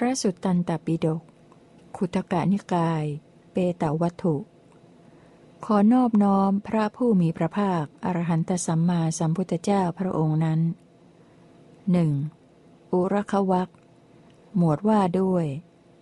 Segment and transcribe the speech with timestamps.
[0.00, 1.22] พระสุตตันตปิฎก
[1.96, 3.04] ขุตกะนิกาย
[3.52, 4.36] เปตวัตถุ
[5.64, 10.60] ขอนอบน้อมพระผู้มีพระภาค อรหันตสัมมาสัมพุทธเจ้าพระองค์นั้น
[11.92, 12.12] หนึ่ง
[12.92, 13.68] อุรควัก
[14.56, 15.46] หมวดว่าด้วย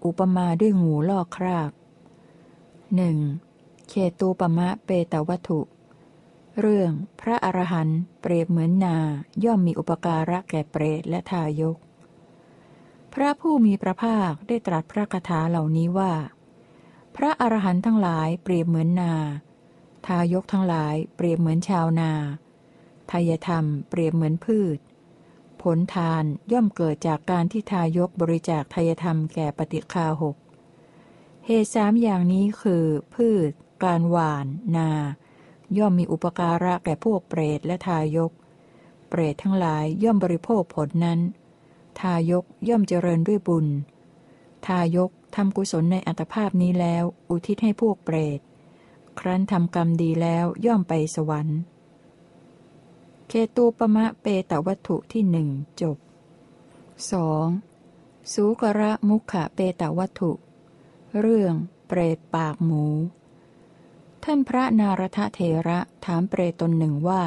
[0.05, 1.70] อุปมาด้วยงูลอกคราบ
[2.97, 3.16] หนึ่ง
[3.88, 5.60] เขตูปมะเปตวัตถุ
[6.60, 8.97] เรื่องพระอรหันต์เปรียบเหมือนนา
[9.45, 11.77] ย่อมมีอุปการะแก่เปรตและทายก
[13.20, 16.12] พระผู้มีพระภาคได้ตรัสพระคาถาเหล่านี้ว่า
[17.16, 19.15] พระอรหันต์ทั้งหลายเปรียบเหมือนนา
[20.07, 22.12] ทายกทั้งหลายเปรียบเหมือนชาวนา
[23.10, 24.79] ทายธรรมเปรียบเหมือนพืช
[25.62, 30.37] ผลทานย่อมเกิดจากการที่ทายกบริจาคทายธรรมแก่ปฏิคาหก
[31.46, 33.51] เหตุสามอย่างนี้คือ พืช
[33.85, 34.46] การหวาน
[34.77, 34.91] นา
[35.79, 38.33] ย่อมมีอุปการะแก่พวกเปรตและทายก
[39.09, 41.21] เปรตทั้งหลายย่อมบริโภคผลนั้น
[42.00, 43.66] ทายกย่อมเจริญด้วยบุญ
[44.66, 48.40] ทายกทำกุศลในอัตภาพนี้แล้ว อุทิศให้พวกเปรต
[49.18, 51.59] ครั้นทำกรรมดีแล้วย่อมไปสวรรค์
[53.29, 55.48] เคตูปมะเปตวัตถุที่หนึ่ง
[55.80, 55.96] จบ
[57.54, 58.32] 2.
[58.32, 60.32] สูกระมุขะเปตวัตถุ
[61.21, 61.54] เรื่อง
[61.87, 62.84] เปรตปากหมู
[64.25, 67.22] ท่านพระนารทเทระถามเปรตตนหนึ่งว่า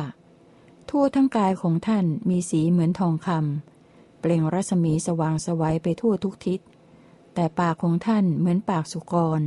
[0.90, 3.79] ทั่วทั้งกายของท่านมีสีเหมือนทองคำ
[4.20, 6.60] เปล่งรัศมีสว่างสวัยไปทั่วทุกทิศ
[7.34, 9.42] แต่ปากของท่านเหมือนปากสุกร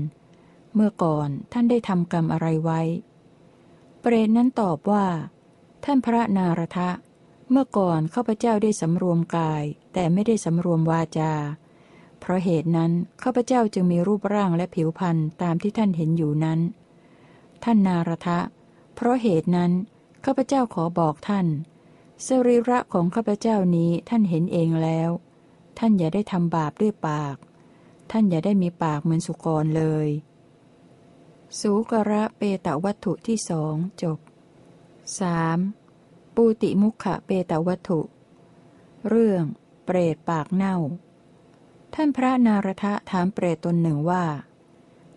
[0.74, 2.80] เมื่อก่อนท่านได้ทำกรรมอะไรไว้
[4.00, 5.06] เปรตนั้นตอบว่า
[5.84, 6.90] ท่านพระนารทะ
[7.50, 11.32] เมื่อก่อนข้าพเจ้าได้สำรวมกาย แต่ไม่ได้สำรวมวาจา
[12.20, 16.60] เพราะเหตุนั้นข้าพเจ้าจึงมีรูปร่างและผิวพรรณตามที่ท่านเห็นอยู่นั้น
[17.64, 18.38] ท่านนารทะ
[18.94, 19.72] เพราะเหตุนั้น
[20.24, 21.46] ข้าพเจ้าขอบอกท่าน
[22.28, 25.10] สรีระของข้าพเจ้านี้ท่านเห็นเองแล้ว
[25.78, 27.36] ท่านอย่าได้ทำบาปด้วยปาก
[28.10, 30.08] ท่านอย่าได้มีปากเหมือนสุกรเลย
[31.60, 34.18] สูกระเปตวัตถุที่สองจบ
[35.52, 36.34] 3.
[36.34, 38.00] ปูติมุขะเปตวัตถุ
[39.08, 39.44] เรื่อง
[39.84, 40.76] เปรตปากเน่า
[41.94, 44.24] ท่านพระนารทะถามเปรตตนหนึ่งว่า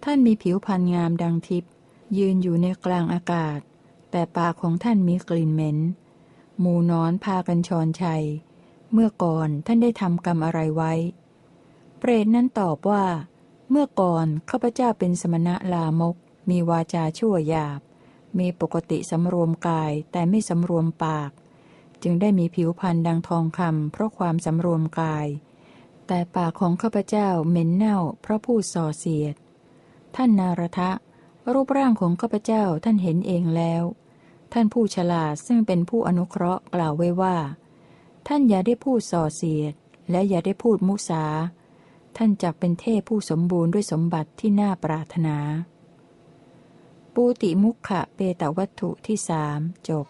[0.03, 1.71] ท่านมีผิวพรรณงามดังทิพย์
[2.17, 3.59] ยืนอยู่ในกลางอากาศ
[4.11, 5.79] แต่ปากของท่านมีกลิ่นเหม็น
[6.59, 8.23] หมูนอนพากันชอนชัย
[8.93, 10.93] เมื่อก่อนท่านได้ทำกรรมอะไรไว้
[11.97, 13.05] เปรตนั้นตอบว่า
[13.69, 16.15] เมื่อก่อนข้าพเจ้าเป็นสมณะลามก
[16.49, 17.79] มีวาจาชั่วหยาบ
[18.39, 21.31] มีปกติสำรวมกายแต่ไม่สำรวมปาก
[22.03, 25.27] จึงได้มีผิวพรรณดังทองคำเพราะความสำรวมกาย
[26.07, 29.35] แต่ปากของข้าพเจ้าเหม็นเน่าเพราะพูดส่อเสียด
[30.15, 30.91] ท่านนารทะ
[31.53, 33.83] รูปร่างของข้าพเจ้าท่านเห็นเองแล้ว
[34.57, 37.37] ท่านผู้ฉลาดซึ่งเป็นผู้อนุเคราะห์กล่าวไว้ว่า
[38.27, 39.73] ท่านอย่าได้พูดส่อเสียด
[40.11, 41.23] และอย่าได้พูดมุสา
[42.17, 45.37] ท่านจักเป็นเทพผู้สมบูรณ์ด้วยสมบัติที่น่าปรารถนา
[47.13, 50.05] ปูติมุขะเปตวัตถุที่สามจบ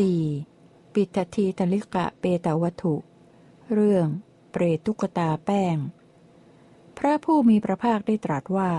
[0.00, 0.22] สี่
[0.94, 2.94] ปิตทีตลิกะเปตวัตถุ
[3.72, 4.06] เรื่อง
[4.50, 5.76] เปรตตุกตาแป้ง
[6.98, 8.72] พระผู้มีพระภาคได้ตรัสว่า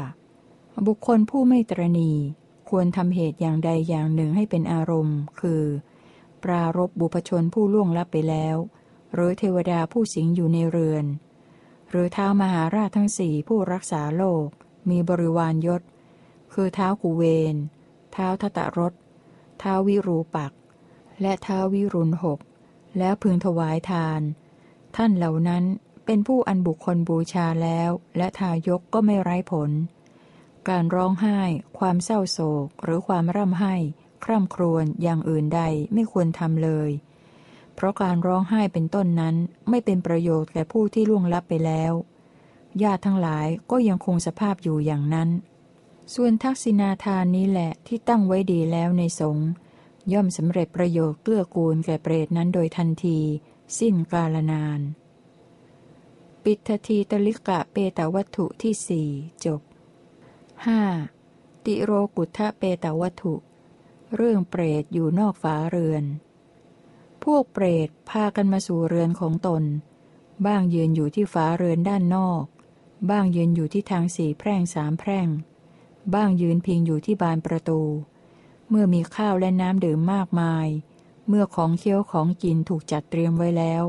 [0.88, 2.12] บุคคลผู้ไม่ตรณี
[2.70, 5.64] ควรทำเหตุอย่างใดอย่างหนึ่งให้เป็นอารมณ์ คือ
[6.44, 8.58] ปรารบบุพชนผู้ล่วงลับไปแล้ว
[9.14, 11.06] หรือเทวดาผู้สิงอยู่ในเรือน
[11.90, 14.48] หรือเท้ามหาราชทั้งสี่ผู้รักษาโลก
[14.90, 15.82] มีบริวารยศ
[16.54, 17.56] คือเท้ากูเวน
[18.14, 18.94] เท้าทตรส
[19.60, 20.54] เท้าวิรูปัก
[21.22, 22.40] และท้าวิรุณหก
[22.98, 24.22] แล้วพึงถวายทาน
[24.96, 25.64] ท่านเหล่านั้น
[26.06, 29.72] เป็นผู้อันบุคคลบูชาแล้ว และทายกก็ไม่ไร้ผล
[30.70, 31.40] การร้องไห้
[31.80, 33.76] ความเศร้าโศก หรือความร่ำไห้
[34.24, 35.62] คร่ำครวญอย่างอื่นใด
[35.94, 36.90] ไม่ควรทำเลย
[37.76, 39.36] เพราะการร้องไห้เป็นต้นนั้น
[39.70, 41.94] ไม่เป็นประโยชน์แก่ผู้ที่ล่วงลับไปแล้ว
[42.84, 45.30] ญาติทั้งหลายก็ยังคงสภาพอยู่อย่างนั้น
[46.14, 49.50] ส่วนทักษิณาทานนี้แหละที่ตั้งไว้ดีแล้วในสงฆ์
[50.14, 53.20] ย่อมสำเร็จประโยชน์เกื้อกูลแก่เปรตนั้นโดยทันที
[53.80, 54.80] สิ้นกาลนาน
[56.44, 59.10] ปิททีตลิกะเปตวัตถุที่สี่
[59.46, 59.62] จบ
[60.84, 61.66] 5.
[61.66, 63.36] ติโรกุทะเปตวัตถุ
[64.16, 66.04] เรื่องเปรตอยู่นอกฝาเรือน
[67.24, 69.64] พวกเปรตพากันมาสู่เรือนของตน
[70.46, 72.44] บ้างยืนอยู่ที่ฝาเรือนด้านนอก
[73.10, 75.28] บ้างยืนอยู่ที่ทางสี่แพร่งสามแพร่ง
[76.14, 77.82] บ้างยืนพิงอยู่ที่บานประตู
[78.74, 80.68] เมื่อมีข้าวและน้ำดื่มมากมาย
[81.28, 83.84] เมื่อของเคี้ยวของกินถูกจัดเตรียมไว้แล้ว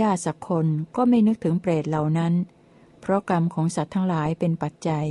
[0.00, 0.66] ญาติสักคน
[0.96, 2.34] ก็ไม่นึกถึงเปรตเหล่านั้น
[3.00, 5.06] เพราะกรรมของสัตว์ทั้งหลายเป็นปัจจัย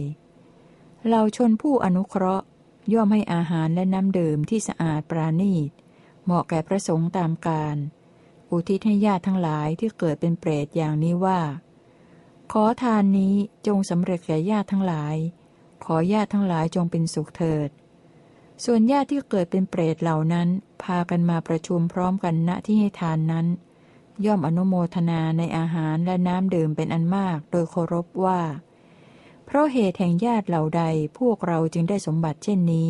[1.10, 2.46] เราชนผู้อนุเคราะห์
[2.94, 5.72] ย่อมให้อาหารและน้ำดื่มที่สะอาดปราณีต
[6.24, 7.78] เหมาะแก่พระสงฆ์ตามการ
[8.50, 11.40] อุทิศให้ญาติทั้งหลายที่เกิดเป็นเปรตอย่างนี้ว่า
[12.52, 13.36] ขอทานนี้
[13.68, 15.16] จงสำเร็จแก่ญาติทั้งหลาย
[15.86, 17.70] ขอญาติทั้งหลายจงเป็นสุขเถิด
[18.66, 20.48] ส่วนญาติที่เกิดเป็นเปรตเหล่านั้น
[20.84, 23.48] พากันมาประชุมพร้อมกันณที่ให้ทานนั้น
[24.26, 28.42] ย่อมอนุโมทนาในอาหารและน้ำดื่มเป็นอันมากโดยเคารพว่า
[29.46, 30.84] เพราะเหตุแห่งญาติเหล่าใด
[31.20, 32.90] พวกเราจึงได้สมบัติเช่นนี้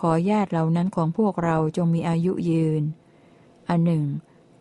[0.00, 2.82] ขอญาติเหล่านั้นของพวกเราจงมีอายุยืน
[3.68, 4.04] อันหนึ่ง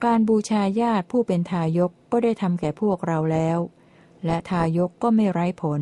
[0.05, 3.59] การบูชาญาติผู้เป็นทายกก็ได้ทำแก่พวกเราแล้ว
[4.25, 5.81] และทายกก็ไม่ไร้ผล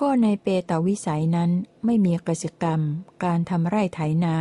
[0.00, 1.50] ก็ในเปตวิสัยนั้น
[1.84, 2.80] ไม่มีกสิกรรม
[3.24, 4.36] การทำไร่ไถนา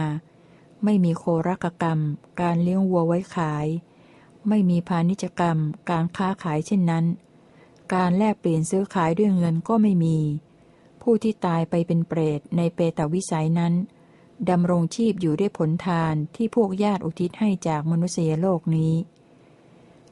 [0.84, 2.00] ไม่มีโครกกรรม
[2.42, 3.68] การเลี้ยงวัวไว้ขาย
[4.48, 5.58] ไม่มีพาณิชกรรม
[5.90, 7.06] การค้าขายเช่นนั้น
[7.94, 10.18] การแลกเปลี่ยนซื้อขายด้วยเงินก็ไม่มี
[11.02, 13.74] ผู้ที่ตายไปเป็นเปรตในเปตวิสัยนั้น
[14.50, 18.94] ดำรงชีพอยู่ด้วยผลทานที่พวกญาติอุทิศให้จากมนุษยโลกนี้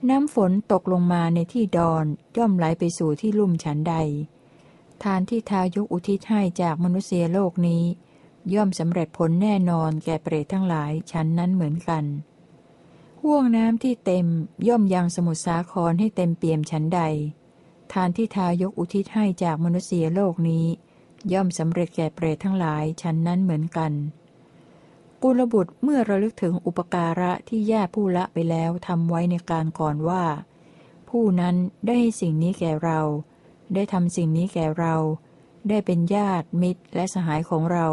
[0.09, 2.05] น้ำฝนตกลงมาในที่ดอน
[2.37, 3.95] ย่อมไหลไปสู่ที่ลุ่มฉันใด
[5.03, 7.83] ทานที่ทายกอุทิศให้จากมนุษยโลกนี้
[8.53, 12.03] ย่อมสำเร็จผลแน่นอนแก่เปรตทั้งหลายฉันนั้นเหมือนกัน
[13.23, 14.27] ห่วงน้ำที่เต็ม
[14.67, 17.01] ย่อมยังสมุทรสาครให้เต็มเปี่ยมฉันใด
[17.93, 20.65] ทานที่ทายกอุทิศให้จากมนุษยโลกนี้
[21.33, 23.91] ย่อมสำเร็จแก่เปรตทั้งหลายฉันนั้นเหมือนกัน
[25.23, 30.23] กุลบุตรเมื่อระลึกถึงอุปการะที่ญาติผู้ละไปแล้วทำไว้ในการก่อนว่า
[31.09, 31.55] ผู้นั้น
[31.87, 32.99] ได้สิ่งนี้แก่เรา
[33.73, 34.95] ได้ทำสิ่งนี้แก่เรา
[35.69, 37.87] ได้เป็นญาติมิตรและสหายของเรา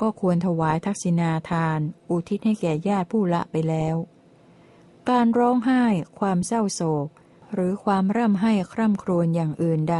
[0.00, 1.78] ก็ควรถวายทักษิณาทาน
[2.10, 3.96] อุทิศให้แก่ญาติผู้ละไปแล้ว
[5.10, 5.84] การร้องไห้
[6.18, 7.08] ความเศร้าโศก
[7.52, 9.98] หรือความร่ำไห้คร่ำครวญอย่างอื่นใด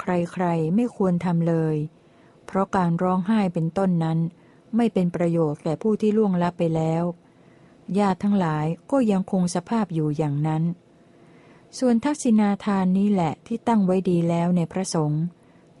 [0.00, 1.76] ใครๆไม่ควรทำเลย
[2.46, 4.18] เพราะการร้องไห้เป็นต้นนั้น
[4.76, 7.04] ไม่เป็นประโยชน์แก่ผู้ที่ล่วงลับไปแล้ว
[7.98, 10.62] ญาติทั้งหลายก็ยังคงสภาพอยู่อย่างนั้น
[11.78, 15.22] ส่วนทักษิณาทานนี้แหละที่ตั้งไว้ดีแล้วในพระสงฆ์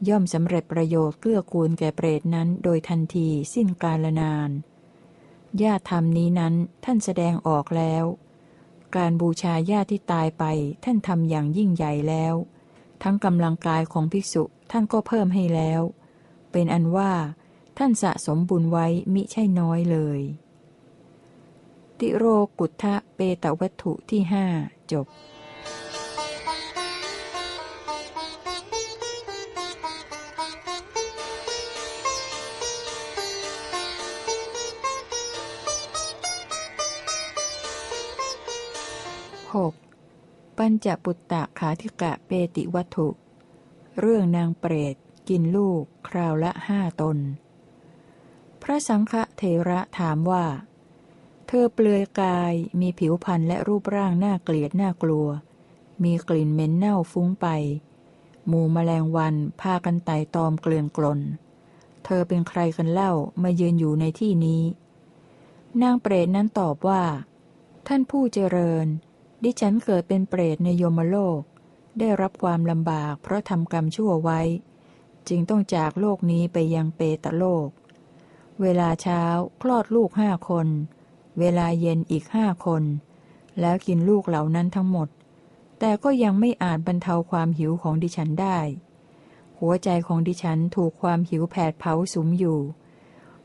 [0.08, 4.50] ย่อมสำเร็จประโยชน์เกื้อกูลแก่เปรตนั้นโดยทันทีสิ้นกาลนาน
[5.62, 6.54] ญาติธรรมนี้นั้น
[6.84, 8.04] ท่านแสดงออกแล้ว
[8.96, 10.44] การบูชาญาติที่ตายไป
[10.84, 12.34] ท่านทำอย่างยิ่งใหญ่แล้ว
[13.02, 15.80] ทั้งกำลังกายของภิกษุท่านก็เพิ่มให้แล้ว
[16.52, 17.12] เป็นอันว่า
[17.78, 20.20] ท่านสะสมบุญไว้มิใช่น้อยเลย
[21.98, 22.24] ติโร
[22.58, 24.44] กุทะเปตวัตถุที่ห้า
[24.92, 25.06] จบ
[39.54, 39.74] หก
[40.58, 43.08] ปัญจปุตตะขาธิกะเปติวัตถุ
[44.00, 44.94] เรื่องนางเปรต
[45.28, 47.18] กินลูก คราวละห้าตน
[48.62, 50.46] พระสังฆเทระถามว่า
[51.46, 55.28] เธอเปลือยกายมีผิวพรรณและรูปร่างน่าเกลียดน่ากลัว
[56.02, 57.46] มีกลิ่นเหม็นเน่าฟุ้งไป
[58.46, 61.20] หมูแมลงวันพากันไต่ตอมเกลื่อนกลน
[62.04, 63.12] เธอเป็นใครกันเล่า
[63.42, 64.62] มายืนอยู่ในที่นี้
[65.82, 67.02] นางเปรตนั้นตอบว่า
[67.86, 68.86] ท่านผู้เจริญ
[69.44, 71.40] ดิฉันเกิดเป็นเปรตในโยมโลก
[71.98, 74.40] ได้รับความลำบากเพราะทำกรรมชั่วไว้
[75.28, 77.68] จึงต้องจากโลกนี้ไปยังเปตโลก
[78.60, 79.22] เวลาเช้า
[79.62, 80.68] คลอดลูกห้าคน
[81.38, 82.82] เวลาเย็นอีกห้าคน
[83.60, 85.08] แล้วกินลูกเหล่านั้นทั้งหมด
[85.78, 88.58] แต่ก็ยังไม่อาจบรรเทาความหิวของดิฉันได้
[89.58, 92.58] หัวใจของดิฉันถูกความหิวแผดเผาสุมอยู่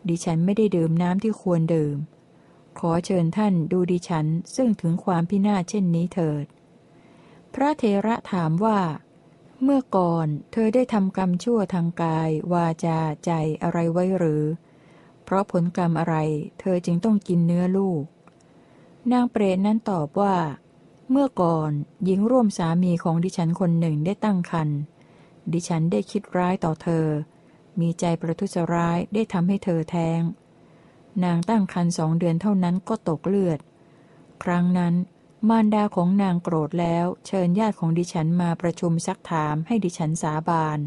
[0.10, 1.96] ดิฉันไม่ได้ดื่มน้ำที่ควรดื่ม
[2.79, 6.46] ขอเชิญท่านดูดิฉันซึ่งถึงความพินาศเช่นนี้เถิด
[7.53, 8.79] พระเทระถามว่า
[9.63, 13.32] เมื่อก่อนเธอได้ทำกรรมชั่วทางกาย วาจาใจ
[13.63, 14.44] อะไรไว้หรือ
[15.24, 16.15] เพราะผลกรรมอะไร
[16.60, 18.03] เธอจึงต้องกินเนื้อลูก
[19.12, 20.36] นางเปรตนั้นตอบว่า
[21.12, 21.72] เมื่อก่อน
[22.05, 24.79] หญิงร่วมสามีของดิฉันคนหนึ่งได้ตั้งครรภ์
[25.53, 27.05] ดิฉันได้คิดร้ายต่อเธอ
[27.79, 30.22] มีใจประทุษร้ายได้ทำให้เธอแท้ง
[31.24, 33.60] นางตั้งครรภ์สองเดือนเท่านั้นก็ตกเลือด
[34.43, 34.93] ครั้งนั้น
[35.50, 40.79] มารดาของนางโกรธแล้ว เชิญญาติของดิฉันมาประชุมซักถามให้ดิฉันสาบาน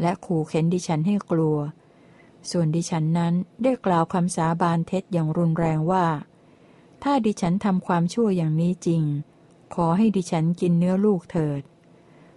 [0.00, 1.58] และขู่เข็นดิฉันให้กลัว
[2.50, 6.06] ส่วนดิฉันนั้นได้กล่าวคำสาบานเท็จอย่างรุนแรงว่า
[7.02, 9.02] ถ้าดิฉันทำความชั่วอย่างนี้จริง
[9.74, 11.62] ขอให้ดิฉันกินเนื้อลูกเถิด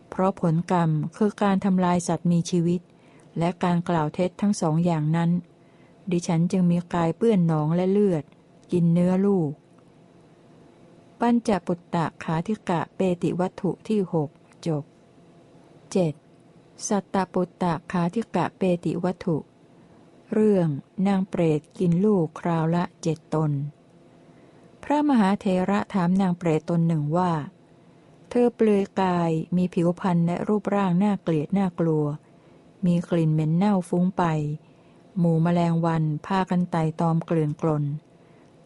[0.10, 2.82] เพราะผลกรรมคือการทำลายสัตว์มีชีวิต
[3.38, 5.32] และการกล่าวเท็จทั้งสองอย่างนั้น
[6.12, 8.24] ดิฉันจึงมีกายเปื้อนหนองและเลือด
[8.72, 9.52] กินเนื้อลูก
[11.20, 14.30] ปัญจปุตตะขาธิกะเปติวัตถุที่หก
[14.68, 14.84] จบ
[16.26, 16.88] 7.
[16.88, 19.38] สัตตปุตตะคาธิกะเปติวัตถุ
[20.34, 20.68] เรื่อง
[21.08, 23.52] นางเปรตกินลูกคราวละเจ็ดตน
[24.84, 27.32] พระมหาเทระถามนางเปรตตนหนึ่งว่า
[28.30, 32.06] เธอเปลือยกายมีผิวพรรณและรูปร่างน่าเกลียดน่ากลัว
[32.86, 34.24] มีกลิ่นเหม็นเน่าฟุ้งไป
[35.20, 37.84] หมู่แมลงวันพากันไต่ตอมเกลื่อนกลน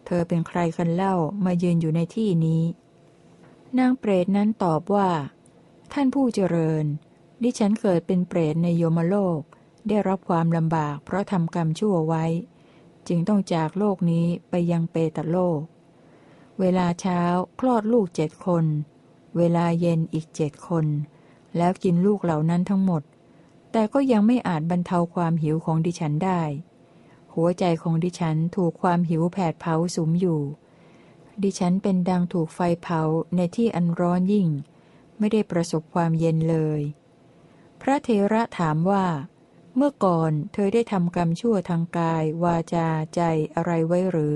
[0.05, 2.63] เธอเป็นใครกันเล่ามายืนอยู่ในที่นี้
[3.77, 5.09] นางเปรตนั้นตอบว่า
[5.93, 6.85] ท่านผู้เจริญ
[7.43, 9.39] ดิฉันเกิดเป็นเปรตในโยมโลก
[9.87, 12.25] ได้รับความลำบากเพราะทำกรรมชั่วไว้
[13.07, 15.59] จึงต้องจากโลกนี้ไปยังเปตโลก
[16.59, 17.21] เวลาเช้า
[17.59, 18.65] คลอดลูกเจ็ดคน
[19.37, 20.85] เวลาเย็นอีกเจ็ดคน
[21.57, 23.03] แล้วกินลูกเหล่านั้นทั้งหมด
[23.73, 26.41] แต่ก็ยังไม่อาจบรรเทาความหิวของดิฉันได้
[27.33, 30.41] หัวใจของดิฉันถูกความหิวแผดเผาสุมอยู่
[31.43, 33.01] ดิฉันเป็นดังถูกไฟเผา
[33.35, 34.49] ในที่อันร้อนยิ่ง
[35.19, 36.81] ไม่ได้ประสบความเย็นเลย
[37.81, 39.05] พระเทระถามว่า
[39.75, 43.21] เมื่อก่อนเธอได้ทำกรรมชั่วทางกาย วาจาใจ
[43.55, 44.35] อะไรไว้หรือ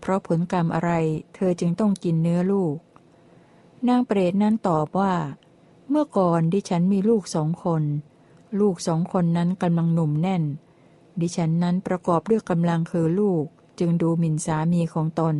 [0.00, 0.90] เพราะผลกรรมอะไร
[1.34, 2.76] เธอจึงต้องกินเนื้อลูก
[3.88, 5.14] นางเปรตนั้นตอบว่า
[5.90, 7.82] เมื่อก่อนดิฉันมีลูกสองคน
[8.60, 10.42] ลูกสองคนนั้นกำลังหนุ่มแน่น
[11.20, 13.44] ดิฉันนั้นประกอบด้วยกำลังคือลูก
[13.78, 15.36] จึงดูหมิ่นสามีของตน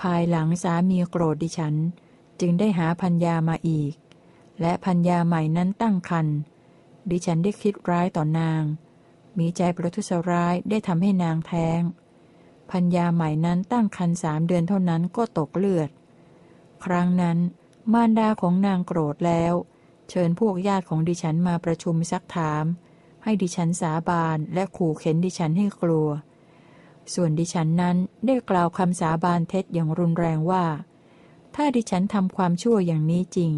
[0.00, 1.74] ภายหลังสามีโกรธดิฉัน
[2.40, 3.92] จึงได้หาพัญญามาอีก
[4.60, 6.36] และพัญญาใหม่นั้นตั้งครรภ์
[7.10, 8.62] ดิฉันได้คิดร้ายต่อนาง
[9.38, 11.80] มีใจประทุษร้ายได้ทำให้นางแท้ง
[12.70, 15.90] พัญญาใหม่นั้นตั้งครรภ์สามเดือนเท่านั้นก็ตกเลือด
[16.84, 17.38] ครั้งนั้น
[17.92, 19.54] มารดาของนางโกรธแล้ว
[20.10, 22.64] เชิญพวกญาติของดิฉันมาประชุมซักถาม
[23.22, 26.08] ให้ดิฉันสาบานและขู่เข็นดิฉันให้กลัว
[27.14, 27.96] ส่วนดิฉันนั้น
[28.26, 30.64] ได้กล่าวคำสาบานเท็จอย่างรุนแรงว่า
[31.54, 33.52] ถ้าดิฉันทำความชั่วอย่างนี้จริง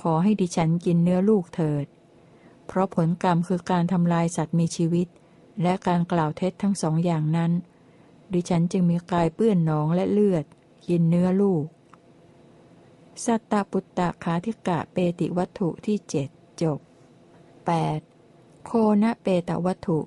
[0.00, 1.86] ขอให้ดิฉันกินเนื้อลูกเถิด
[2.66, 5.06] เพราะผลกรรมคือการทำลายสัตว์มีชีวิต
[5.62, 7.52] และการกล่าวเท็จทั้งสองอย่างนั้น
[8.32, 10.44] ดิฉันจึงมีกายเปื้อนหนองและเลือด
[10.88, 11.64] กินเนื้อลูก
[13.24, 16.28] สัตตปุตตะขาธิกะเปติวัตถุที่เจ็ด
[16.62, 16.78] จบ
[17.92, 18.64] 8.
[18.66, 18.70] โค
[19.02, 19.98] นะเปตวัตถุ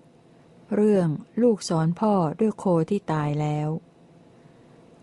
[0.76, 1.08] เรื่อง
[1.42, 3.70] ลูกสอนพ่อด้วยโคที่ตายแล้ว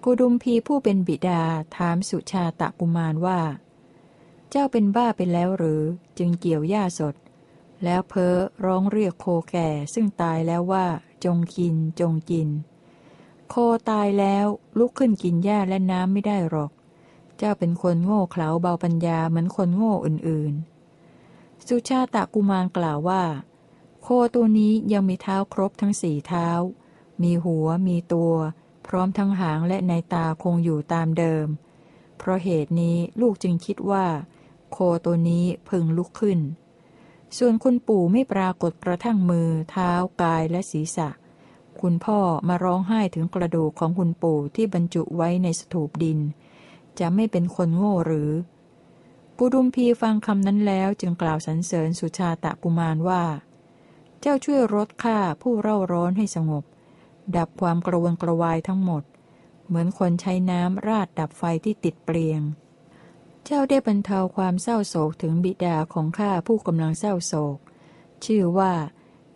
[0.05, 1.43] กุดุมพีผู้เป็นบิดา
[1.77, 3.41] ถามสุชาตะกุมารว่า
[4.51, 5.83] เจ้าเป็นบ้าไปแล้วหรือ
[6.19, 7.15] จึงเกี่ยวหญ้าสด
[7.85, 10.87] แล้วเพ้อร้องเรียกโคแก่ซึ่งตายแล้วว่า
[11.25, 12.49] จงกินจงกิน
[13.49, 13.55] โค
[13.91, 14.47] ตายแล้ว
[14.79, 16.71] ลุกขึ้นกินหญ้าและน้ำไม่ได้หรอก
[17.39, 23.23] เจ้าเป็นคนโง่เขลาเบาปัญญาเหมือนคนโง่อื่นๆ สุชาตะกุมารกล่าวว่า
[24.03, 26.49] โคตัวนี้ยังมีเท้าครบทั้งสี่เท้า
[27.23, 28.35] มีหัวมีตัว
[28.87, 31.47] พร้อมทั้งหางและในตาคงอยู่ตามเดิม
[32.19, 34.07] เพราะเหตุนี้ลูกจึงคิดว่า
[34.71, 36.41] โคตัวนี้พึงลุกขึ้น
[37.39, 39.91] ส่วนคุณปู่ไม่ปรากฏกระทั่งมือ เท้า
[40.23, 41.09] กายและศีรษะ
[41.81, 46.19] คุณพ่อมาร้องไห้ถึงกระดูกของคุณปู่ที่บรรจุไว้ในสถูปดิน
[47.01, 48.31] จะไม่เป็นคนโง่หรือ
[49.39, 53.25] กุดุมพีฟังคำนั้นแล้วจึงกล่าวสรรเสริญสุชาตะกุมารว่า
[54.21, 56.65] เจ้าช่วยลดข้าผู้เร่าร้อนให้สงบ
[57.37, 59.03] ดับความกระวนกระวายทั้งหมด
[59.67, 62.43] เหมือนคนใช้น้ำราดดับไฟที่ติดเปลียง
[63.45, 67.59] เจ้าได้บรรเทาความเศร้าโศกถึงบิดาของข้าผู้กำลังเศร้าโศก
[68.25, 68.73] ชื่อว่า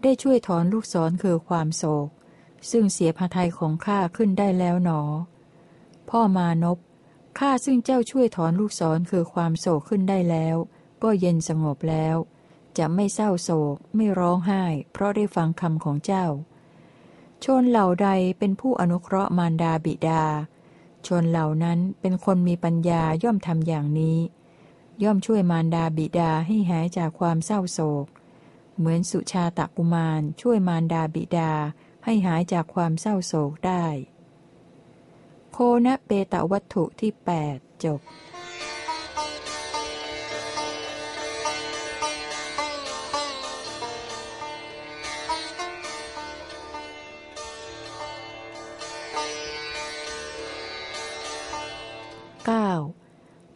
[0.02, 2.08] ได้ช่วยถอนลูกศรคือความโศก
[2.70, 5.00] ซึ่งเสียพระทัยของข้าขึ้นได้แล้วหนอ
[6.10, 6.78] พ่อมานพ
[7.38, 10.56] ข้าซึ่งเจ้าช่วยถอนลูกศรคือความโศกขึ้นได้แล้ว
[11.02, 12.16] ก็เย็นสงบแล้ว
[12.78, 16.26] จะไม่เศร้าโศก ไม่ร้องไห้ เพราะได้ฟังคำของเจ้า
[17.44, 20.24] ชนเหล่าใดเป็นผู้อนุเคราะห์มารดาบิดา
[21.06, 24.18] ชนเหล่านั้นเป็นคนมีปัญญาย่อมทำอย่างนี้
[25.02, 28.06] ย่อมช่วยมารดาบิดาให้หายจากความเศร้าโศก
[28.76, 31.52] เหมือนสุชาตกุมารช่วยมารดาบิดา
[32.04, 33.84] ให้หายจากความเศร้าโศกได้
[35.58, 37.12] โคนะเปตวัตถุที่
[37.48, 38.02] 8 จบ 9.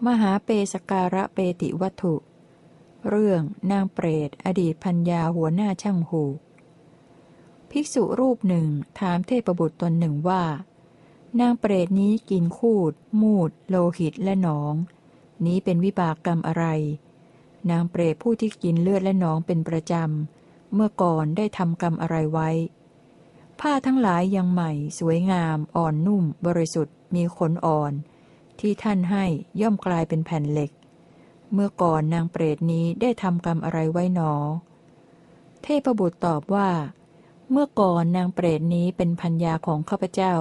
[0.07, 2.15] มหาเปสการะเปติวัตถุ
[3.09, 6.25] เรื่องนางเปรต อดีตพัญญาหัวหน้าช่างหู
[7.71, 8.67] ภิกษุรูปหนึ่ง
[8.99, 10.43] ถามเทพบุตรตนหนึ่งว่า
[11.39, 14.75] นางเปรตนี้กินคูด มูด โลหิตและหนอง
[15.47, 16.65] นี้เป็นวิบากกรรมอะไร
[17.71, 22.49] นางเปรตผู้ที่กินเลือดและหนองเป็นประจำ เมื่อก่อนได้ทำกรรมอะไรไว้
[23.61, 27.93] ผ้าทั้งหลายยังใหม่ สวยงาม อ่อนนุ่ม บริสุทธิ์ มีขนอ่อน
[28.61, 29.25] ที่ท่านให้
[29.61, 30.71] ย่อมกลายเป็นแผ่นเหล็ก
[31.53, 34.33] เมื่อก่อนนางเปรตนี้ได้ทำกรรมอะไรไว้หนอ
[35.63, 36.71] เทพบุตรตอบว่า
[37.51, 40.35] เมื่อก่อนนางเปรตนี้เป็นพัญญาของข้าพเจ้า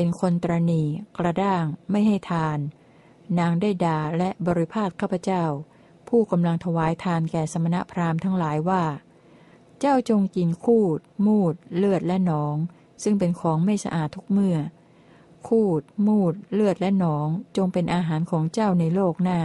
[0.00, 0.82] เป็นคนตรณี
[1.16, 2.58] กระด้าง ไม่ให้ทาน
[3.38, 5.44] นางได้ด่าและบริพาทข้าพเจ้า
[6.08, 8.84] ผู้กำลังถวายทานแก่สมณพราหมณ์ทั้งหลายว่า
[9.80, 12.54] เจ้าจงกินคูด มูด เลือดและหนอง
[13.02, 14.58] ซึ่งเป็นของไม่สะอาดทุกเมื่อ
[15.48, 19.40] คูด มูด เลือดและหนอง จงเป็นอาหารของเจ้าในโลกหน้า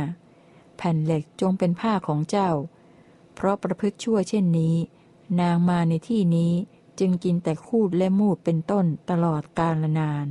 [0.78, 2.50] แผ่นเหล็กจงเป็นผ้าของเจ้า
[3.34, 4.76] เพราะประพฤติชั่วเช่นนี้
[5.42, 6.54] นางมาในที่นี้
[7.00, 10.28] จึงกินแต่คูดและมูดเป็นต้นตลอดกาลนาน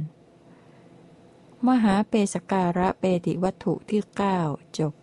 [1.68, 4.38] มหาเปสการะเปติวัตถุที่เก้า
[4.78, 4.94] จบ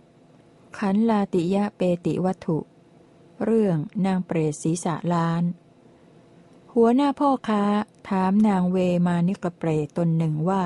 [0.00, 0.78] 10.
[0.78, 2.58] ขันลาติยะเปติวัตถุ
[3.44, 5.44] เรื่องนางเปรตศีรษะล้าน
[6.72, 7.64] หัวหน้าพ่อค้า
[8.08, 10.64] ถามนางเวมานิกเปรตตนหนึ่งว่า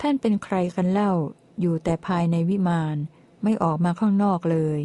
[0.00, 1.12] ท่านเป็นใครกันเล่า
[1.60, 2.96] อยู่แต่ภายในวิมาน
[3.42, 4.80] ไม่ออกมาข้างนอกเลย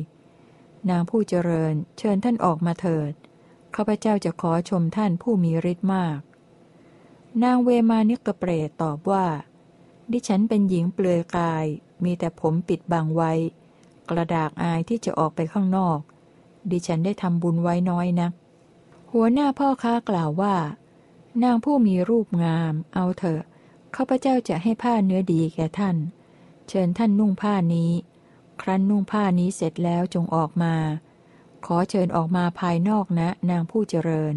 [0.90, 3.12] นางผู้เจริญเชิญท่านออกมาเถิด
[3.76, 6.20] ข้าพเจ้าจะขอชมท่านผู้มีฤทธิ์มาก
[7.44, 9.26] นางเวมานิกเปรตตอบว่า
[10.12, 11.66] ดิฉันเป็นหญิงเปลือยกาย
[12.04, 13.32] มีแต่ผมปิดบังไว้
[14.10, 16.00] กระดากอายที่จะออกไปข้างนอก
[16.72, 18.32] ดิฉันได้ทำบุญไว้น้อยนัก
[19.12, 20.56] หัวหน้าพ่อค้ากล่าวว่า
[21.44, 23.42] นางผู้มีรูปงาม เอาเถอะ
[23.96, 25.98] ข้าพเจ้าจะให้ผ้าเนื้อดีแก่ท่าน
[26.68, 27.92] เชิญท่านนุ่งผ้านี้
[28.62, 30.76] ครั้นนุ่งผ้านี้เสร็จแล้วจงออกมา
[31.66, 34.36] ขอเชิญออกมาภายนอกนะ นางผู้เจริญ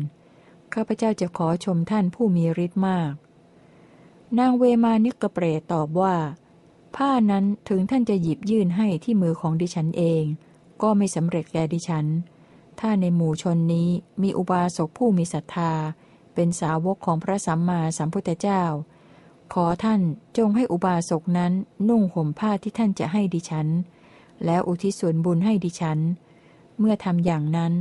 [0.74, 3.12] ข้าพเจ้าจะขอชมท่านผู้มีฤทธิ์มาก
[4.38, 6.16] นางเวมานิกเปรตตอบว่า
[6.96, 10.22] ผ้านั้นถึงท่านจะหยิบยื่นให้ที่มือของดิฉันเอง
[10.82, 12.06] ก็ไม่สำเร็จแก่ดิฉัน
[12.80, 13.88] ถ้าในหมู่ชนนี้
[14.22, 15.72] มีอุบาสกผู้มีศรัทธา
[16.34, 18.62] เป็นสาวกของพระสัมมาสัมพุทธเจ้า
[19.52, 20.00] ขอท่าน
[20.36, 21.52] จงให้อุบาสกนั้น
[21.88, 23.68] นุ่งห่มผ้าที่ท่านจะให้ดิฉัน
[24.44, 25.98] แล้วอุทิศส่วนบุญให้ดิฉัน
[26.78, 27.72] เมื่อทำอย่างนั้น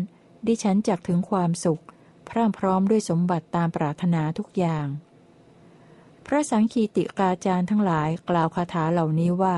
[0.48, 1.82] ดิฉันจักถึงความสุข
[2.28, 4.88] พร่ำพร้อมด้วยสมบัติตามปรารถนาทุกอย่าง
[6.26, 9.58] พระสังคีติกาจารย์ทั้งหลายกล่าวคาถาเหล่านี้ว่า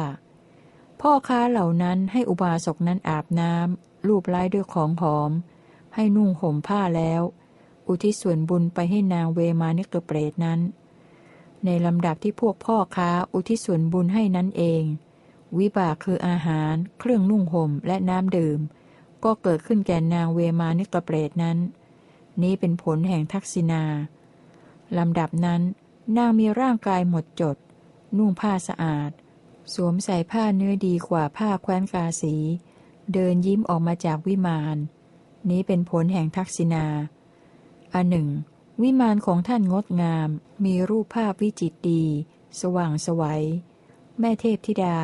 [1.02, 5.32] พ่อค้าเหล่านั้นให้อุบาสกนั้นอาบน้ำลูบไล้ด้วยของหอม
[5.96, 7.22] ให้นุ่งห่มผ้าแล้ว
[7.88, 10.60] อุทิศส่วนบุญไปให้นางเวมานิกเปรตนั้น
[11.66, 14.84] ในลำดับที่พวกพ่อค้าอุทิศส่วนบุญให้นั้นเอง
[15.60, 18.60] วิบากคืออาหาร เครื่องนุ่งห่มและน้ำดื่ม
[19.24, 21.58] ก็เกิดขึ้นแก่นางเวมานิกเปรตนั้น
[22.42, 23.84] นี้เป็นผลแห่งทักษิณา
[24.98, 25.62] ลำดับนั้น
[26.18, 27.58] นางมีร่างกายหมดจด
[28.18, 29.12] นุ่งผ้าสะอาด
[29.74, 32.36] สวมใส่ผ้าเนื้อดีกว่าผ้าแคว้นกาสี
[33.14, 34.78] เดินยิ้มออกมาจากวิมาน
[35.50, 36.86] นี้เป็นผลแห่งทักษิณา
[37.94, 38.28] อันหนึ่ง
[38.82, 40.30] วิมานของท่านงดงาม
[40.66, 42.04] มีรูปภาพวิจิตดี
[42.62, 43.44] สว่างสวัย
[44.20, 44.98] แม่เทพธิดา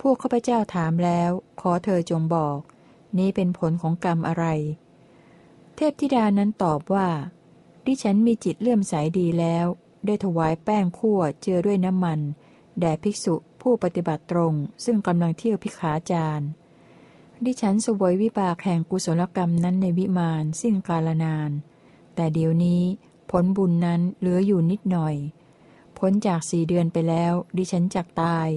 [0.00, 2.58] พวกข้าพเจ้าถามแล้ว ขอเธอจงบอก
[3.18, 4.44] นี้เป็นผลของกรรมอะไร
[5.76, 7.08] เทพธิดานั้นตอบว่า
[7.86, 9.66] ดิฉันมีจิตเลื่อมใสดีแล้ว
[10.06, 12.20] ได้ถวายแป้งขั่วเจือด้วยน้ำมัน
[12.80, 16.44] แด่ภิกษุผู้ปฏิบัติตรง ซึ่งกำลังเที่ยวพิขาจาร
[17.44, 21.50] ดิฉันสวยวิบากแห่งกุศลกรรมนั้นในวิมานสิ้นกาลนาน
[22.14, 22.82] แต่เดี๋ยวนี้
[23.30, 25.14] ผลบุญนั้นเหลืออยู่นิดหน่อย
[25.98, 28.48] พ้นจากสี่เดือนไปแล้ว ดิฉันจักตาย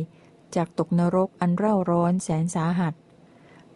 [0.55, 2.93] จากตกนรกอันเร่าร้อนแสนสาหัส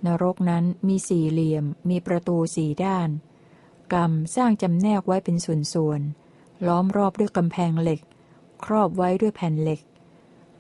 [0.06, 3.10] นรกนั้นมีสี่เหลี่ยม มีประตูสี่ด้าน
[3.94, 8.02] กรรมสร้างจำแนกไว้เป็นส่วนๆ ล้อมรอบด้วยกำแพงเหล็ก
[8.66, 9.82] ครอบไว้ด้วยแผ่นเหล็ก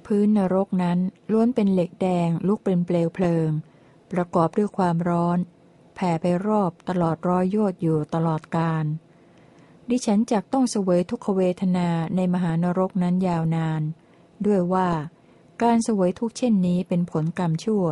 [0.05, 0.99] พื้นนรกนั้น
[1.31, 3.49] ล้วนเป็นเหล็กแดงลุกเป็นเปลวเพลิง
[4.11, 5.37] ประกอบด้วยความร้อน
[5.95, 8.85] แผ่ไปรอบตลอดร้อยโยชน์อยู่ตลอดกาล
[9.89, 13.81] ดิฉันจักต้องเสวยทุกขเวทนาในมหานรกนั้นยาวนาน
[14.45, 14.89] ด้วยว่า
[15.61, 17.85] การเสวยทุกเช่นนี้เป็นผลกรรมชั่ว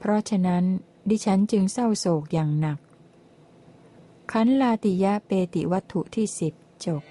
[0.00, 0.64] เพราะฉะนั้น
[1.10, 2.78] ดิฉันจึงเศร้าโศกอย่างหนัก
[4.32, 6.54] ขันลาติยะเปติวัตถุที่สิบ
[6.86, 7.02] จบ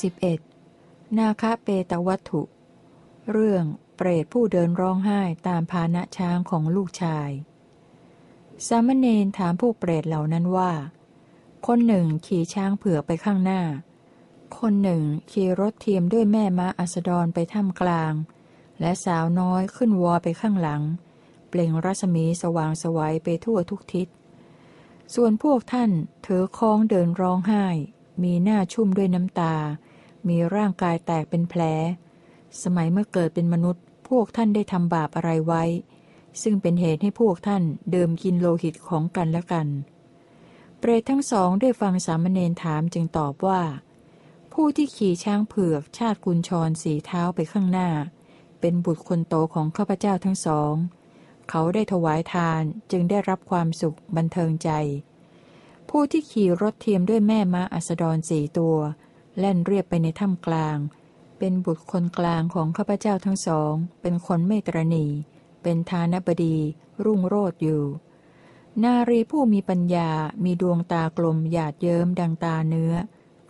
[0.00, 1.18] 11.
[1.18, 2.42] นาคาเปตวัตถุ
[3.30, 3.64] เรื่อง
[3.96, 7.30] เปรตผู้เดินร้องไห้ตามภาณะช้างของลูกชาย
[8.64, 10.72] สามเณรถามพวกเปรตเหล่านั้นว่า
[11.66, 13.62] คนหนึ่งขี่ช้างเผือกไปข้างหน้า
[14.58, 18.12] คนหนึ่งขี่รถเทียมด้วยแม่ม้าอัสดรไปท่ามกลาง
[18.80, 20.82] และสาวน้อยขึ้นวอไปข้างหลัง
[21.48, 24.08] เปล่งรัศมีสว่างสวัยไปทั่วทุกทิศ
[25.14, 25.90] ส่วนพวกท่าน
[26.26, 27.66] ถือค้องเดินร้องไห้
[28.22, 29.54] มีหน้าชุ่มด้วยน้ำตา
[30.28, 31.62] มีร่างกายแตกเป็นแผล
[32.62, 35.64] สมัยเมื่อเกิดเป็นมนุษย์ พวกท่านได้ทำบาปอะไรไว้
[36.42, 39.68] ซึ่งเป็นเหตุให้พวกท่านเดิมกินโลหิตของกันและกัน
[40.78, 43.62] เปรตทั้งสองได้ฟังสามเณรถามจึงตอบว่า
[44.52, 47.90] ผู้ที่ขี่ช้างเผือกชาติกุญชรสีเท้าไปข้างหน้า
[48.60, 50.74] เป็นบุตรคนโตของข้าพเจ้าทั้งสอง
[51.50, 54.70] เขาได้ถวายทานจึงได้รับความสุขบันเทิงใจ
[55.90, 58.76] ผู้ที่ขี่รถเทียมด้วยแม่ม้าอัสดรสี่ตัว
[59.38, 60.78] แล่นเรียบไปในถ้ำกลาง
[61.38, 65.06] เป็นบุตรคนกลางของข้าพเจ้าทั้งสอง เป็นคนไม่ตรณี
[65.62, 66.56] เป็นทานบดี
[67.04, 67.82] รุ่งโรดอยู่
[68.84, 70.10] นารีผู้มีปัญญา
[70.44, 72.94] มีดวงตากลมหยาดเยิ้มดังตาเนื้อ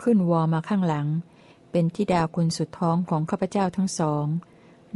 [0.02, 1.06] ขึ้นวอมาข้างหลัง
[1.70, 4.26] เป็นทิดาคุณสุดท้องของข้าพเจ้าทั้งสอง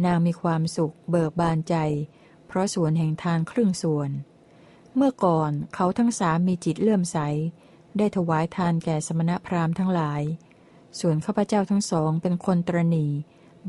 [0.04, 1.76] นางมีความสุขเบิกบานใจ
[2.46, 4.10] เพราะส่วนแห่งทานครึ่งส่วน
[4.96, 7.18] เมื่อก่อนเขาทั้งสามมีจิตเลื่อมใส
[7.98, 10.22] ได้ถวายทานแก่สมณพราหมณ์ทั้งหลาย
[11.00, 13.06] ส่วนข้าพเจ้าทั้งสองเป็นคนตรณี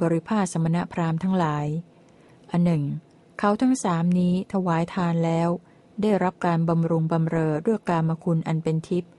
[0.02, 1.68] บริภาสมณพราหมณ์ทั้งหลาย
[2.52, 2.84] อันหนึ่ง
[3.44, 5.50] เขาทั้งสามนี้ถวายทานแล้ว
[6.02, 9.12] ได้รับการบำรุงบำเรอด้วยกามคุณอันเป็นทิพย์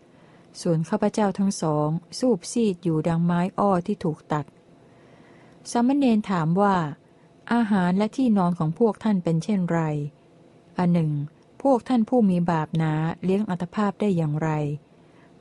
[0.60, 4.46] ส่วนข้าพเจ้าทั้งสอง สูบซีดอยู่ดังไม้อ้อที่ถูกตัด
[5.70, 6.76] สามเณรถามว่า
[7.52, 9.80] อาหารและที่นอนของพวกท่านเป็นเช่นไร
[10.78, 11.12] อันหนึ่ง
[11.62, 12.92] พวกท่านผู้มีบาปหนา
[13.24, 14.50] เลี้ยงอัตภาพได้อย่างไร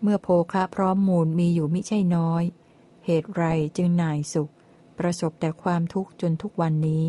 [0.01, 2.43] เมื่อโภคะพร้อมมูลมีอยู่มิใช่น้อย
[3.05, 3.43] เหตุไร
[3.77, 4.51] จึงนายสุข
[4.97, 7.05] ประสบแต่ความทุกข์จนทุกวันนี้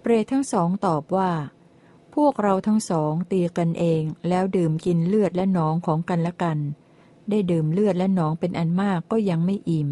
[0.00, 1.30] เปรตทั้งสองตอบว่า
[2.14, 6.58] พวกเราทั้งสองตีกันเองแล้วดื่มกินเลือดและหนองของกันและกัน
[7.30, 9.88] ได้ดื่มเลือดและหนองเป็นอันมากก็ยังไม่อิ่ม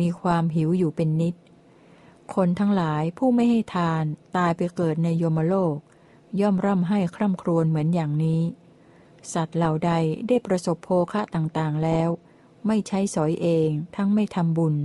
[0.00, 1.34] มีความหิวอยู่เป็นนิด
[2.34, 4.04] คนทั้งหลายผู้ไม่ให้ทาน
[4.36, 5.76] ตายไปเกิดในโยมโลก
[6.40, 8.40] ย่อมร่ำให้คร่ำครวญเหมือนอย่างนี้
[9.32, 9.92] สัตว์เหล่าใด
[10.28, 12.08] ได้ประสบโภคะต่างๆแล้ว
[12.66, 14.76] ไม่ใช้สอยเองทั้งไม่ทำบุญ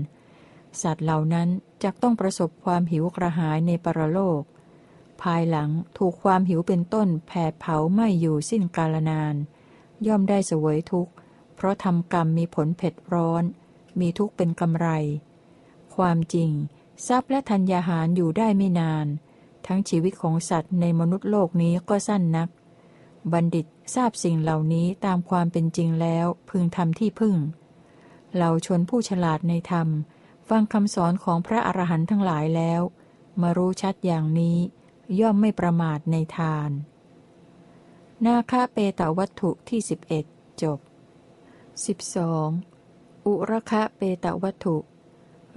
[0.82, 1.50] สัตว์เหล่านั้น
[1.84, 4.42] จะต้องประสบความหิวกระหายในปรโลก
[5.24, 9.36] ภายหลังถูกความหิวเป็นต้นแผดเผาไม่อยู่สิ้นกาลนาน
[10.08, 11.14] ย่อมได้เสวยทุกข์
[11.56, 13.44] เพราะทำกรรมมีผลเผ็ดร้อน
[14.00, 14.88] มีทุกข์เป็นกำไร
[15.96, 16.52] ความจริง
[17.08, 19.08] ทรัพย์และธัญญาหารอยู่ได้ไม่นาน
[19.68, 22.50] ทั้งชีวิตของสัตว์ในมนุษย์โลกนี้ก็สั้นนัก
[23.34, 27.36] บัณฑิตทราบสิ่งเหล่านี้ตามความเป็นจริงแล้วพึงทำที่พึ่ง
[28.38, 29.88] เราชนผู้ฉลาดในธรรม
[30.50, 32.82] ฟังคำสอนของพระอรหันต์ทั้งหลายแล้ว
[33.42, 34.58] มารู้ชัดอย่างนี้
[35.20, 36.70] ย่อมไม่ประมาทในทาน
[38.26, 40.26] นาคาเปตวัตถุที่สิบเอ็ด
[40.62, 40.80] จบ
[41.86, 42.48] สิบสอง
[43.26, 44.78] อุรคะเปตวัตถุ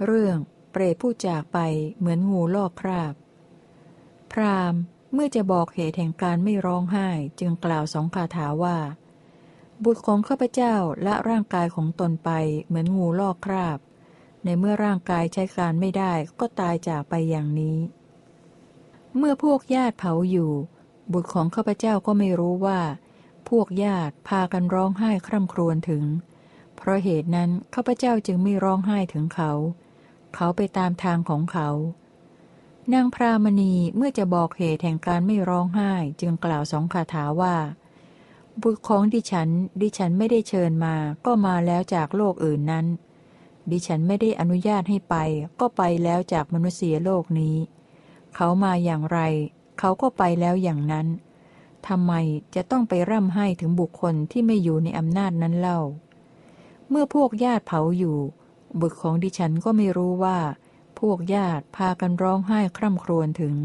[0.05, 0.37] เรื่อง
[0.71, 1.59] เปรตผู้จากไป
[1.97, 3.13] เหมือนงูลอกคราบ
[4.31, 4.73] พราม
[5.13, 7.09] เมื่อจะบอกเหตุแห่งการไม่ร้องไห้
[7.39, 8.77] จึงกล่าวสองคาถาว่า
[9.83, 12.29] บุตรของข้าพเจ้าละร่างกายของตนไป
[12.67, 13.79] เหมือนงูลอกคราบ
[14.43, 17.77] ในเมื่อร่างกายใช้การไม่ได้ก็ตายจากไปอย่างนี้
[19.17, 20.51] เมื่อพวกญาติเผาอยู่
[21.13, 22.79] บุตรของข้าพเจ้าก็ไม่รู้ว่า
[23.49, 26.03] พวกญาติพากันร้องไห้คร่ำครวญถึง
[26.75, 29.51] เพราะเหตุนั้นข้าพเจ้าจึงไม่ร้องไห้ถึงเขา
[30.35, 31.69] เขาไปตามทางของเขา
[32.93, 37.55] นางพรามณีเมื่อจะบอกเหตุแห่งการไม่ร้องไห้จึงกล่าวสองคาถาว่า
[38.61, 39.49] บุตรของดิฉัน
[39.81, 40.95] ดิฉันไม่ได้เชิญมา
[41.25, 42.85] ก็มาแล้วจากโลกอื่นนั้น
[43.71, 45.15] ดิฉันไม่ได้อนุญาตให้ไป
[45.59, 47.57] ก็ไปแล้วจากมนุษยโลกนี้
[48.35, 49.19] เขามาอย่างไร
[49.79, 51.07] เขาก็ไปแล้วอย่างนั้น
[51.87, 52.13] ทำไม
[52.55, 55.79] จะต้องไปร่ำไห้ถึงบุคคลที่ไม่อยู่ในอำนาจนั้นเล่า
[56.89, 58.17] เมื่อพวกญาติเผาอยู่
[58.79, 60.37] บุตรของดิฉันก็ไม่รู้ว่า
[60.99, 63.55] พวกญาติพากันร้องไห้คร่ำครวญถึง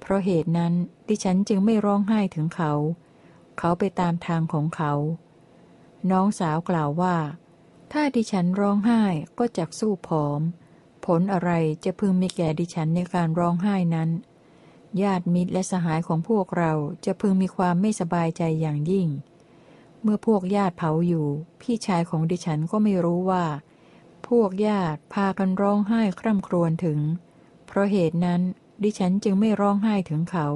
[0.00, 0.72] เพราะเหตุนั้น
[1.08, 2.72] ดิฉันจึงไม่ร้องไห้ถึงเขา
[3.58, 4.92] เขาไปตามทางของเขา
[6.10, 7.16] น้องสาวกล่าวว่า
[7.92, 9.02] ถ้าดิฉันร้องไห้
[9.38, 10.40] ก็จักสู้ผอม
[11.18, 11.50] ลอะไร
[11.84, 14.10] จะพึงมีแก่ดิฉันในการร้องไห้นั้น
[15.02, 16.72] ญาติมิตรและสหายของพวกเรา
[17.04, 19.08] จะพึงมีความไม่สบายใจอย่างยิ่ง
[20.02, 21.26] เมื่อพวกญาติเผาอยู่
[21.60, 23.44] พี่ชายของดิฉันก็ไม่รู้ว่า
[24.28, 27.00] พวกญาติพากันร้องไห้คร่ำครวญถึง
[27.66, 28.40] เพราะเหตุนั้น
[28.82, 30.48] ดิฉันจึงไม่ร้องไห้ถึงเขา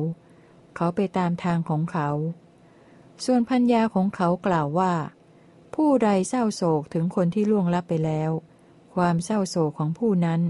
[0.76, 2.08] เขาไปตามทางของเขา
[3.24, 4.92] ส่วนพัญญาของเขากล่าวว่า
[5.74, 8.30] ผู้ใดเศร้าโศกถึงคนที่ล่วงลับไปแล้ว
[8.94, 10.40] ความเศร้าโศกของผู้นั้น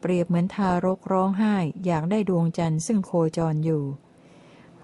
[0.00, 1.54] เปรียบเหมือนทารกร้องไห้
[1.86, 3.84] อยากได้ดวงจันทร์ซึ่งโคจรอยู่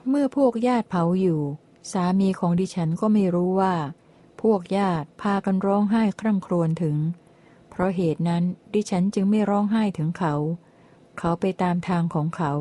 [0.09, 1.41] เมื่อพวกญาติเผาอยู่
[1.93, 3.75] สามีของดิฉันก็ไม่รู้ว่า
[4.43, 6.97] พวกญาติพากันร้องไห้คร่ำครวญถึง
[7.71, 10.35] เพราะเหตุนั้นดิฉันจึงไม่ร้องไห้ถึงเขา
[11.19, 12.53] เขาไปตามทางของเขา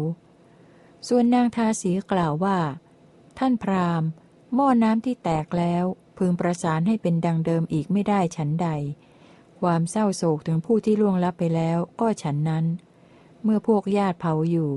[1.07, 2.57] ส่วนนางทาสีกล่าวว่า
[3.37, 4.09] ท่านพราหมณ์
[4.55, 5.85] หม้อน้ำที่แตกแล้ว
[6.17, 8.67] พึงประสานให้เป็นดังเดิมอีกไม่ได้ฉันใด
[9.63, 12.65] ความเศร้าโศกถึงผู้ที่ล่วงลับไปแล้ว ก็ฉันนั้น
[13.43, 14.71] เมื่อพวกญาติเผาอยู่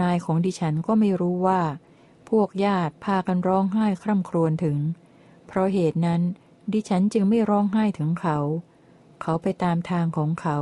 [0.00, 1.60] นายของดิฉันก็ไม่รู้ว่า
[2.30, 4.78] พวกญาติพากันร้องไห้คร่ำครวญถึง
[5.46, 6.22] เพราะเหตุนั้น
[6.72, 8.38] ดิฉันจึงไม่ร้องไห้ถึงเขา
[9.22, 10.58] เขาไปตามทางของเขา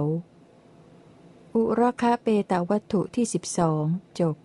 [1.55, 3.85] อุรคะเปตวัตถุที่สิบสอง
[4.21, 4.37] จบ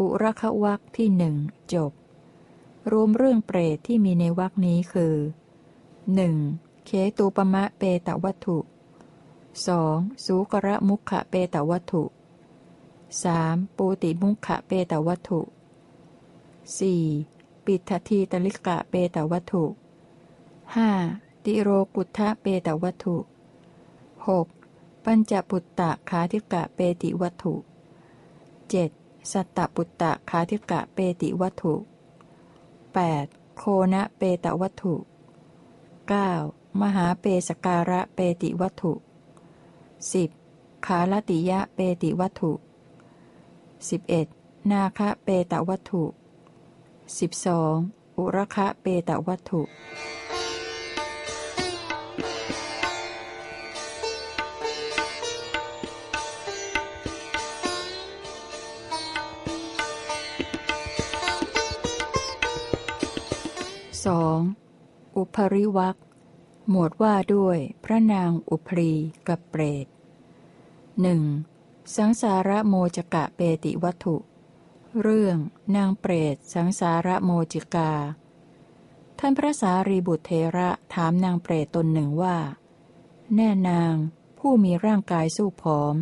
[0.00, 1.34] อุรคะวักที่หนึ่ง
[1.74, 1.92] จบ
[2.92, 5.14] รวมเรื่องเปรตที่มีในวักนี้คือ
[6.14, 6.36] หนึ่ง
[6.86, 8.58] เคตูปมะเปตวัตถุ
[9.62, 10.24] 2.
[10.24, 12.02] สูกระมุขะเปตวัตถุ
[13.10, 13.76] 3.
[13.76, 15.40] ปูติมุขะเปตวัตถุ
[16.92, 17.64] 4.
[17.64, 19.64] ปิททีตลิกะเปตวัตถุ
[20.74, 21.44] 5.
[21.44, 23.16] ติโรกุทะเปตวัตถุ
[24.30, 25.04] 6.
[25.04, 27.54] ปัญจปุตตะคาธิกะเปติวัตถุ
[28.62, 29.32] 7.
[29.32, 31.74] สัตตปุตตะคาธิกะเปติวัตถุ
[33.04, 33.56] 8.
[33.56, 34.94] โคนะเปตวัตถุ
[36.10, 36.63] 9.
[36.82, 38.92] มหาเปสการะเปติวัตถุ
[40.08, 40.86] 10.
[40.86, 42.52] ขาลติยะเปติวัตถุ
[44.20, 44.70] 11.
[44.72, 46.04] นาคะเปตวัตถุ
[47.26, 48.16] 12.
[48.18, 49.62] อุรคะเปตวัตถุ
[64.04, 64.38] สอง
[65.16, 65.96] อุปริวัก
[66.70, 68.92] หมวดว่าด้วยพระนางอุปรี
[69.26, 69.86] กับเปรต
[71.00, 71.22] หนึ่ง
[71.96, 74.16] สังสารโมจกะเปติวัตถุ
[75.02, 75.36] เรื่อง
[75.76, 77.92] นางเปรต สังสารโมจิกา
[79.18, 82.36] ท่านพระสารีบุตรเทระถามนางเปรตตนหนึ่งว่า
[83.34, 83.94] แน่นาง
[84.38, 85.94] ผู้มีร่างกายสู้ผอม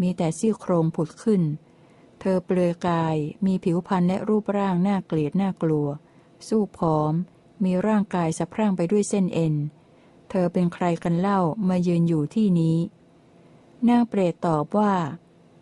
[0.00, 1.42] มีแต่ซี่โครงผุดขึ้น
[2.20, 3.16] เธอเปลือยกาย
[3.46, 5.88] มีผิวพรรณและรูปร่างน่าเกลียดน่ากลัว
[6.48, 7.12] สู้ผอม
[7.64, 9.54] มีร่างกายสะพรั่งไปด้วยเส้นเอ็น
[10.30, 12.76] เธอเป็นใครกันเล่ามายืนอยู่ที่นี้
[13.88, 14.94] นางเปรตตอบว่า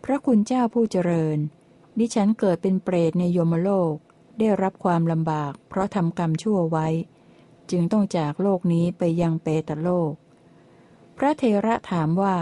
[0.03, 1.37] พระคุณเจ้าผู้เจริญ
[1.97, 3.93] ดิฉันเกิดเป็นเปรตในโยมโลก
[4.39, 6.87] ได้รับความลำบาก เพราะทำกรรมชั่วไว้
[7.71, 10.11] จึงต้องจากโลกนี้ไปยังเปตโลก
[11.17, 12.37] พระเทระถามว่า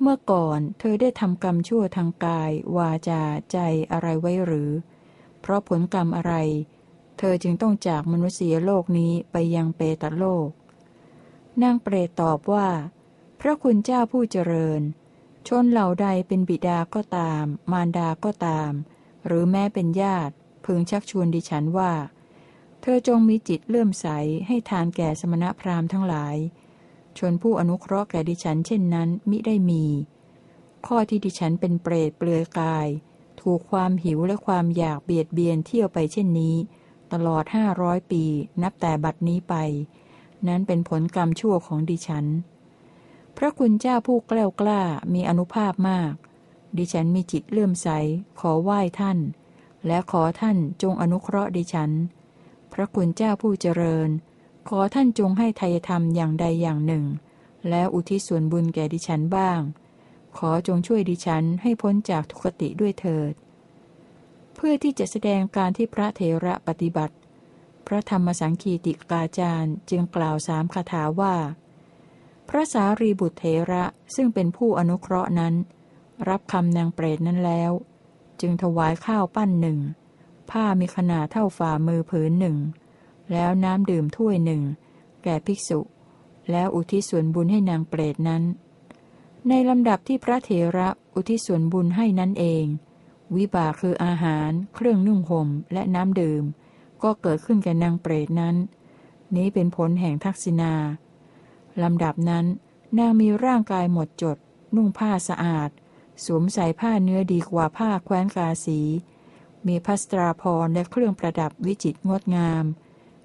[0.00, 3.22] เมื่อก่อนเธอได้ทำกรรมชั่วทางกาย วาจา
[3.52, 3.58] ใจ
[3.92, 4.70] อะไรไว้หรือ
[5.40, 6.34] เพราะผลกรรมอะไร
[7.18, 10.48] เธอจึงต้องจากมนุษยโลกนี้ไปยังเปตโลก
[11.62, 12.68] นางเปรตตอบว่า
[13.40, 14.82] พระคุณเจ้าผู้เจริญ
[15.48, 18.72] ชนเหล่าใดเป็นบิดาก็ตาม มารดาก็ตาม
[19.26, 21.92] หรือแม้เป็นญาติ พึงชักชวนดิฉันว่า
[22.80, 24.06] เธอจงมีจิตเลื่อมใส
[24.46, 26.36] ให้ทานแก่สมณพราหมณ์ทั้งหลาย
[27.18, 29.84] ชนผู้อนุเคราะห์แก่ดิฉันเช่นนั้นมิได้มี
[30.86, 32.88] ข้อที่ดิฉันเป็นเปรตเปลือยกาย
[33.40, 36.56] ถูกความหิวและความอยากเบียดเบียนเที่ยวไปเช่นนี้
[37.12, 38.24] ตลอดห้าร้อยปี
[38.62, 39.54] นับแต่บัดนี้ไป
[40.48, 42.26] นั้นเป็นผลกรรมชั่วของดิฉัน
[43.36, 44.82] พระคุณเจ้าผู้แกล้ากล้า
[45.14, 46.14] มีอนุภาพมาก
[46.78, 47.88] ดิฉันมีจิตเลื่อมใส
[48.40, 49.18] ขอไหว้ท่าน
[49.86, 51.90] และขอท่านจงอนุเคราะห์ดิฉัน
[52.72, 54.08] พระคุณเจ้าผู้เจริญ
[54.68, 57.04] ขอท่านจงให้ทายธรรมอย่างใดอย่างหนึ่ง
[57.68, 59.60] แล้วอุทิศส่วนบุญแก่ดิฉันบ้าง
[60.38, 63.32] ขอจงช่วยดิฉันให้พ้นจากทุกติด้วยเถิด
[64.54, 67.14] เพื่อที่จะแสดงการที่พระเถระปฏิบัติ
[67.86, 71.34] พระธรรมสังคีติกาจารย์จึงกล่าวสามคาถาว่า
[72.48, 75.54] พระสารีบุตรเถระซึ่งเป็นผู้อนุเคราะห์นั้น
[76.28, 77.70] รับคำนางเปรตนั้นแล้ว
[78.40, 79.78] จึงถวายข้าวปั้นหนึ่ง
[80.50, 82.56] ผ้ามีขนาดเท่าฝ่ามือผืนหนึ่ง
[83.32, 84.62] แล้วน้ำดื่มถ้วยหนึ่ง
[85.24, 85.80] แก่ภิกษุ
[86.50, 88.42] แล้วอุทิศส่วนบุญให้นางเปรตนั้น
[89.48, 92.64] ในลำดับที่พระเถระอุทิศส่วนบุญให้นั้นเอง
[93.36, 96.44] วิบากคืออาหาร เครื่องนุ่งห่มและน้ำดื่ม
[97.04, 98.56] ก็เกิดขึ้นแก่นางเปรตนั้น
[99.36, 100.74] นี้เป็นผลแห่งทักษิณา
[101.82, 102.46] ลำดับนั้น
[102.98, 104.36] นางมีร่างกายหมดจด
[104.74, 105.70] นุ่งผ้าสะอาด
[106.24, 108.80] สวมใส่ผ้าเนื้อดีกว่าผ้าแคว้นกาสี
[109.66, 112.64] มีพัสตราพรและเครื่องประดับวิจิตรงดงาม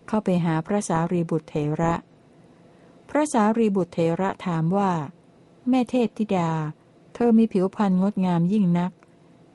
[0.08, 1.94] เข้าไปหาพระสารีบุตรเถระ
[3.10, 4.92] พระสารีบุตรเถระถามว่า
[5.70, 6.52] แม่เทพธิดา
[7.14, 8.92] เธอมีผิวพรรณงดงามยิ่งนัก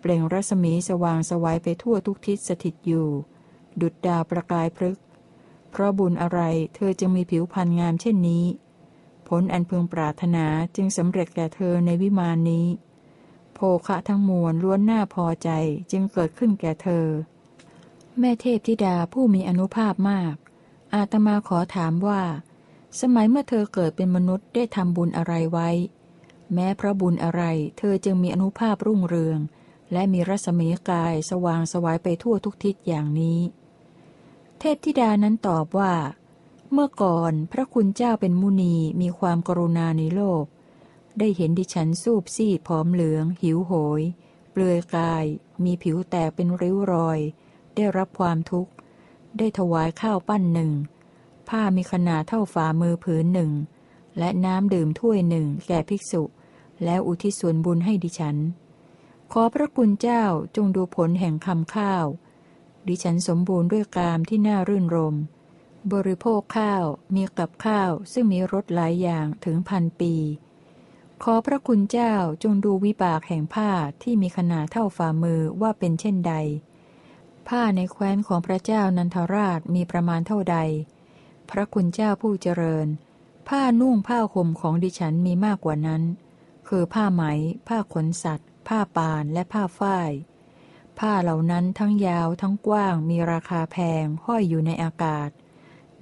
[0.01, 3.09] เปล่งรัศมีสว่างสวัยไปทั่วทุกทิศสถิตอยู่
[3.81, 4.99] ดุดดาวประกายพฤก
[5.71, 6.41] เพราะบุญอะไร
[6.75, 8.45] เธอจึงมีผิวพรรณงามเช่นนี้
[9.29, 12.67] ผลอันพึงปรารถนาจึงสำเร็จแก่เธอในวิมานนี้
[13.55, 15.51] โภคะทั้งมวลล้วนหน้าพอใจ
[15.91, 17.07] จึงเกิดขึ้นแก่เธอ
[18.19, 20.35] แม่เทพธิดาผู้มีอนุภาพมาก
[20.95, 22.23] อาตมาขอถามว่า
[23.01, 25.69] สมัยเมื่อเธอเกิดเป็นมนุษย์ได้ทำบุญอะไรไว้
[26.53, 27.43] แม้พระบุญอะไร
[27.79, 29.41] เธอจึงมีอนุภาพรุ่งเรือง
[29.93, 33.39] และมีรัศมีกายสว่างสวายไปทั่วทุกทิศอย่างนี้
[34.65, 35.95] ทพธิดานั้นตอบว่า
[36.73, 40.45] เมื่อก่อนพระคุณเจ้าเป็นมุนีมีความกรุณาในโลก
[41.19, 44.03] ได้เห็นดิฉันสูบซีดผอมเหลือง หิวโหย
[44.51, 45.25] เปลือยกาย
[45.65, 47.19] มีผิวแตกเป็นริ้วรอย
[47.75, 48.73] ได้รับความทุกข์
[49.39, 50.71] ได้ถวายข้าวปั้นหนึ่ง
[51.49, 53.53] ผ้ามีขนาดเท่าฝ่ามือผืนหนึ่ง
[54.19, 56.23] และน้ำดื่มถ้วยหนึ่งแก่ภิกษุ
[56.85, 58.37] แล้วอุทิศส่วนบุญให้ดิฉัน
[59.33, 60.25] ขอพระคุณเจ้า
[60.57, 62.05] จงดูผลแห่งคำข้าว
[62.89, 65.17] ดิฉันสมบูรณ์ด้วยกามที่น่ารื่นรม
[65.93, 70.15] บริโภคข้าวมีกับข้าวซึ่งมีรสหลายอย่างถึงพันปี
[71.23, 73.71] ขอพระคุณเจ้าจงดูวิบากแห่งผ้า
[74.03, 76.35] ที่มีขนาดเท่าฝ่ามือว่าเป็นเช่นใด
[77.49, 80.59] ผ้าในแคว้นของพระเจ้านันทราชมีประมาณเท่าใด
[81.51, 82.87] พระคุณเจ้าผู้เจริญ
[83.49, 86.03] ผ้านุ่งผ้าห่มของดิฉันมีมากกว่านั้น
[86.69, 87.23] คือผ้าไหม
[87.69, 90.11] ผ้าขนสัตว์ ผ้าปานและผ้าฝ้าย
[90.99, 95.31] ผ้าเหล่านั้นทั้งยาวทั้งกว้างมีราคาแพงห้อยอยู่ในอากาศ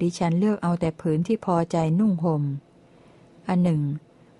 [0.00, 2.42] ดิฉันเลือกเอาแต่ผืนที่พอใจนุ่งหม่ม
[3.48, 3.82] อันหนึ่ง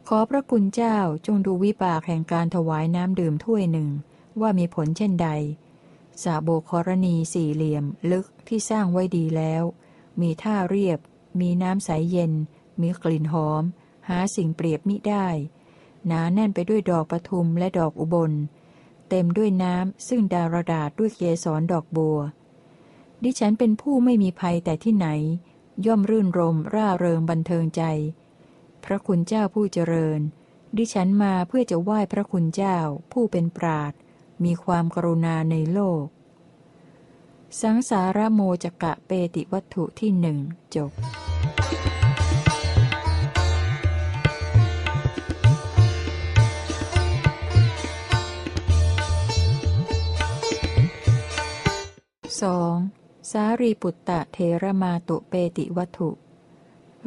[0.08, 3.88] ขอพระคุณเจ้าจงดูวิบากแห่งการถวายน้ำดื่มถ้วยหนึ่ง
[4.40, 5.28] ว่ามีผลเช่นใด
[6.22, 9.62] สาโบกรณีสี่เหลี่ยมลึกที่สร้างไว้ดีแล้ว
[10.20, 10.98] มีท่าเรียบ
[11.40, 12.32] มีน้ำใสเย็น
[12.80, 13.62] มีกลิ่นหอม
[14.08, 15.26] หาสิ่งเปรียบมิได้
[16.06, 18.32] หนาแน่นไปด้วยดอกประทุมและดอกอุบล
[19.14, 22.18] เต็มด้วยน้ำซึ่งดารดาษด้วยเกสรดอกบัว
[23.24, 25.08] ดิฉันเป็นผู้ไม่มีภัยแต่ที่ไหน
[25.86, 27.82] ย่อมรื่นรมร่าเริงบันเทิงใจ
[28.84, 30.20] พระคุณเจ้าผู้เจริญ
[30.76, 32.78] ดิฉันมาเพื่อจะไหว้พระคุณเจ้า
[33.12, 33.92] ผู้เป็นปราด
[34.44, 36.04] มีความกรุณาในโลก
[37.60, 40.38] สังสารโมจกะเปติวัตถุที่หนึ่ง
[40.74, 40.90] จบ
[52.42, 52.74] สอง
[53.30, 56.10] สารีปุตตะเทระมาตุเปติวัตถุ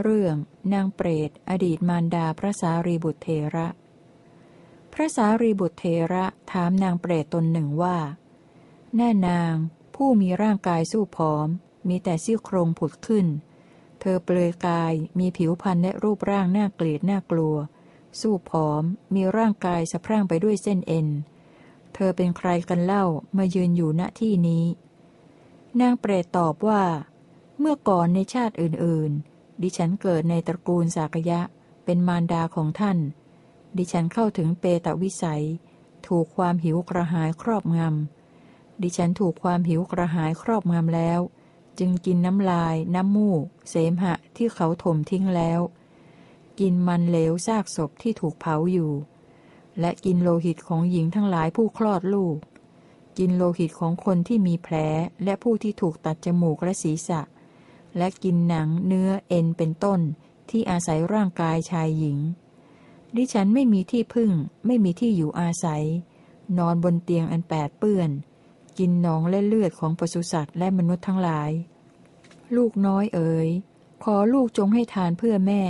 [0.01, 0.35] เรื่อง
[0.73, 3.67] นางเปรต อดีตมารดาพระสารีบุตรเทระ
[4.93, 7.97] พระสารีบุตรเทระถามนางเปรตตนหนึ่งว่า
[8.95, 9.53] แน่นาง
[9.95, 11.47] ผู้มีร่างกายสู้ผอม
[11.87, 13.27] มีแต่ซี่โครงผุดขึ้น
[13.99, 17.55] เธอเปลือยกายมีผิวพรรณและรูปร่างน่าเกลียดน่ากลัว
[18.21, 21.07] สู้ผอม มีร่างกายสะพรั่งไปด้วยเส้นเอ็น
[21.93, 23.05] เธอเป็นใครกันเล่า
[23.37, 24.65] มายืนอยู่ณที่นี้
[25.81, 26.83] นางเปรตตอบว่า
[27.59, 31.41] เมื่อก่อนในชาติอื่น ๆ ดิฉันเกิดในตระกูลสากยะ
[31.85, 32.97] เป็นมารดาของท่าน
[33.77, 35.43] ดิฉันเข้าถึงเปตวิสัย
[36.07, 41.19] ถูกความหิวกระหายครอบงำ ดิฉันถูกความหิวกระหายครอบงำแล้ว
[41.79, 45.59] จึงกินน้ำลาย น้ำมูก เสมหะที่เขาถมทิ้งแล้ว
[46.59, 48.91] กินมันเหลวซากศพที่ถูกเผาอยู่
[49.79, 52.38] และกินโลหิตของหญิงทั้งหลายผู้คลอดลูก
[53.17, 54.75] กินโลหิตของคนที่มีแผล
[55.23, 57.21] และผู้ที่ถูกตัดจมูกและศีรษะ
[57.97, 59.99] และกินหนังเนื้อเอ็นเป็นต้น
[60.49, 62.17] ที่อาศัยร่างกายชายหญิง
[63.15, 64.32] ดิฉันไม่มีที่พึ่ง
[64.65, 65.84] ไม่มีที่อยู่อาศัย
[66.58, 68.10] นอนบนเตียงอันแปดเปื้อน
[68.78, 71.51] กินหนองและเลือดของปศุสัตว์และมนุษย์ทั้งหลาย
[72.56, 73.49] ลูกน้อยเอ๋ย
[74.04, 75.62] ขอลูกจงให้ทานเพื่อแม่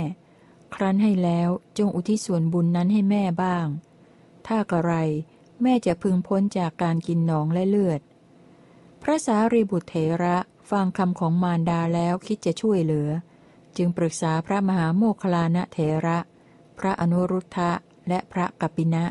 [0.74, 3.66] ครั้นให้แล้วจงอุทิศส่วนบุญนั้นให้แม่บ้าง
[4.46, 4.94] ถ้ากระไร
[5.62, 8.00] แม่จะพึงพ้นจากการกินหนองและเลือด
[9.02, 10.36] พระสารีบุตรเถระ
[10.70, 13.08] ฟังคำของมารดาแล้วคิดจะช่วยเหลือ
[13.76, 16.18] จึงปรึกษาพระมหาโมคลานะเถระ
[16.78, 17.70] พระอนุรุทธะ
[18.08, 19.04] และพระกัปปินะ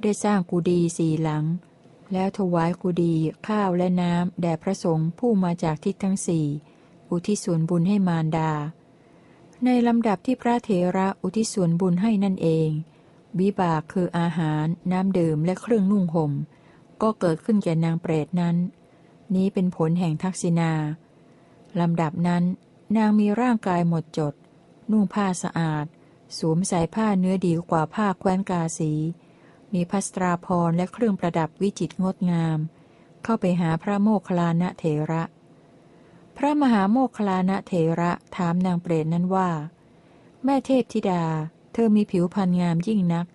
[0.00, 1.44] ได้สร้างกุดีสี่หลัง
[2.12, 3.14] แล้วถวายกุดี
[3.46, 6.46] ข้าวและน้ำแด่พระสงฆ์ผู้มาจากทิศทั้งสี่
[7.10, 8.50] อุทิศส่วนบุญให้มารดา
[9.64, 12.70] ในลำดับที่พระเถระอุทิศส่วนบุญให้นั่นเอง
[13.38, 16.32] วิบากคืออาหาร น้ำดื่มและเครื่องนุ่งห่ม
[17.02, 18.56] ก็เกิดขึ้นแก่นางเปรตนั้น
[19.34, 20.72] นี้เป็นผลแห่งทักษิณา
[21.80, 22.44] ลำดับนั้น
[22.96, 24.34] นางมีร่างกายหมดจด
[24.90, 25.86] นุ่งผ้าสะอาด
[26.38, 28.92] สวมใส่ผ้าเนื้อดีกว่าผ้าแคว้นกาสี
[29.72, 32.58] มีพัสตราพรและเครื่องประดับวิจิตรงดงาม
[33.24, 35.22] เข้าไปหาพระโมคคัลลานะเถระ
[36.36, 39.50] พระมหาโมคคัลลานะเถระถามนางเปรตนั้นว่า
[40.44, 41.24] แม่เทพธิดา
[41.72, 43.26] เธอมีผิวพรรณงามยิ่งนัก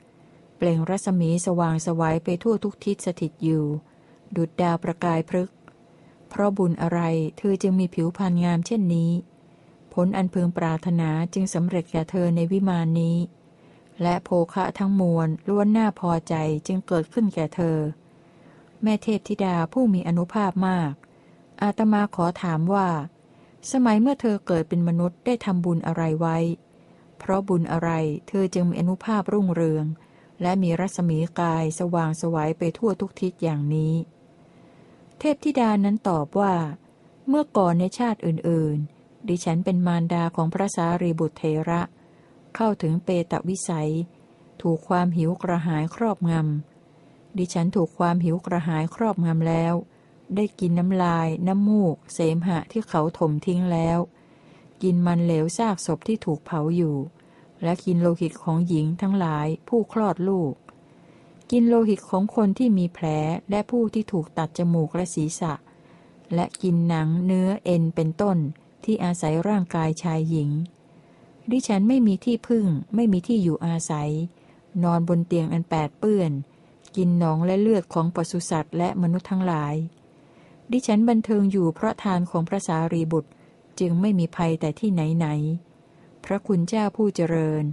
[0.57, 3.65] เปล่งรัศมีสว่างสวัยไปทั่วทุกทิศสถิตอยู่
[4.35, 5.49] ดุดดาวประกายพฤก
[6.29, 6.99] เพราะบุญอะไร
[7.37, 9.11] เธอจึงมีผิวพรรณงามเช่นนี้
[9.93, 13.17] ผลอันพึงปรารถนาจึงสำเร็จแก่เธอในวิมานนี้
[14.01, 16.35] และโภคะทั้งมวลล้วนน่าพอใจ
[16.67, 17.77] จึงเกิดขึ้นแก่เธอ
[18.81, 20.93] แม่เทพธิดาผู้มีอนุภาพมาก
[21.61, 22.87] อาตมาขอถามว่า
[23.71, 26.37] สมัยเมื่อเธอเกิดเป็นมนุษย์ได้ทำบุญอะไรไว้
[27.27, 27.91] เพราะบุญอะไร
[28.27, 29.85] เธอจึงมีอนุภาพรุ่งเรือง
[30.41, 33.93] และมีรัศมีกายสว่างสวัยไปทั่วทุกทิศอย่างนี้
[35.19, 36.55] เทพธิดานั้นตอบว่า
[37.27, 41.81] เมื่อก่อนในชาติอื่น ๆ ดิฉันเป็นมารดาของพระสารีบุตรเทระ
[42.55, 43.91] เข้าถึงเปตวิสัย
[44.61, 49.73] ถูกความหิวกระหายครอบงำ ดิฉันถูกความหิวกระหายครอบงำแล้ว
[50.35, 53.99] ได้กินน้ำลาย น้ำมูก เสมหะที่เขาถมทิ้งแล้ว
[54.85, 56.95] กินมันเหลวซากศพที่ถูกเผาอยู่
[57.63, 60.53] และกินโลหิตของหญิงทั้งหลายผู้คลอดลูก
[61.51, 63.05] กินโลหิตของคนที่มีแผล
[63.49, 65.53] และผู้ที่ถูกตัดจมูกและศีรษะ
[66.33, 68.37] และกินหนังเนื้อเอ็นเป็นต้น
[68.83, 70.49] ที่อาศัยร่างกายชายหญิง
[71.51, 72.65] ดิฉันไม่มีที่พึ่ง
[72.95, 74.09] ไม่มีที่อยู่อาศัย
[74.83, 76.31] นอนบนเตียงอันแปดเปื้อน
[76.95, 79.75] กินหนองและเลือดของปศุสัตว์และมนุษย์ทั้งหลาย
[80.71, 83.31] ดิฉันบันเทิงอยู่เพราะทานของพระสารีบุตร
[83.79, 85.27] จึงไม่มีภัยแต่ที่ไหนไหน
[86.25, 87.63] พระคุณเจ้าผู้เจริญ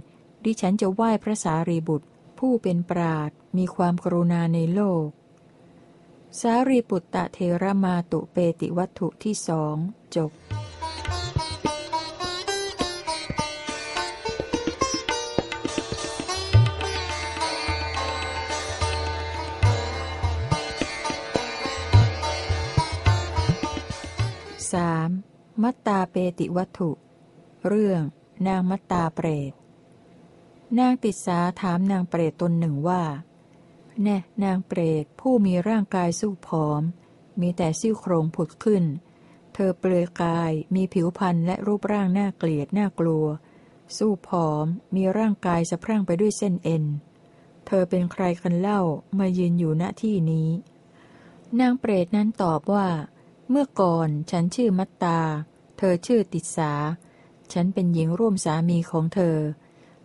[0.43, 2.07] ดิฉันจะไหว้พระสารีบุตร
[2.39, 5.07] ผู้เป็นปราดมีความกรุณาในโลก
[6.39, 9.75] สารีปุตตะเทระมาตุเปติวัตถุที่สอง
[10.15, 10.31] จบ
[24.73, 25.32] 3.
[25.61, 26.91] มัตตาเปติวัตถุ
[27.67, 28.01] เรื่อง
[28.47, 29.51] นางมัตตาเปรต
[30.79, 33.03] นางติสาถามนางเปรตตนหนึ่งว่า
[34.03, 36.81] แน่นางเปรตผู้มีร่างกายสู้ผอม
[37.41, 38.83] มีแต่ซิ่วโครงผุดขึ้น
[39.53, 43.25] เธอเปลือยกายมีผิวพรรณและรูปร่างน่าเกลียดน่ากลัว
[43.97, 46.83] สู้ผอมมีร่างกายสะพรั่งไปด้วยเส้นเอ็น
[47.65, 48.81] เธอเป็นใครกันเล่า
[49.19, 50.49] มายืนอยู่ณที่นี้
[51.59, 52.87] นางเปรตนั้นตอบว่า
[53.55, 55.19] เมื่อก่อนฉันชื่อมัตตา
[55.77, 56.71] เธอชื่อติสา
[57.53, 59.37] ฉันเป็นหญิงร่วมสามีของเธอ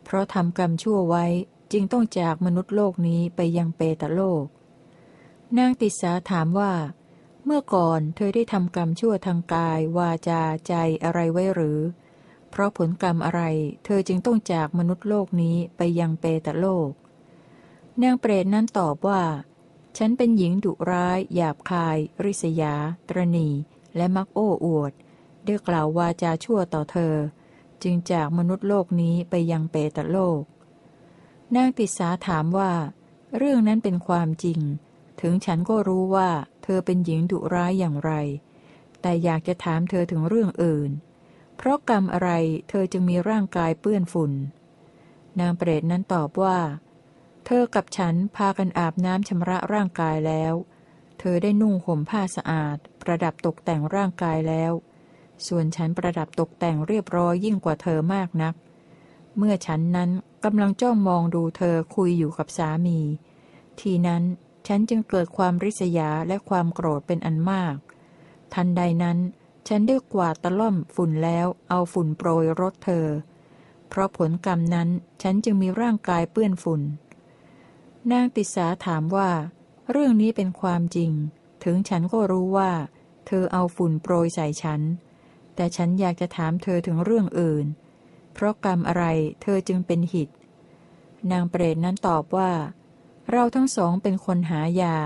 [0.04, 1.24] เพราะทำกรรมชั่วไว้
[1.72, 4.44] จึงต้องจากมนุษย์โลกนี้ไปยังเปตโลก
[5.58, 6.72] นางติสาถามว่า
[7.44, 10.74] เมื่อก่อนเธอได้ทำกรรมชั่วทางกาย วาจาใจ
[11.04, 11.78] อะไรไว้หรือ
[12.50, 13.42] เพราะผลกรรมอะไร
[13.84, 16.90] เธอจึงต้องจากมนุษย์โลกนี้ไปยังเปตโลก
[18.02, 19.22] นางเปรตนั้นตอบว่า
[20.00, 22.74] ฉันเป็นหญิงดุร้าย หยาบคาย ริษยา
[23.08, 23.48] ตรณี
[23.96, 24.92] และมักโอ้อวด
[25.44, 27.14] ได้กล่าววาจาชั่วต่อเธอ
[27.82, 30.42] จึงจากมนุษย์โลกนี้ไปยังเปตโลก
[31.54, 32.72] นางติสาถามว่า
[33.36, 34.60] เรื่องนั้นเป็นความจริง
[35.20, 36.30] ถึงฉันก็รู้ว่า
[36.62, 38.12] เธอเป็นหญิงดุร้ายอย่างไร
[39.00, 40.90] แต่อยากจะถามเธอถึงเรื่องอื่น
[41.56, 42.30] เพราะกรรมอะไร
[42.68, 44.32] เธอจึงมีร่างกายเปื้อนฝุ่น
[45.40, 46.58] นางเปรตนั้นตอบว่า
[47.50, 50.54] เธอกับฉันพากันอาบน้ำชำระร่างกายแล้ว
[51.18, 54.72] เธอได้นุ่งห่มผ้าสะอาด ประดับตกแต่งร่างกายแล้ว
[55.46, 58.54] ส่วนฉันประดับตกแต่งเรียบร้อยยิ่งกว่าเธอมากนัก
[59.36, 60.10] เมื่อฉันนั้น
[60.44, 62.98] กำลังจ้องมองดูเธอคุยอยู่กับสามี
[63.80, 64.22] ทีนั้น
[64.66, 67.76] ฉันจึงเกิดความริษยาและความโกรธเป็นอันมาก
[68.54, 69.18] ทันใดนั้น
[69.68, 73.06] ฉันได้กวาดตะล่อมฝุ่นแล้วเอาฝุ่นโปรยรถเธอ
[73.88, 74.88] เพราะผลกรรมนั้น
[75.22, 76.82] ฉันจึงมีร่างกายเปื้อนฝุ่น
[78.12, 79.30] นางติสาถามว่า
[79.90, 81.12] เรื่องนี้เป็นความจริง
[81.64, 82.72] ถึงฉันก็รู้ว่า
[83.26, 84.80] เธอเอาฝุ่นโปรยใส่ฉัน
[85.54, 87.66] แต่ฉันอยากจะถามเธอถึงเรื่องอื่น
[88.32, 89.04] เพราะกรรมอะไร
[89.42, 90.28] เธอจึงเป็นหิต
[91.30, 92.52] นางเปรตนั้นตอบว่า
[93.30, 94.96] เราทั้งสองเป็นคนหายา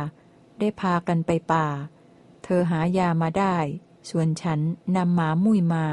[0.59, 1.66] ได้พากันไปป่า
[2.45, 3.57] เธอหายามาได้
[4.11, 4.61] ส่วนฉัน
[4.97, 5.86] นำหมามุ้ยมา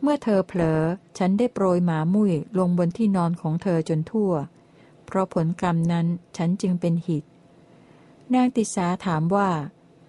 [0.00, 0.80] เมื่อเธอเผลอ
[1.18, 4.32] ฉันได้โปรยหมามุ้ยลงบนที่นอนของเธอจนทั่ว
[5.06, 7.24] เพราะผลกรรมนั้นฉันจึงเป็นหิต
[8.34, 9.50] นางติสาถามว่า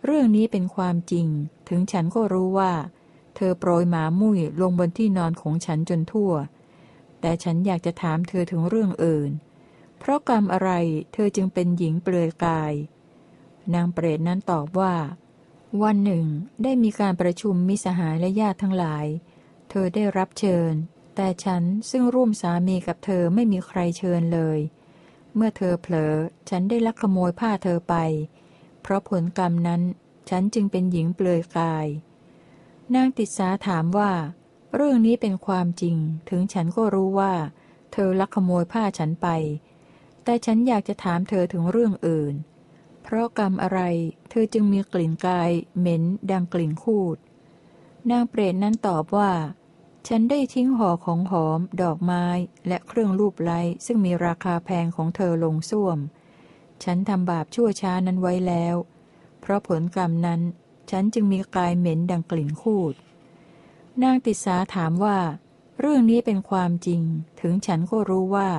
[0.05, 1.27] เรื่องนี้เป็นความจริง
[1.69, 2.73] ถึงฉันก็รู้ว่า
[3.35, 6.33] เธอโปรยหมามุ้ยลงบนที่นอนของฉันจนทั่ว
[7.21, 9.31] แต่ฉันอยากจะถามเธอถึงเรื่องอื่น
[9.99, 10.71] เพราะกรรมอะไร
[11.13, 12.73] เธอจึงเป็นหญิงเปลือยกาย
[13.73, 14.95] นางเปรตนั้นตอบว่า
[15.83, 16.25] วันหนึ่ง
[16.63, 19.05] ได้มีการประชุมมิสหายและญาติทั้งหลาย
[19.69, 20.73] เธอได้รับเชิญ
[21.15, 24.59] แต่ฉันซึ่งร่วมสามีกับเธอไม่มีใครเชิญเลย
[25.39, 26.13] เมื่อเธอเผลอ
[26.49, 27.95] ฉันได้ลักขโมยผ้าเธอไป
[28.81, 29.81] เพราะผลกรรมนั้น
[30.29, 31.87] ฉันจึงเป็นหญิงเปลือยกาย
[32.95, 34.11] นางติสาถามว่า
[34.75, 35.97] เรื่องนี้เป็นความจริง
[36.29, 37.33] ถึงฉันก็รู้ว่า
[37.93, 39.27] เธอลักขโมยผ้าฉันไป
[40.23, 42.33] แต่ฉันอยากจะถามเธอถึงเรื่องอื่น
[43.03, 43.79] เพราะกรรมอะไร
[44.29, 47.17] เธอจึงมีกลิ่นกาย เหม็น ดังกลิ่นคูด
[48.09, 49.31] นางเปรตนั้นตอบว่า
[50.07, 52.25] ฉันได้ทิ้งห่อของหอม ดอกไม้
[52.67, 55.97] และเครื่องรูปไล้ซึ่งมีราคาแพงของเธอลงส้วม
[56.83, 58.75] ฉันทำบาปชั่วช้านั้นไว้แล้ว
[59.41, 60.41] เพราะผลกรรมนั้น
[60.91, 62.93] ฉันจึงมีกายเหม็นดังกลิ่นคูด
[64.03, 65.17] นางติสาถามว่า
[65.79, 67.01] เรื่องนี้เป็นความจริง
[67.41, 68.49] ถึงฉันก็รู้ว่า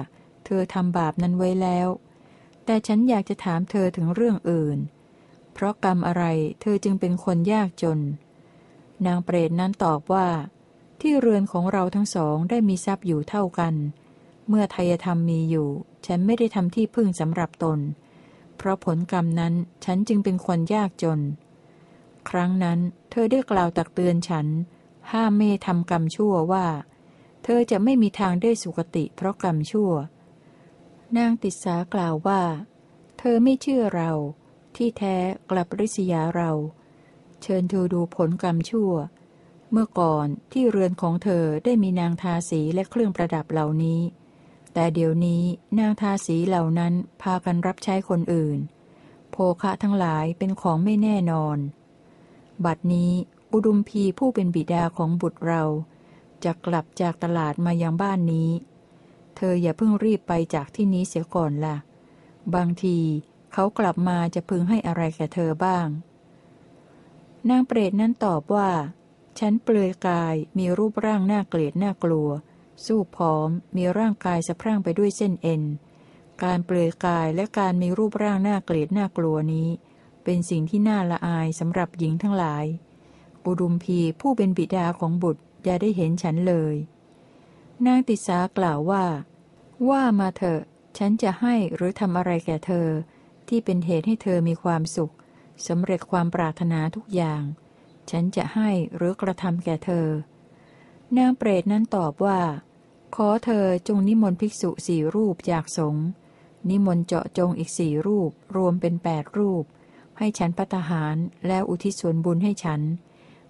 [0.44, 1.88] เธอทำบาปนั้นไว้แล้ว
[2.64, 4.78] แต่ฉันอยากจะถามเธอถึงเรื่องอื่น
[5.52, 6.24] เพราะกรรมอะไร
[6.60, 7.98] เธอจึงเป็นคนยากจน
[9.06, 10.28] นางเปรตนั้นตอบว่า
[11.00, 13.74] ที่เรือนของเราทั้งสองได้มีทรัพย์อยู่เท่ากัน
[14.48, 15.68] เมื่อทายธรรมมีอยู่
[16.06, 17.78] ฉันไม่ได้ทำที่พึ่งสำหรับตน
[18.56, 21.20] เพราะผลกรรมนั้นฉันจึงเป็นคนยากจน
[22.30, 22.78] ครั้งนั้น
[23.10, 24.46] เธอได้กล่าวตักเตือนฉัน
[25.12, 26.66] ห้ามไม่ทำกรรมชั่วว่า
[27.44, 29.90] เธอจะไม่มีทางได้สุคติเพราะกรรมชั่ว
[31.16, 32.42] นางติสากล่าวว่า
[33.18, 34.12] เธอไม่เชื่อเรา
[34.76, 35.16] ที่แท้
[35.50, 36.50] กลับริษยาเรา
[37.42, 38.92] เชิญเธอดูผลกรรมชั่ว
[39.72, 44.00] เมื่อก่อนที่เรือนของเธอได้มีนางทาสีและเครื่องประดับเหล่านี้
[44.74, 45.42] แต่เดี๋ยวนี้
[45.78, 46.92] นางทาสีเหล่านั้น
[47.22, 48.58] พากันรับใช้คนอื่น
[49.30, 51.58] โภคะทั้งหลายเป็นของไม่แน่นอน
[52.64, 53.12] บัดนี้
[53.52, 55.62] อุดุมพีผู้เป็นบิดาของบุตรเรา
[56.44, 58.50] จะกลับจากตลาดมายังบ้านนี้
[59.36, 61.76] เธออย่าเพิ่งรีบไปจากที่นี้เสียก่อนละ่ะ
[62.54, 62.98] บางที
[63.52, 65.86] เขากลับมาจะพึงให้อะไรแก่เธอบ้าง
[67.48, 68.70] นางเปรตนั้นตอบว่า
[69.38, 72.28] ฉันเปลือยกายมีรูปร่างน่าเกลียดน่ากลัว
[72.84, 75.62] สู้ผอม มีร่างกายสะพรั่งไปด้วยเส้นเอ็น
[76.42, 79.68] การเปลือยกายและการมีรูปร่างน่าเกลียดน่ากลัวนี้
[80.24, 82.64] เป็นสิ่งที่น่าละอายสำหรับหญิงทั้งหลาย
[83.44, 86.74] อุดุมพีผู้เป็นบิดาของบุตรอย่าได้เห็นฉันเลย
[87.86, 89.04] นางติสากล่าวว่า
[89.88, 90.62] ว่ามาเถอะ
[90.98, 92.88] ฉันจะให้หรือทำอะไรแก่เธอ
[93.48, 95.12] ที่เป็นเหตุให้เธอมีความสุข
[95.66, 97.42] สำเร็จความปรารถนาทุกอย่าง
[98.10, 100.08] ฉันจะให้หรือกระทำแก่เธอ
[101.16, 102.40] นางเปรตนั้นตอบว่า
[103.14, 106.06] ขอเธอจงนิมนต์ภิกษุสี่รูปจากสงฆ์
[106.70, 109.64] นิมนต์เจาะจงอีกสี่รูป รวมเป็นแปดรูป
[110.18, 112.80] ให้ฉันพัตหารแล้วอุทิศส่วนบุญให้ฉัน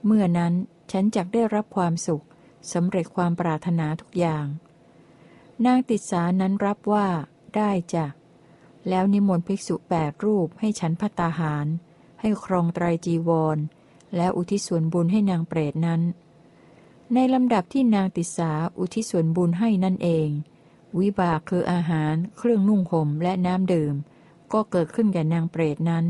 [0.05, 0.55] เมื่อนั้น
[0.93, 2.25] ฉันจักได้รับความสุข
[2.73, 4.47] สำเร็จความปรารถนาทุกอย่าง
[5.67, 7.09] นางติดสานั้นรับว่า
[7.57, 8.07] ได้จ้ะ
[8.89, 11.67] แล้วนิมนต์ภิกษุแปดรูปให้ฉันพัตตาหาร
[12.21, 13.59] ให้ครองไตรจีวร
[14.17, 16.03] แล้วอุทิศส่วนบุญให้นางเปรตนั้น
[17.15, 20.29] ในลำดับที่นางติสาอุทิศส่วนบุญให้นั่นเอง
[20.99, 23.95] วิบากคืออาหาร เครื่องนุ่งห่มและน้ำดื่ม
[24.53, 26.05] ก็เกิดขึ้นแก่นางเปรตนั้น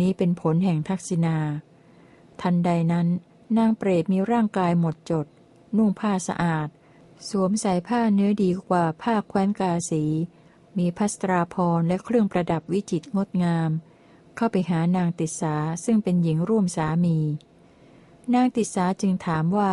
[0.00, 1.38] นี้เป็นผลแห่งทักษิณา
[2.40, 3.08] ทันใดนั้น
[3.58, 5.26] นางเปรตมีร่างกายหมดจด
[5.76, 6.68] นุ่งผ้าสะอาด
[7.28, 10.04] สวมใส่ผ้าเนื้อดีกว่าผ้าแคว้นกาสี
[10.78, 13.70] มีพัสตราพรและเครื่องประดับวิจิตรงดงาม
[14.36, 15.54] เข้าไปหานางติสา
[15.84, 17.18] ซึ่งเป็นหญิงร่วมสามี
[18.34, 19.72] นางติสาจึงถามว่า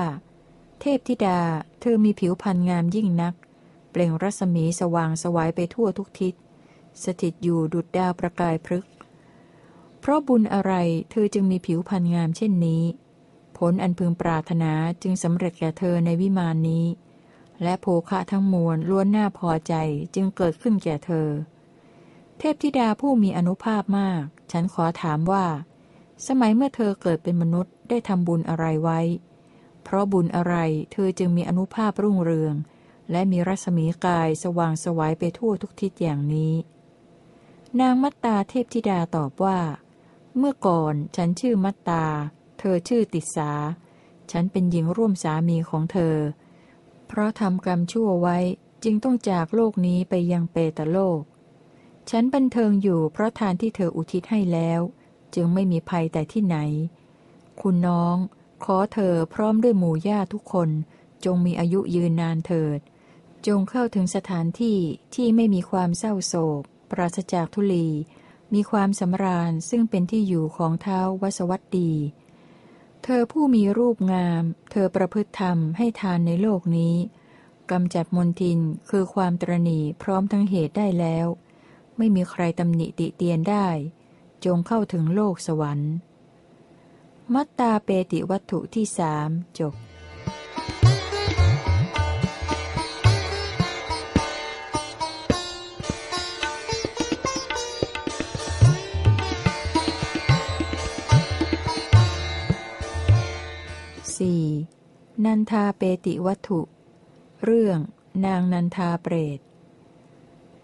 [0.80, 1.39] เทพธิดา
[1.82, 3.34] เธอมีผิวพรรณงามยิ่งนัก
[3.91, 6.34] เปล่งรัศมีสว่างสวายไปทั่วทุกทิศ
[7.03, 8.91] สถิตอยู่ดุจดาวประกายพฤกษ์
[9.99, 10.74] เพราะบุญอะไร
[11.12, 12.84] เธอจึงมีผิวพรรณงามเช่นนี้
[13.57, 16.86] ผลอันพึงปรารถนาจึงสำเร็จแก่เธอในวิมานนี้
[17.64, 19.74] และโภคะทั้งมวลล้วนน่าพอใจ
[20.16, 21.28] จึงเกิดขึ้นแก่เธอ
[22.38, 25.45] เทพธิดาผู้มีอนุภาพมาก ฉันขอถามว่า
[26.27, 28.99] สมัยเมื่อเธอเกิดเป็นมนุษย์ได้ทำบุญอะไรไว้
[29.83, 30.55] เพราะบุญอะไร
[30.91, 32.55] เธอจึงมีอนุภาพรุ่งเรือง
[33.11, 36.53] และมีรัศมีกายสว่างสวายไปทั่วทุกทิศอย่างนี้
[37.79, 39.59] นางมัตตาเทพธิดาตอบว่า
[40.37, 42.05] เมื่อก่อนฉันชื่อมัตตา
[42.59, 43.51] เธอชื่อติสา
[44.31, 46.15] ฉันเป็นหญิงร่วมสามีของเธอ
[47.07, 48.37] เพราะทำกรรมชั่วไว้
[48.83, 51.21] จึงต้องจากโลกนี้ไปยังเปตโลก
[52.14, 54.82] ฉันบันเทิงอยู่เพราะทานที่เธออุทิศให้แล้ว
[55.36, 56.57] จึงไม่มีภัยแต่ที่ไหน
[57.62, 58.18] คุณน้อง
[58.64, 60.70] ขอเธอพร้อมด้วยหมู่ญาติทุกคน
[61.26, 62.80] จงมีอายุยืนนานเถิด
[63.47, 64.78] จงเข้าถึงสถานที่
[65.16, 67.88] ที่ไม่มีความเศร้าโศก ปราศจากทุลี
[68.53, 71.91] มีความสำราญซึ่งเป็นที่อยู่ของเท้าวสวัตดี
[73.03, 76.95] เธอผู้มีรูปงาม เธอประพฤติธรรมให้ทานในโลกนี้
[77.72, 78.59] กำจัดมนทิน
[78.89, 81.28] คือความตรณีพร้อมทั้งเหตุได้แล้ว
[81.97, 83.67] ไม่มีใครตำหนิติเตียนได้
[84.45, 85.93] จงเข้าถึงโลกสวรรค์
[87.33, 89.29] มัตตาเปติวัตถุที่สาม
[89.59, 89.75] จบ
[104.21, 105.25] 4.
[105.25, 106.61] นันทาเปติวัตถุ
[107.43, 107.79] เรื่อง
[108.25, 109.39] นางนันทาเปรต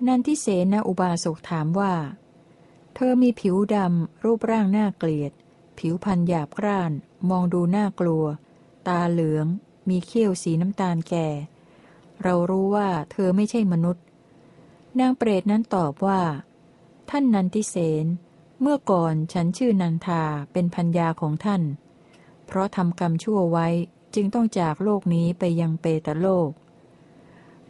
[0.05, 1.93] นันทิเสนอุบาสกถามว่า
[2.95, 5.31] เธอมีผิวดำ รูปร่างน่าเกลียด
[5.79, 6.91] ผิวพันหยาบกร้าน
[7.29, 8.25] มองดูน่ากลัว
[8.87, 9.45] ตาเหลือง
[9.89, 11.27] มีเขี้ยวสีน้ำตาลแก่
[12.23, 14.03] เรารู้ว่าเธอไม่ใช่มนุษย์
[14.99, 16.21] นางเปรตนั้นตอบว่า
[17.09, 18.05] ท่านนันทิเสน
[18.61, 21.63] เมื่อก่อนฉันชื่อนันทาเป็นพัญญาของท่าน
[22.45, 23.67] เพราะทำกรรมชั่วไว้
[24.15, 26.49] จึงต้องจากโลกนี้ไปยังเปตโลก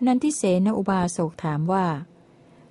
[0.06, 1.86] นันทิเสนอุบาสกถามว่า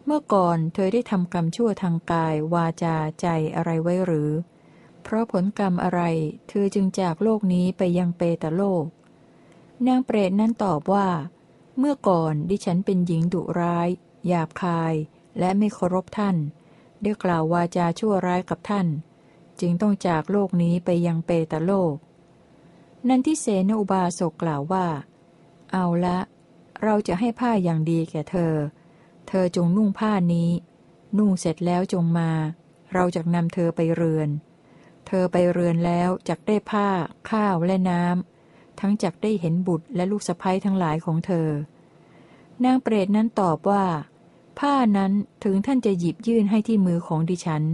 [0.08, 3.26] เมื่อก่อนเธอได้ทำกรรมชั่วทางกาย วาจาใจ
[3.56, 4.30] อะไรไว้หรือ
[5.02, 6.00] เพราะผลกรรมอะไร
[6.48, 8.84] เธอจึงจากโลกนี้ไปยังเปตโลก
[9.86, 11.08] นางเปรตนั้นตอบว่า
[11.78, 13.88] เมื่อก่อนดิฉันเป็นหญิงดุร้าย
[14.26, 14.94] หยาบคาย
[15.38, 16.36] และไม่เคารพท่าน
[17.02, 18.86] ได้กล่าววาจาชั่วร้ายกับท่าน
[19.60, 21.94] จึงต้องจากโลกนี้ไปยังเปตโลก
[23.08, 24.86] นันทิเสนอุบาสกกล่าวว่า
[25.72, 26.18] เอาละ
[26.82, 28.54] เราจะให้ผ้าอย่างดีแก่เธอ
[29.28, 30.50] เธอจงนุ่งผ้านี้
[31.18, 32.30] นุ่งเสร็จแล้วจงมา
[32.92, 34.28] เราจะนำเธอไปเรือน
[35.06, 36.88] เธอไปเรือนแล้วจักได้ผ้า
[37.30, 41.48] ข้าวและน้ำทั้งจักได้เห็นบุตรและลูกสะพ้ยทั้งหลายของเธอ
[42.64, 43.84] นางเปรตนั้นตอบว่า
[44.58, 45.12] ผ้านั้น
[45.44, 47.64] ถึงท่านจะหยิบยื่นให้ที่มือของดิฉัน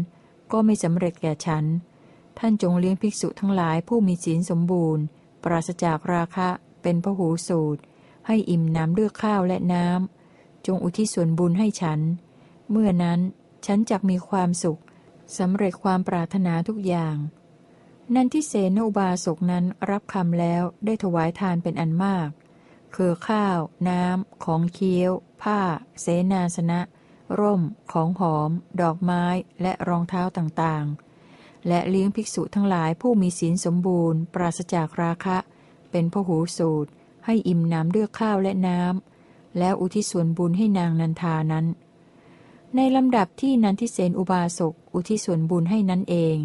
[0.53, 1.65] ก็ไม่สำเร็จแก่ฉัน
[2.39, 5.05] ท่านจงเลี้ยงภิกษุทั้งหลายผู้มีศีลสมบูรณ์
[5.45, 6.49] ปราศจากราคะ
[6.83, 7.83] เป็นพหูสูตร
[8.27, 10.22] ให้อิ่มน้ำด้วยข้าวและน้ำ
[10.67, 12.01] จงอุทิศส่วนบุญให้ฉัน
[12.71, 13.21] เมื่อนั้น
[13.67, 14.81] ฉันจักมีความสุข
[15.39, 17.17] สำเร็จความปรารถนาทุกอย่าง
[18.15, 22.29] นันทิเสนอุบาสกนั้นรับคำแล้วได้ถวายทานเป็นอันมาก
[22.97, 23.59] คือข้าว
[23.89, 25.61] น้ำ ของเคี้ยว ผ้า
[26.01, 26.81] เสนาสนะ
[27.39, 28.51] ร่ม ของหอม
[28.81, 29.25] ดอกไม้
[29.63, 35.39] และรองเท้าต่างๆ และเลี้ยงภิกษุทั้งหลายผู้มีศีลสมบูรณ์ ปราศจากราคะ
[35.91, 36.91] เป็นพหูสูตร
[37.25, 39.12] ให้อิ่มน้ำด้วยข้าวและน้ำ
[39.59, 41.67] แล้วอุทิศส่วนบุญให้นางนันทานั้น
[42.77, 46.37] ในลำดับที่นันทิเสนอุบาสกอุทิศส่วนบุญให้นั้นเอง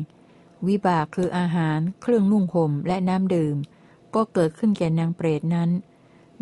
[0.68, 3.58] วิบากคืออาหาร เครื่องนุ่งห่มและน้ำดื่ม
[4.16, 5.70] ก็เกิดขึ้นแก่นางเปรตนั้น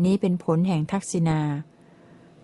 [0.03, 1.41] นี้เป็นผลแห่งทักษิณา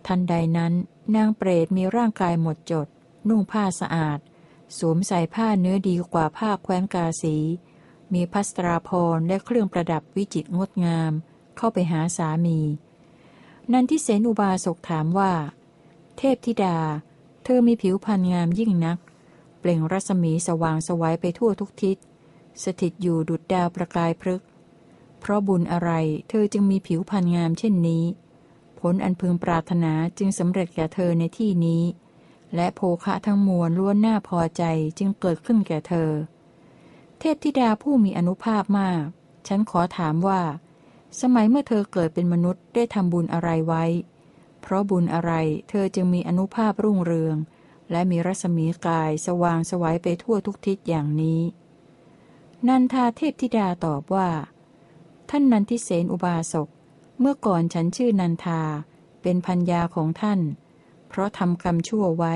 [0.08, 0.74] ทันใดนั้น
[1.16, 2.88] นางเปรตมีร่างกายหมดจด
[3.30, 4.20] นุ่งผ้าสะอาด
[4.78, 7.36] สวมใส่ผ้าเนื้อดีกว่าผ้าแคว้นกาสี
[8.14, 11.12] มีพัสตราพรและเครื่องประดับวิจิตรงดงาม
[11.58, 12.60] เข้าไปหาสามี
[13.74, 15.32] นันทิเสนอุบาสกถามว่า
[16.18, 16.78] เทพธิดา
[17.44, 18.98] เธอมีผิวพรรณงามยิ่งนัก
[19.60, 21.98] เปล่งรัศมีสว่างสวัยไปทั่วทุกทิศ
[22.64, 24.42] สถิตอยู่ดุจดาวประกายพฤก
[25.20, 25.92] เพราะบุญอะไร
[26.30, 28.04] เธอจึงมีผิวพรรณงามเช่นนี้
[28.80, 31.84] ผลอันพึงปรารถนาจึงสำเร็จแก่เธอในที่นี้
[32.56, 34.64] และโภคะทั้งมวลล้วนน่าพอใจ
[34.98, 36.10] จึงเกิดขึ้นแก่เธอ
[37.20, 39.04] เทพธิดาผู้มีอนุภาพมาก
[39.48, 40.42] ฉันขอถามว่า
[41.20, 43.84] สมัยเมื่อเธอเกิดเป็นมนุษย์ได้ทำบุญอะไรไว้
[44.62, 45.32] เพราะบุญอะไร
[45.70, 47.38] เธอจึงมีอนุภาพรุ่งเรือง
[47.92, 51.42] และมีรัศมีกายสว่างสวัยไปทั่วทุกทิศอย่างนี้
[52.68, 54.30] นันทาเทพธิดาตอบว่า
[55.30, 56.68] ท่านนันทิเสนอุบาสก
[57.20, 58.62] เมื่อก่อนฉันชื่อนันทา
[59.22, 60.40] เป็นพัญญาของท่าน
[61.10, 62.36] เพราะทำกรรมชั่วไว้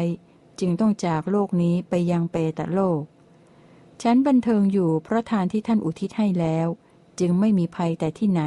[0.59, 3.01] จึงต้องจากโลกนี้ไปยังเปตะโลก
[4.01, 6.67] ฉันบันเทิงอยู่เพราะทานที่ท่านอุทิศให้แล้ว
[7.20, 8.43] จึงไม่มีภัยแต่ที่ไหน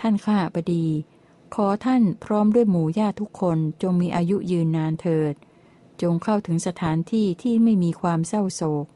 [0.00, 0.86] ท่านข้าบดี
[1.54, 5.34] ขอท่านพร้อมด้วยหมู่ญาติทุกคนจงมีอายุยืนนานเถิด
[6.02, 8.86] จงเข้าถึงสถานที่ที่ไม่มีความเศร้าโศก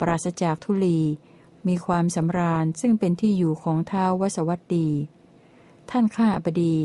[0.00, 1.00] ปราศจากทุลี
[1.68, 4.88] มีความสำราญซึ่งเป็นที่อยู่ของเท้าวสวัสดี
[5.90, 6.76] ท่านข้าบดี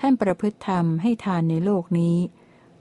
[0.00, 2.16] ท่านประพฤติธรรมให้ทานในโลกนี้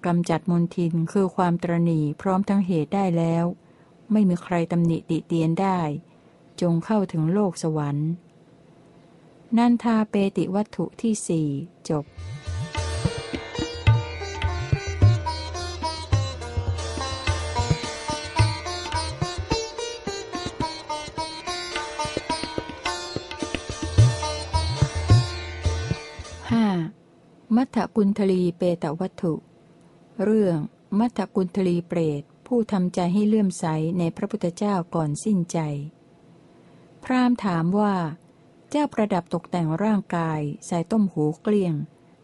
[0.06, 3.46] กำจัดมนทินคือความตรณีพร้อมทั้งเหตุได้แล้ว
[4.12, 5.80] ไม่มีใครตำหนิติเตียนได้
[6.62, 8.10] จงเข้าถึงโลกสวรรค์
[9.58, 11.48] นันทาเปติวัตถุที่สี่
[11.90, 12.06] จบ
[26.52, 26.66] ห้า
[27.56, 29.34] มัทธกุณทลีเปตวัตถุ
[30.24, 30.58] เรื่อง
[31.00, 33.66] มัทธกุณทลีเปรต ผู้ทำใจให้เลื่อมใส
[34.00, 35.60] ในพระพุทธเจ้าก่อนสิ้นใจ
[37.04, 37.96] พราหมณ์ถามว่า
[38.70, 41.76] เจ้าประดับตกแต่งร่างกายใส่ต้มหูเกลี้ยง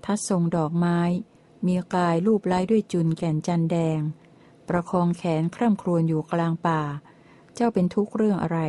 [0.06, 1.00] ทัดทรงดอกไม้
[1.66, 4.00] มีกายรูปไล้ด้วยจุนแก่นจันแดง
[4.68, 6.82] ประคองแขนคร่ำครวญอยู่กลางป่า
[7.54, 8.60] เจ้าเป็นทุกข์เรื่องอะไร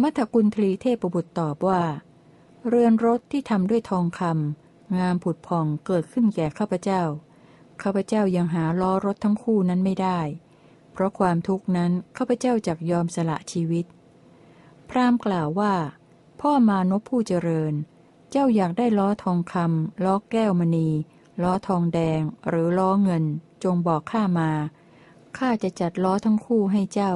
[0.00, 1.82] มัทกุณทลีเทพบุตรตอบว่า
[2.68, 7.02] เรือนรถที่ทำด้วยทองคำงามผุดผ่องเกิดขึ้นแก่ข้าพเจ้า
[7.82, 10.20] ข้าพเจ้ายังหาล้อรถทั้งคู่นั้นไม่ได้
[10.92, 13.84] เพราะความทุกข์นั้นข้าพเจ้าจักยอมสละชีวิต
[14.90, 15.74] พราหมณ์กล่าวว่า
[16.40, 17.74] พ่อมานพผู้เจริญ
[18.30, 20.88] เจ้าอยากได้ล้อทองคำล้อแก้วมณี
[21.42, 23.24] ล้อทองแดงหรือล้อเงิน
[23.64, 24.50] จงบอกข้ามา
[25.36, 27.14] ข้าจะจัดล้อทั้งคู่ให้เจ้า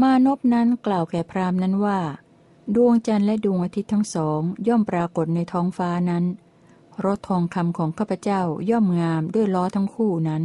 [0.00, 2.00] มานพนั้นกล่าวแก่พราหมณ์นั้นว่า
[2.76, 6.24] ดวงจันทร์และดวงอาทิตย์ทั้งสองย่อมปรากฏในท้องฟ้านั้น
[7.04, 10.42] รถทองคำของข้าพเจ้าย่อมงามด้วยล้อทั้งคู่นั้น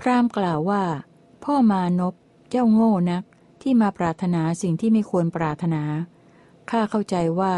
[0.00, 0.82] พราหมณ์กล่าวว่า
[1.44, 2.14] พ่อมานพ
[2.50, 3.22] เจ้าโง่นัก
[3.66, 5.82] ที่มาปรารถนาสิ่งที่ไม่ควรปรารถนา
[6.70, 7.54] ข้าเข้าใจว่า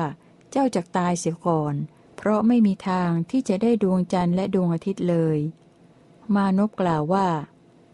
[0.51, 1.75] เจ้าจักตายเสียก่อน
[2.17, 5.39] เพราะไม่มีทางที่จะได้ดวงจันทร์และดวงอาทิตย์เลย
[6.35, 7.29] มานพกล่าวว่า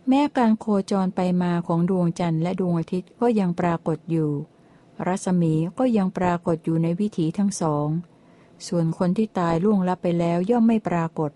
[0.09, 4.31] แม้การโคจรไปมาของดวงจันทร์และดวงอาทิตย์ก็ยังปรากฏอยู่
[5.07, 7.89] รัศมีก็ยังปรากฏอยู่ในวิถีทั้งสอง
[8.67, 11.31] ส่วนคนที่ตายล่วงลับไปแล้วย่อมไม่ปรากฏ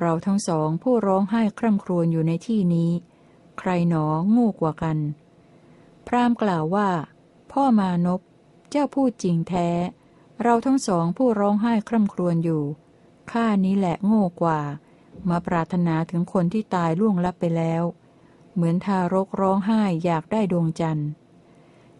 [0.00, 2.90] เราทั้งสองผู้ร้องไห้คร่ำครวญอยู่ในที่นี้
[3.58, 4.98] ใครหนอโง่กว่ากัน
[6.14, 6.88] รามกล่าวว่า
[7.52, 8.20] พ่อมานพ
[8.70, 9.68] เจ้าพูดจริงแท้
[10.42, 12.62] เราทั้งสองผู้ร้องไห้คร่ำครวญอยู่
[13.30, 14.60] ข้านี้แหละโง่กว่า
[15.28, 17.82] มาปรารถนาถึงคนที่ตายล่วงลับไปแล้ว
[18.54, 21.08] เหมือนทารกร้องไห้อยากได้ดวงจันทร์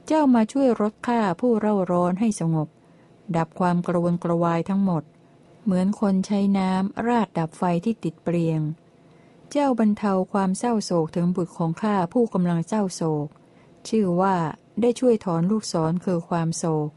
[0.06, 2.68] เจ้ามาช่วยลดข้าผู้เร่าร้อนให้สงบ
[3.36, 5.02] ดับความกระวนกระวายทั้งหมด
[5.64, 8.60] เหมือนคนใช้น้ำราดดับไฟที่ติดเปลียง
[9.50, 13.28] เจ้าบรรเทาความเศร้าโศกถึงบุตรของข้าผู้กำลังเศร้าโศก
[13.88, 14.36] ชื่อว่า
[14.80, 16.90] ได้ช่วยถอนลูกศรคือความโศก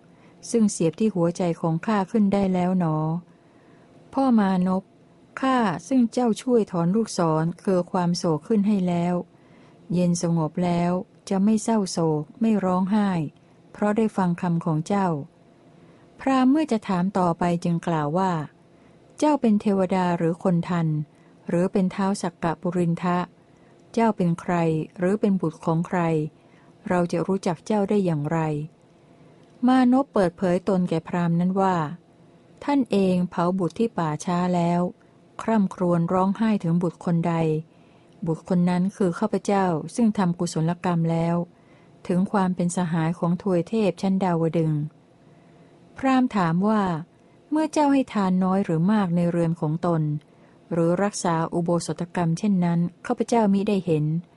[0.50, 2.98] ซึ่งเสียบที่หัวใจของข้าขึ้นได้แล้วหนอ
[4.14, 4.84] พ่อมานพ
[5.42, 5.58] ข้า
[5.88, 9.16] ซึ่งเจ้าช่วยถอนลูกศรคือความโศกขึ้นให้แล้ว
[9.94, 10.92] เย็นสงบแล้ว
[11.30, 13.10] จะไม่เศร้าโศกไม่ร้องไห้
[13.72, 15.08] เพราะได้ฟังคำของเจ้า
[16.20, 18.32] พรามเมื่อจะถามต่อไปจึงกล่าวว่า
[19.18, 20.88] เจ้าเป็นเทวดาหรือคนทัน
[21.48, 23.18] หรือเป็นเท้าสักกะปุรินทะ
[23.94, 24.54] เจ้าเป็นใคร
[25.00, 26.00] หรือเป็นบุตรของใคร
[26.90, 28.40] เราจะรู้จักเจ้าได้อย่างไร
[29.68, 31.76] มานพเปิดเผยตนแก่พรามนั้นว่า
[32.64, 34.82] ท่านเองเผาบุตรที่ป่าช้าแล้ว
[35.42, 37.34] คร่ำครวญร้องไห้ถึงบุตรคนใด
[38.26, 39.66] บุตรคนนั้นคือข้าพเจ้า
[39.96, 41.36] ซึ่งทำกุศลกรรมแล้ว
[42.08, 44.74] ถึงความเป็นสหายของทวยเทพชั้นดาวดึง
[45.98, 46.84] พรามถามว่า
[47.52, 50.02] เมื่อเจ้าให้ทานน้อยหรือมากในเรือนของตน
[50.72, 54.06] หรือรักษาอุโบสถกรรมเช่นนั้นข้าพเจ้ามิได้เห็น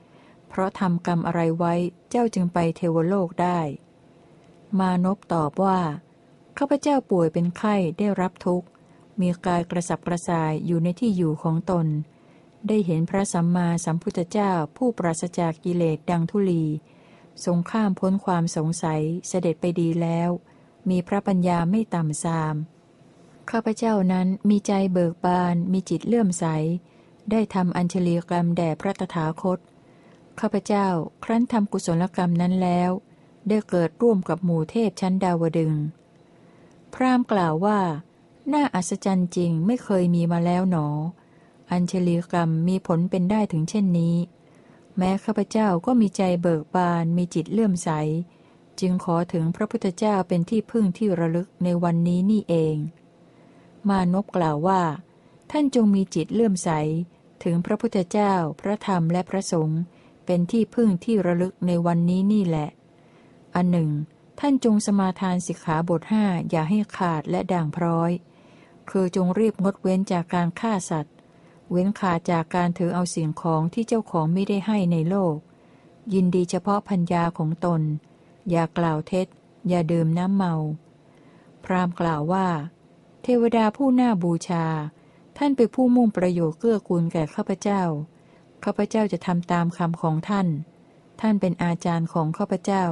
[0.51, 1.73] พราะทำกรรมอะไรไว้
[2.09, 3.59] เจ้าจึงไปเทวโลกได้
[4.79, 5.79] มานพตอบว่า
[6.57, 8.67] ข้าพเจ้าป่วยเป็นไข้ได้รับทุกข์
[9.19, 11.87] มีกายกระสับกระส่ายอยู่ในที่อยู่ของตน
[12.67, 16.65] ได้เห็นพระสัมมาสัมพุทธเจ้าผู้ปราศจากกิเลสดังทุลี
[17.45, 20.29] ทรงข้ามพ้นความสงสัยเสด็จไปดีแล้ว
[20.89, 22.55] มีพระปัญญาไม่ต่ำซาม
[23.51, 26.45] ข้าพเจ้านั้นมีใจเบิกบาน มีจิตเลื่อมใส
[27.31, 29.59] ได้ทำอัญชลีกรรมแด่พระตถาคต
[30.41, 30.87] ข้าพเจ้า
[31.23, 32.91] ครั้นทำกุศลกรรมนั้นแล้ว
[33.47, 35.73] ได้เกิดร่วมกับหมู่เทพชั้นดาวดึง
[36.93, 37.79] พรามกล่าวว่า
[38.53, 40.87] น่าอัศจรรย์จริงไม่เคยมีมาแล้วหนอ
[41.71, 44.15] อัญชลีกรรมมีผลเป็นได้ถึงเช่นนี้
[44.97, 47.89] แม้ข้าพเจ้าก็มีใจเบิกบานมีจิตเลื่อมใส
[48.79, 52.75] จึงขอถึงพระพุทธเจ้าเป็นที่พึ่งที่ระลึกในวันนี้นี่เอง
[53.89, 54.81] มานพกล่าวว่า
[55.51, 56.69] ท่านจงมีจิตเลื่อมใส
[57.43, 59.81] ถึงพระพุทธเจ้า พระธรรมและพระสงฆ์
[60.25, 62.69] เป็นที่พึ่งที่ระลึกในวันนี้นี่แหละ
[63.55, 63.89] อันหนึ่ง
[64.39, 68.11] ท่านจงสมาทานสิกขาบทห้าอย่าให้ขาดและด่างพร้อย
[68.89, 71.15] คือจงรีบงดเว้นจากการฆ่าสัตว์
[71.71, 75.35] เว้นขาดจากการถือเอาสิ่งของที่เจ้าของไม่ได้ให้ในโลก
[76.13, 77.81] ยินดีเฉพาะพัญญาของตน
[78.49, 79.27] อย่ากล่าวเท็จ
[79.67, 80.53] อย่าดื่มน้ำเมา
[81.63, 82.47] พรามกล่าวว่า
[83.23, 84.65] เทวดาผู้น่าบูชา
[85.37, 87.83] ท่านเป็นผู้มุ่งประโยชน์เกื้อกูลแก่ข้าพเจ้า
[88.63, 90.47] ข้าพเจ้าจะทำตามคำของท่าน
[91.21, 92.85] ท่านเป็นอาจารย์ของข้าพเจ้า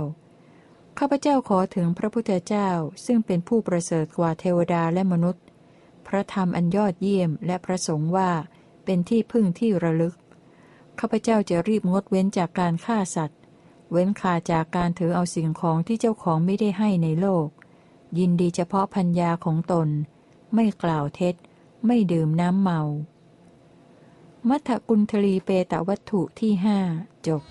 [0.99, 2.69] ข้าพเจ้าขอถึงพระพุทธเจ้า
[3.05, 5.43] ซึ่งเป็นผู้ประเสริฐกว่าเทวดาและมนุษย์
[6.07, 8.31] พระธรรมอันยอดเยี่ยมและพระสงฆ์ว่า
[8.85, 10.15] เป็นที่พึ่งที่ระลึก
[10.99, 13.39] ข้าพเจ้าจะรีบงดเว้นจากการฆ่าสัตว์
[13.91, 17.47] เว้นขาจากการถือเอาสิ่งของที่เจ้าของไม่ได้ให้ในโลก
[18.17, 19.89] ยินดีเฉพาะพัญญาของตน
[20.53, 21.35] ไม่กล่าวเท็จ
[21.85, 22.81] ไม่ดื่มน้ำเมา
[24.47, 26.79] มัทกุลทลีเปตวัตถุที่ห้า
[27.27, 27.43] จบ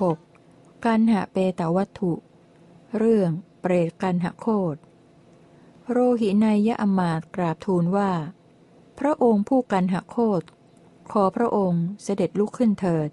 [0.00, 0.84] 6.
[0.84, 2.12] กันหะเปตวัตถุ
[2.98, 3.30] เรื่อง
[3.60, 4.76] เปรตกันหะโคด
[5.90, 8.10] โรหินายยะอมาตกราบทูลว่า
[8.98, 10.42] พระองค์ผู้กันหะโคด
[11.12, 13.08] ขอพระองค์เสด็จลุกขึ้นเถิด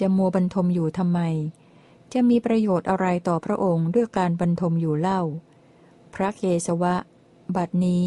[0.00, 1.20] จะมัวบรรทมอยู่ทำไม
[2.12, 5.20] จะมีประโยชน์อะไรต่อพระองค์ด้วยการบรรทมอยู่เล่า
[6.14, 6.94] พระเกสวะ
[7.56, 8.04] บัดนี้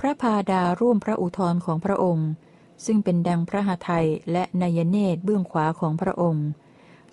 [0.00, 2.28] พระพาดาร่วมพระอุทธรของพระองค์
[2.84, 6.46] ซึ่งเป็นดังพระหทัยและนายเนตรเบื้องขวาของพระองค์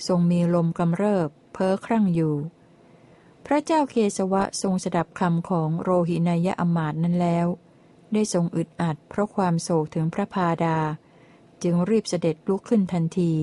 [0.08, 2.36] ทรงมีลมกำเริบ เพ้อครั่งอยู่
[3.46, 7.48] พระเจ้าเคสวะทรงสดับคำของโรหินายะอมาตนั้นแล้ว
[8.14, 10.78] ได้ทรงอึดอัดเพราะความโศกถึงพระพาดา
[11.64, 13.34] จึงรีบเสด็จลุกขึ้นทันที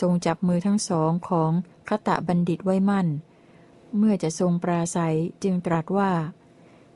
[0.00, 1.50] ทรงจับมือทั้งสองของ
[1.88, 3.08] คตะบัณฑิตไว้มั่น
[3.96, 6.12] เมื่อจะทรงปราศัยจึงตรัสว่า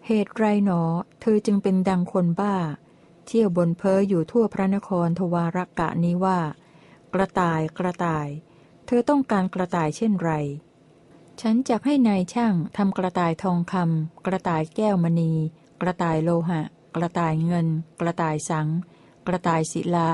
[0.07, 0.83] เหตุไรหนอ
[1.21, 2.55] เธอจึงเป็นดังคนบ้า
[3.27, 6.39] เที่ยวบนเพ้ออยู่ทั่วพระนครทวารกะนี้ว่า
[7.15, 8.29] กระต่ายกระต่าย
[8.87, 10.33] เธอต้องการกระต่ายเช่นไร
[11.41, 15.33] ฉันจะให้นายช่างทำกระต่ายทองคำกระต่ายแก้วมณี
[15.81, 16.61] กระต่ายโลหะ
[16.95, 17.67] กระต่ายเงิน
[18.01, 18.69] กระต่ายสัง
[19.31, 20.11] ระต่ายศิลา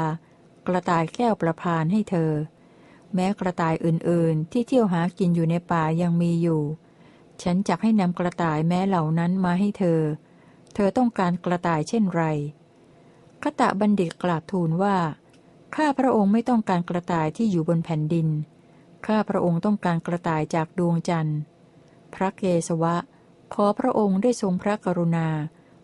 [0.66, 2.32] กระต่ายแก้วประพานให้เธอ
[3.14, 6.62] แม้กระต่ายอื่นๆ ที่เที่ยวหากินอยู่ในป่ายังมีอยู่
[7.42, 10.00] ฉันจักให้นำกระต่ายแม้เหล่านั้นมาให้เธอ
[10.74, 12.22] เธอต้องการกระต่ายเช่นไร
[13.42, 14.96] ขตะบัณฑิตกราบทูลว่า
[15.76, 18.28] ข้าพระองค์ไม่ต้องการกระต่ายที่อยู่บนแผ่นดิน
[19.06, 21.38] ข้าพระองค์ต้องการกระต่ายจากดวงจันทร์
[22.14, 22.96] พระเกศวะ
[23.54, 25.28] ขอพระองค์ได้ทรงพระกรุณา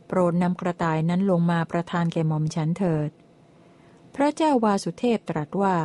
[0.07, 3.11] โปรดนำกระต่ายนั้นลงมาประทานแก่หม่อมฉันเถิด
[4.15, 5.77] พระเจ้าวาสุเทพตรัสว่า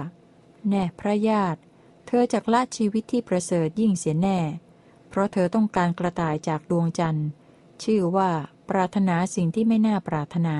[0.69, 1.59] แน่พระญาติ
[2.07, 4.39] เธอจักละชีวิตที่ประเสริฐยิ่งเสียแน่
[5.09, 7.27] เพราะเธอต้องการกระต่ายจากดวงจันทร์
[7.83, 8.31] ชื่อว่า
[8.69, 10.57] ปรารถนาสิ่งที่ไม่น่าปรารถนา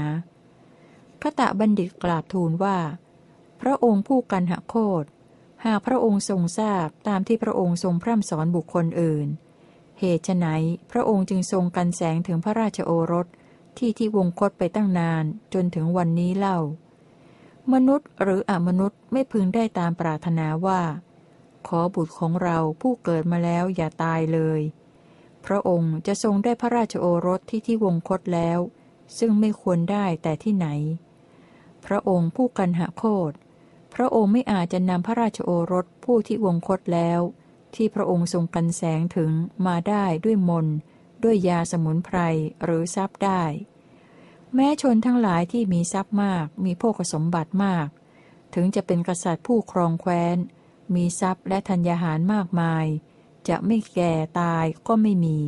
[1.21, 2.77] ขตะบัณฑิตกราบทูลว่า
[3.61, 5.05] พระองค์ผู้กันหโคต
[5.65, 9.27] หากพระองค์ทรงทราบตามที่พระองค์ทรงพร่ำสอนบุคคลอื่น
[9.99, 10.47] เหตุไฉน
[10.91, 13.27] พระองค์จึงทรงกันแสงถึงพระราชโอรส
[13.77, 16.59] ที่ที่วงคตไปตั้งนานจนถึงวันนี้เล่า
[17.73, 20.81] มนุษย์หรืออมนุษย์ไม่พึงได้ตามปรารถนาว่า
[21.67, 24.61] ขอบุตรของเราผู้เกิดมาแล้วอย่าตายเลย
[25.45, 28.59] พระองค์จะทรงได้พระราชโอรสที่ที่วงคตแล้ว
[29.17, 30.67] ซึ่งไม่ควรได้แต่ที่ไหน
[31.85, 33.31] พระองค์ผู้กันหโคต
[33.93, 37.21] พระองค์ไม่อาจจะนำพระราชโอรสผู้ที่วงคตแล้ว
[37.75, 39.31] ที่พระองค์ทรงกันแสงถึง
[39.65, 40.67] มาได้ด้วยมน
[41.23, 42.17] ด้วยยาสมุนไพร
[42.63, 43.43] หรือทรัพย์ได้
[44.55, 47.87] แม้ชนทั้งหลายที่มีทรัพย์มาก มีโภคสมบัติมาก
[48.53, 50.37] ถึงจะเป็นกษัตริย์ผู้ครองแคว้น
[50.95, 52.85] มีทรัพย์และธัญญาหารมากมาย
[53.49, 55.39] จะไม่แก่ตายก็ไม่มี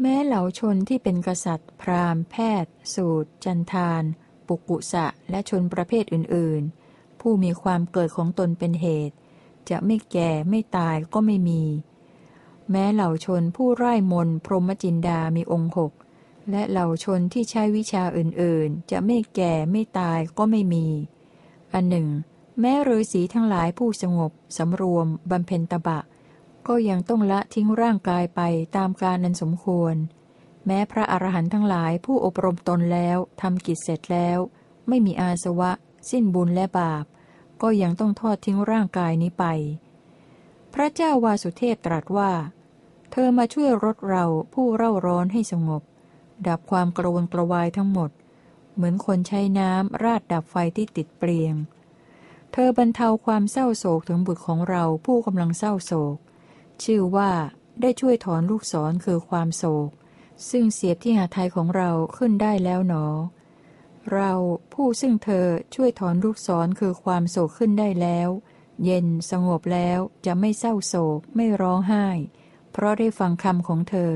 [0.00, 4.02] แม้เหล่าชนที่เป็นกษัตริย์ พราหมณ์ แพทย์ สูตร จันทาน
[4.46, 9.16] ปุกุสะ และชนประเภทอื่น ๆ ผู้มีความเกิดของตนเป็นเหตุ
[9.70, 11.62] จะไม่แก่ไม่ตายก็ไม่มี
[12.70, 15.92] แม้เหล่าชนผู้ไร้มนพรหมจินดามีองค์หก
[16.50, 20.86] และเหล่าชนที่ใช้วิชาอื่นๆ จะไม่แก่ไม่ตายก็ไม่มี
[21.74, 22.08] อันหนึ่ง
[22.60, 26.00] แม้ฤาษีทั้งหลายผู้สงบสำรวมบำเพ็ญตบะ
[26.68, 28.40] ก็ยังต้องละทิ้งร่างกายไป
[28.76, 29.94] ตามการนันสมควร
[30.66, 34.38] แม้พระอรหันต์ทั้งหลายผู้อบรมตนแล้วทำกิจเสร็จแล้ว
[34.88, 35.70] ไม่มีอาสวะ
[36.10, 37.04] สิ้นบุญและบาป
[37.62, 39.44] ก็ยังต้องทอดทิ้งร่างกายนี้ไป
[40.74, 42.30] พระเจ้าวาสุเทพตรัสว่า
[43.10, 44.24] เธอมาช่วยรถเรา
[44.54, 45.82] ผู้เร่าร้อนให้สงบ
[46.48, 48.10] ดับความกระวนกระวายทั้งหมด
[48.74, 51.54] เหมือนคนใช้น้ำราดดับไฟที่ติดเปลียง
[52.52, 56.16] เธอบรรเทาความเศร้าโศกถึงบุตรของเราผู้กำลังเศร้าโศก
[56.82, 57.30] ชื่อว่า
[57.80, 59.90] ได้ช่วยถอนลูกศรคือความโศก
[60.50, 63.06] ซึ่งเสียบที่หาไทยของเราขึ้นได้แล้วหนอ
[64.12, 64.32] เรา
[64.74, 68.28] ผู้ซึ่งเธอช่วยถอนลูกศรคือความโศกขึ้นได้แล้ว
[68.84, 72.06] เย็นสงบแล้วจะไม่เศร้าโศกไม่ร้องไห้
[72.72, 74.12] เพราะได้ฟังคำของเธอ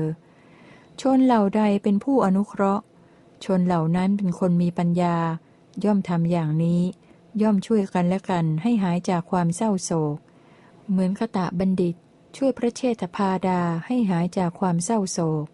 [1.01, 2.83] ชนเหล่าใดเป็นผู้อนุเคราะห์
[3.45, 5.15] ชนเหล่านั้นเป็นคนมีปัญญา
[5.83, 6.81] ย่อมทำอย่างนี้
[7.41, 10.17] ย่อมช่วยกันและกันให้หายจากความเศร้าโศก
[10.89, 11.95] เหมือนขตะบัณฑิต
[12.37, 15.47] ช่วยพระเชษฐพาดาให้หายจากความเศร้าโศก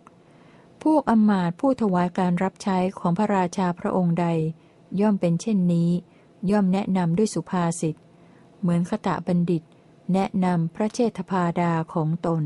[0.84, 4.28] พวกอมาตผู้ถวายการรับใช้ของพระราชาพระองค์ใด
[5.00, 5.90] ย่อมเป็นเช่นนี้
[6.52, 7.96] ย่อมแนะนำด้วยสุภาษิต
[8.60, 9.64] เหมือนขตะบัณฑิต
[10.14, 12.44] แนะนำพระเชษฐพาดาของตน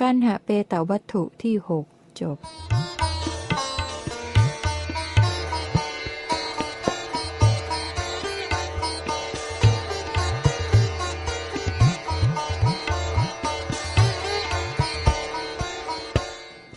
[0.00, 1.84] การหาเปตวัตถุที่หก
[2.20, 2.38] จบ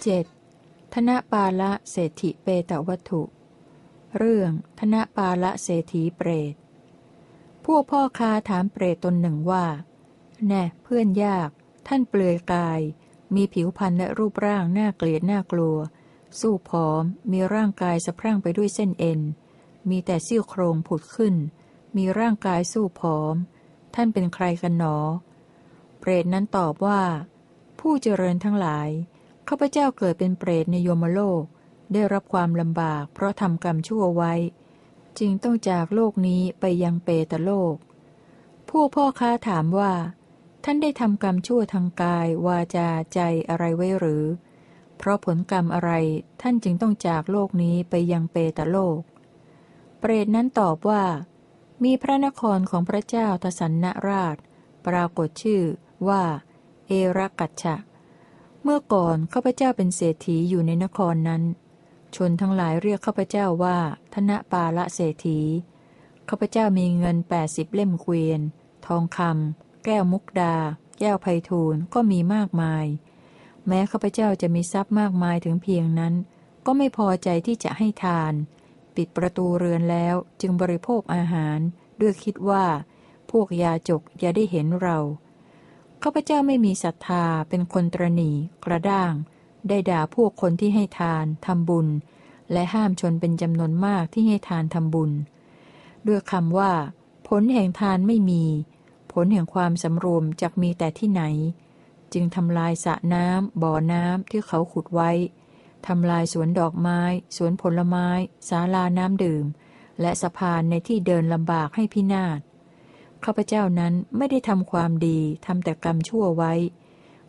[0.04, 0.26] เจ็ด
[0.94, 3.22] ธนปาละเศรษฐิเปตวัตถุ
[4.18, 6.54] เรื่องธนปาละเศรษฐีเปรต
[7.66, 9.66] พวกพ่อค้าถามเปรตตนหนึ่งว่า
[10.48, 11.50] แน่เพื่อนยาก
[11.88, 12.82] ท่านเปลือยกาย
[13.36, 15.78] มีผิวพรรณและรูปร่างน่าเกลียดน่ากลัว
[16.40, 19.20] สู้ผอม มีร่างกายสะพรั่งไปด้วยเส้นเอ็น
[19.90, 21.36] มีแต่เสี้ยวโครงผุดขึ้น
[21.98, 23.36] มีร่างกายสู้ผอม
[23.96, 24.98] ท่านเป็นใครกันหนอ
[26.00, 27.02] เปรตนั้นตอบว่า
[27.80, 28.90] ผู้เจริญทั้งหลาย
[29.48, 31.44] ข้าพเจ้าเกิดเป็นเปรตในโยมโลก
[31.94, 34.34] ได้รับความลำบาก เพราะทำกรรมชั่วไว้
[35.20, 37.76] จึงต้องจากโลกนี้ไปยังเปตโลก
[38.70, 39.94] ผู้พ่อค้าถามว่า
[40.64, 44.24] ท่านได้ทำกรรมชั่วทางกาย วาจาใจอะไรไว้หรือ
[44.98, 45.92] เพราะผลกรรมอะไร
[46.42, 49.00] ท่านจึงต้องจากโลกนี้ไปยังเปตโลก
[50.00, 51.04] เปรตนั้นตอบว่า
[51.84, 54.36] มีพระนครของพระเจ้าทสันนราช
[54.86, 55.62] ปรากฏชื่อ
[56.08, 56.24] ว่า
[56.88, 57.76] เอรักัจฉะ
[58.64, 61.44] เมื่อก่อนข้าพเจ้าเป็นเศรษฐีอยู่ในนครนั้น
[62.16, 63.78] ชนทั้งหลายเรียกข้าพเจ้าว่า
[64.14, 65.40] ธนปาละเศรษฐี
[66.30, 68.42] ข้าพเจ้ามีเงินแปดสิบเล่มเกวียน
[68.88, 70.56] ทองคำ แก้วมุกดา
[71.00, 72.86] แก้วไพทูลก็มีมากมาย
[73.68, 76.14] แม้ข้าพเจ้าจะมีทรัพย์มากมายถึงเพียงนั้น
[76.66, 78.34] ก็ไม่พอใจที่จะให้ทาน
[78.96, 81.60] ปิดประตูเรือนแล้วจึงบริโภคอาหาร
[82.02, 82.66] ด้วยคิดว่า
[83.32, 84.98] พวกยาจกอย่าได้เห็นเรา
[86.04, 88.32] ข้าพเจ้าไม่มีศรัทธาเป็นคนตรณี
[88.66, 89.14] กระด้าง
[89.68, 91.88] ได้ด่าพวกคนที่ให้ทานทำบุญ
[92.52, 95.12] และห้ามชนเป็นจำนวนมากที่ให้ทานทำบุญ
[96.08, 96.72] ด้วยคำว่า
[97.28, 98.44] ผลแห่งทานไม่มี
[99.14, 101.24] ผลแห่งความสำรวมจะมีแต่ที่ไหน
[102.14, 105.12] จึงทำลายสระน้ำบ่อน้ำที่เขาขุดไว้
[105.88, 107.02] ทำลายสวนดอกไม้
[107.38, 108.08] สวนผลไม้
[108.50, 109.46] ศาลาน้ำดื่ม
[110.02, 112.40] และสะพานในที่เดินลำบากให้พินาศ
[113.24, 116.54] ข้าพเจ้านั้นไม่ได้ทำความดีทำแต่กรรมชั่วไว้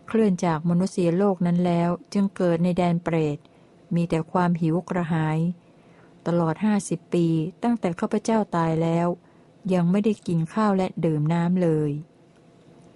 [0.06, 3.38] เคลื่อนจากมนุษยโลกนั้นแล้วจึงเกิดในแดนเปรต
[3.94, 5.38] มีแต่ความหิวกระหาย
[6.26, 7.26] ตลอดห้าสิบปี
[7.62, 9.08] ตั้งแต่ข้าพเจ้าตายแล้ว
[9.72, 11.90] ยังไม่ได้กินข้าวและดื่มน้ำเลย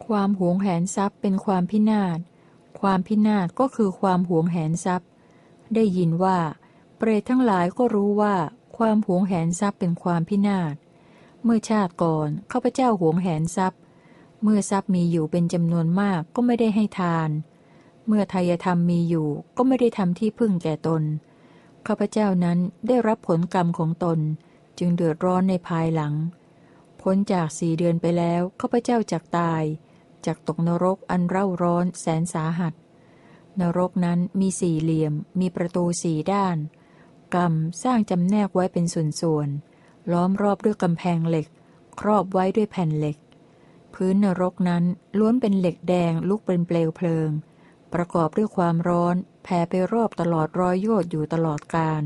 [0.07, 2.19] ความหวงแหนทรัพย์เป็นความพินาศ
[2.81, 5.09] ความพินาศก็คือความหวงแหนทรัพย์
[5.75, 6.39] ได้ยินว่า
[6.97, 8.35] เปรตทั้งหลายก็รู้ว่า
[8.77, 10.75] ความหวงแหนทรัพย์เป็นความพินาศ
[11.45, 13.81] เมื่อชาติก่อนข้าพเจ้าหวงแหนทรัพย์
[14.43, 17.31] เมื่อทรัพย์มีอยู่เป็นจำนวนมากก็ไม่ได้ให้ทาน
[18.07, 21.03] เมื่อทายธรรมมีอยู่ก็ไม่ได้ทำที่พึ่งแก่ตน
[21.87, 24.19] ข้าพเจ้านั้นได้รับผลกรรมของตน
[24.79, 26.15] จึงเดือดร้อนในภายหลัง
[27.11, 29.65] พ้นจากสี่เดือนไปแล้วข้าพเจ้าจากตาย
[30.27, 32.75] จากตกนรกอันเร่าร้อนแสนสาหัส
[33.61, 36.57] นรกนั้นมีสี่เหลี่ยม มีประตูสี่ด้าน
[37.35, 41.47] กรรมสร้างจำแนกไว้เป็นส่วนๆล้อมรอบด้วยกำแพงเหล็ก
[42.01, 43.17] ครอบไว้ด้วยแผ่นเหล็ก
[43.95, 44.85] พื้นนรกนั้น
[45.19, 47.31] ล้วนเป็นเหล็กแดงลุกเป็นเปลวเพลิง
[47.95, 52.05] ประกอบด้วยความร้อนแผ่ไปรอบตลอดร้อยโยชน์อยู่ตลอดกาล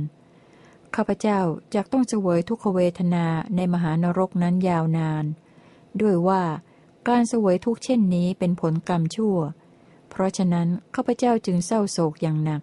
[0.97, 1.41] ข้าพเจ้า
[1.75, 3.27] จะต้องเสวยทุกขเวทนา
[3.57, 5.25] ในมหานรกนั้นยาวนาน
[6.01, 6.43] ด้วยว่า
[7.09, 9.37] การเสวยทุกเช่นนี้เป็นผลกรรมชั่ว
[10.11, 12.63] เพราะฉะนั้นข้าพเจ้าจึงเศร้าโศกอย่างหนัก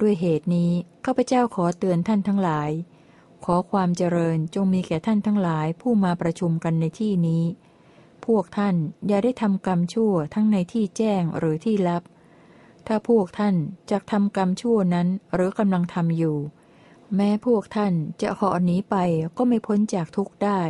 [0.00, 0.70] ด้วยเหตุนี้
[1.04, 2.70] ข้าพเจ้าขอเตือนท่านทั้งหลาย
[3.44, 7.44] ขอความเจริญจงมีแก่ท่านทั้งหลายผู้มาประชุมกันในที่นี้
[8.26, 8.76] พวกท่าน
[9.06, 12.02] อย่าได้ทำกรรมชั่วทั้งในที่แจ้งหรือที่ลับ
[12.86, 13.54] ถ้าพวกท่าน
[13.90, 16.36] จะทำกรรมชั่วนั้นหรือกำลังทำอยู่
[17.16, 18.96] แม้พวกท่านจะขอหนีไป
[19.36, 20.60] ก็ไม่พ้นจากทุกข์ได้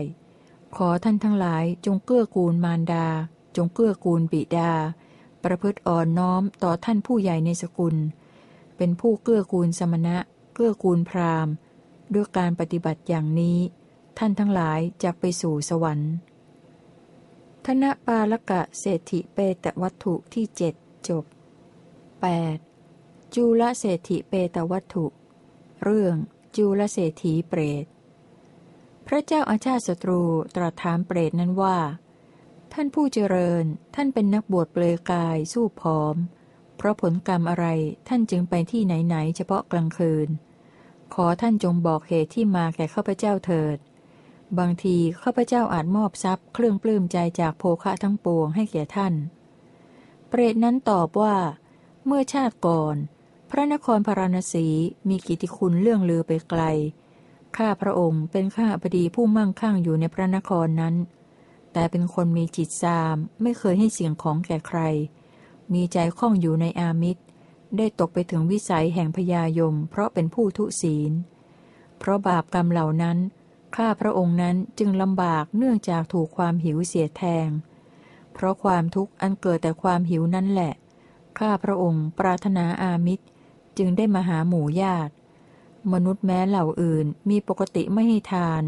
[0.76, 3.06] ขอท่านทั้งหลายจงเกื้อกูลมารดา
[3.56, 4.72] จงเกื้อกูลบิดา
[5.44, 7.96] ประพฤติอ่อนน้อมต่อท่านผู้ใหญ่ในสกุล
[8.76, 10.16] เป็นผู้เกื้อกูลสมณะ
[10.54, 11.52] เกื้อกูลพราหมณ์
[12.14, 13.58] ด้วยการปฏิบัติอย่างนี้
[14.18, 16.12] ท่านทั้งหลายจะไปสู่สวรรค์
[17.64, 20.74] ธนปาลกะเศรษฐิเปตวัตถุที่เจ็ด
[21.08, 21.24] จบ
[22.48, 23.34] 8.
[23.34, 25.06] จูลเศรษฐิเปตวัตถุ
[25.82, 26.14] เรื่อง
[26.56, 27.84] จูลเศรษฐีเปรต
[29.06, 30.22] พระเจ้าอาชาติศัตรู
[30.54, 31.78] ตรัสถามเปรตนั้นว่า
[32.72, 33.64] ท่านผู้เจริญ
[33.94, 36.16] ท่านเป็นนักบวชเปลือยกายสู้ผอม
[36.76, 37.66] เพราะผลกรรมอะไร
[38.08, 40.28] ท่านจึงไปที่ไหนๆเฉพาะกลางคืน
[41.14, 43.78] ขอท่านจงบอกเหตุที่มาแก่ข้าพเจ้าเถิด
[44.58, 49.14] บางทีข้าพเจ้าอาจมอบทรัพย์เครื่องปลื้มใจจากโภคะทั้งปวงให้แก่ท่าน
[50.28, 51.36] เปรตนั้นตอบว่า
[52.06, 52.96] เมื่อชาติก่อน
[53.52, 54.66] พระนครพาราณสี
[55.08, 56.62] มีกิติคุณเรื่องลือไปไกล
[57.56, 60.94] ข้าพระองค์เป็นข้าพดีผู้มั่งคั่งอยู่ในพระนครนั้น
[61.72, 64.80] แต่เป็นคนมีจิตซามไม่เคยให้เสียงของแก่ใคร
[65.72, 67.22] มีใจคล่องอยู่ในอามิตร
[67.76, 71.12] ได้ตกไปถึงวิสัยแห่งพยายม เพราะเป็นผู้ทุศีล
[71.98, 73.18] เพราะบาปกรรมเหล่านั้น
[73.76, 77.48] ข้าพระองค์นั้นจึงลำบากเนื่องจากถูกความหิวเสียแทง
[78.32, 80.72] เพราะความทุกข์อันเกิดแต่ความหิวนั่นแหละ
[81.38, 83.24] ข้าพระองค์ปรารถนาอามิตร
[83.78, 85.12] จึงได้มาหาหมู่ญาติ
[85.92, 88.62] มนุษย์แม้เหล่าอื่นมีปกติไม่ให้ทาน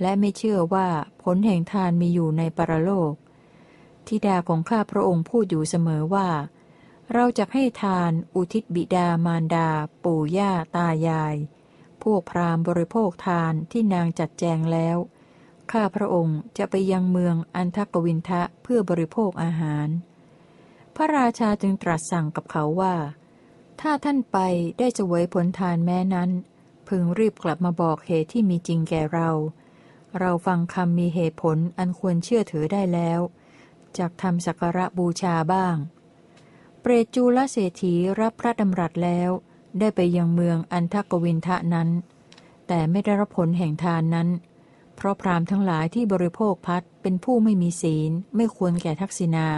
[0.00, 0.88] และไม่เชื่อว่า
[1.22, 3.12] ผลแห่งทานมีอยู่ในปรโลก
[4.06, 6.28] ทิดาของข้าพระองค์พูดอยู่เสมอว่า
[7.12, 9.68] เราจะให้ทานอุทิศบิดามารดา
[10.04, 11.34] ปู่ย่าตายาย
[12.02, 14.96] พวกพราหมณ์บริโภคทานที่นางจัดแจงแล้ว
[15.72, 19.88] ข้าพระองค์จะไปยังเมืองอันทกวินทะเพื่อบริโภคอาหาร
[20.96, 22.94] พระราชาจึงตรัสสั่งกับเขาว่า
[23.80, 24.38] ถ้าท่านไป
[24.78, 26.30] ได้จะไว้ผลทานแม้นั้น
[26.88, 29.30] พึงรีบกลับมาบอกเหตุที่มีจริงแก่เรา
[30.18, 33.20] เราฟังคำมีเหตุผลอันควรเชื่อถือได้แล้ว
[33.98, 35.76] จากทำสักการะบูชาบ้าง
[36.80, 39.30] เปรตจูลเศรษฐีรับพระดำรัสแล้ว
[39.78, 41.88] ได้ไปยังเมืองอันทกวินทะนั้น
[42.66, 44.28] แต่ไม่ได้รับผลแห่งทานนั้น
[44.96, 49.48] เพราะพรามทั้งหลายที่บริโภคพัดเป็นผู้ไม่มีศีลไม่ควรแก่ทักษิณา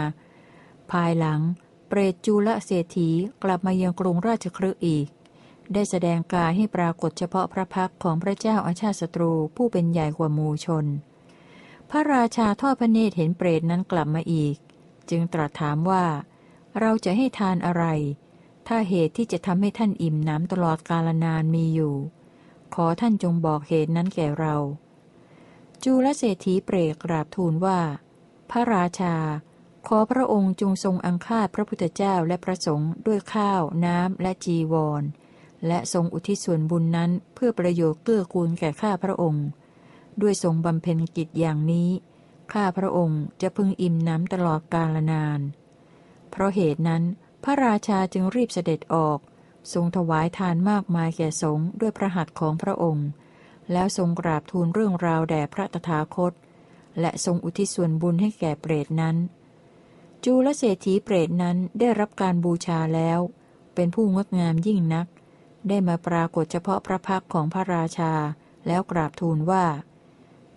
[0.91, 1.39] ภายหลัง
[1.87, 3.09] เปรตจูลเศรษฐี
[3.43, 5.07] กลับมายังกรุงราชครือีก
[5.73, 10.85] ได้แสดงกายให้ปรากฏเฉพาะพระพักของพระเจ้าอาชาติศัตรูผู้เป็นใหญ่กว่ามูชน
[11.89, 14.55] พระราชาทอดพระเนตรเห็นเปรตนั้นกลับมาอีก
[15.09, 16.05] จึงตรัสถามว่า
[16.79, 17.85] เราจะให้ทานอะไร
[18.67, 21.95] ถ้าเหตุที่จะทำให้ท่านอิ่มน้ำตลอดกาลนานมีอยู่
[22.73, 24.55] ขอท่านจงบอกเหตุนั้นแก่เรา
[25.83, 27.79] จูลเศรษฐีเปรกกราบทูลว่า
[28.49, 29.15] พระราชา
[29.87, 35.03] ขอพระองค์จงทรงอังคาดพระพุทธเจ้าและพระสงฆ์ด้วยข้าว น้ำ และจีวร
[35.67, 39.45] และทรงอุทิศส่วนบุญนั้นเพื่อประโยชน์เกื้อกูลแก่ข้าพระองค์
[40.21, 41.89] ด้วยทรงบำเพ็ญกิจอย่างนี้
[42.53, 45.39] ข้าพระองค์จะพึงอิ่มน้ำตลอดกาลนาน
[46.29, 47.03] เพราะเหตุนั้น
[47.43, 49.19] พระราชาจึงรีบเสด็จออก
[49.73, 53.07] ทรงถวายทานมากมายแก่สงฆ์ด้วยพระหัตถ์ของพระองค์
[53.71, 56.33] แล้วทรงกราบทูลเรื่องราวแด่พระตถาคต
[56.99, 59.17] และทรงอุทิศส่วนบุญให้แก่เปรตนั้น
[60.25, 63.19] จูลเศรษฐีเปรตนั้นได้รับการบูชาแล้ว
[63.75, 65.07] เป็นผู้งดงามยิ่งนัก
[65.67, 68.13] ได้มาปรากฏเฉพาะพระพักของพระราชา
[68.67, 69.65] แล้วกราบทูลว่า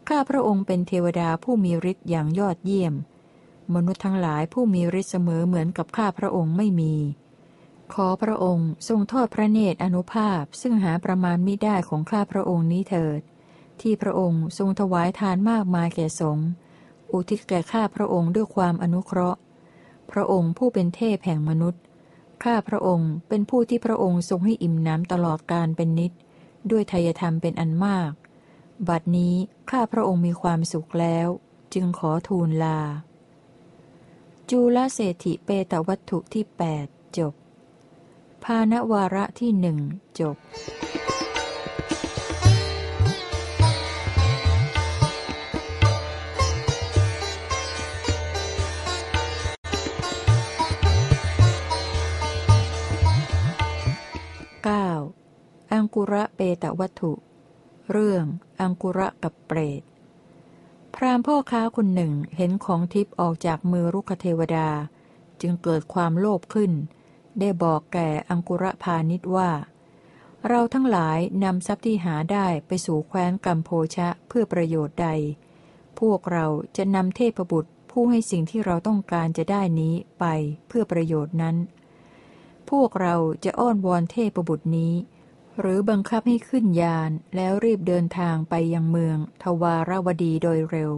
[0.09, 2.95] ข้าพระองค์เป็นเทวดาผู้มีฤทธิ์อย่างยอดเยี่ยม
[3.75, 6.95] มนุษย์ทั้งหลายผู้มีฤทธิ์เสมอเหมือนกับข้าพระองค์ไม่มี
[7.95, 13.21] ขอพระองค์ทรงทอดพระเนตรอนุภาพซึ่งหาประมาณมิได้ของข้าพระองค์นี้เถิด
[13.81, 16.49] ที่พระองค์ทรงถวายทานมากมายแก่สงฆ์
[17.13, 19.41] อุทิศแก่ข้าพระองค์ด้วยความอนุเคราะห์
[20.13, 21.83] พระองค์ผู้เป็นเทพแห่งมนุษย์
[22.43, 26.13] ข้าพระองค์เป็นผู้ที่พระองค์ทรงให้อิ่มน้ำตลอดการเป็นนิด
[26.71, 28.13] ด้วยทายธรรมเป็นอันมาก
[28.89, 29.35] บัดนี้
[29.71, 31.29] ข้าพระองค์มีความสุขแล้ว
[31.75, 32.81] จึงขอทูลลา
[34.51, 36.45] จูลเศรษฐิเปตวัตถุที่
[36.81, 37.35] 8 จบ
[38.45, 39.79] ภาณวาระที่หนึ่ง
[40.21, 40.37] จบ
[55.73, 57.13] อังกุระเปตวัตถุ
[57.91, 58.25] เรื่อง
[58.61, 59.83] อังกุระกับเปรต
[60.95, 64.69] พราหมณ์พ่อค้าคนหนึ่งเห็นของทิพย์ออกจากมือรุกเทวดา
[65.41, 66.73] จึงเกิดความโลภขึ้น
[67.41, 69.51] ได้บอกแก่อังกุระพาณิชว่า
[70.49, 75.09] เราทั้งหลายนำทรัพย์ที่หาได้ไปสู่แคว้นกัมโพชะเพื่อประโยชน์ใด
[76.01, 76.47] พวกเรา
[76.77, 80.25] จะนำเทพบุตรผู้ให้สิ่งที่เราต้องการจะได้นี้ไป
[80.69, 81.57] เพื่อประโยชน์นั้น
[82.71, 83.15] พวกเรา
[83.45, 84.95] จะอ้อนวอนเทพบุตรนี้
[85.61, 90.93] หรือบังคับให้ขึ้นยานแล้วรีบเดินทางไปยังเมือง ทวารวดีโดยเร็ว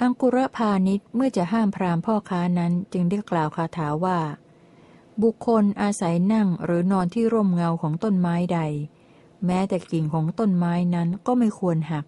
[0.00, 4.18] อังกุระพาณิชเมื่อจะห้ามพรามพ่อค้านั้นจึงได้กล่าวคาถาว่า
[5.22, 8.60] บุคคลอาศัยนั่งหรือนอนที่ร่มเงาของต้นไม้ใด
[9.46, 12.06] แม้แต่กิ่งของต้นไม้นั้นก็ไม่ควรหัก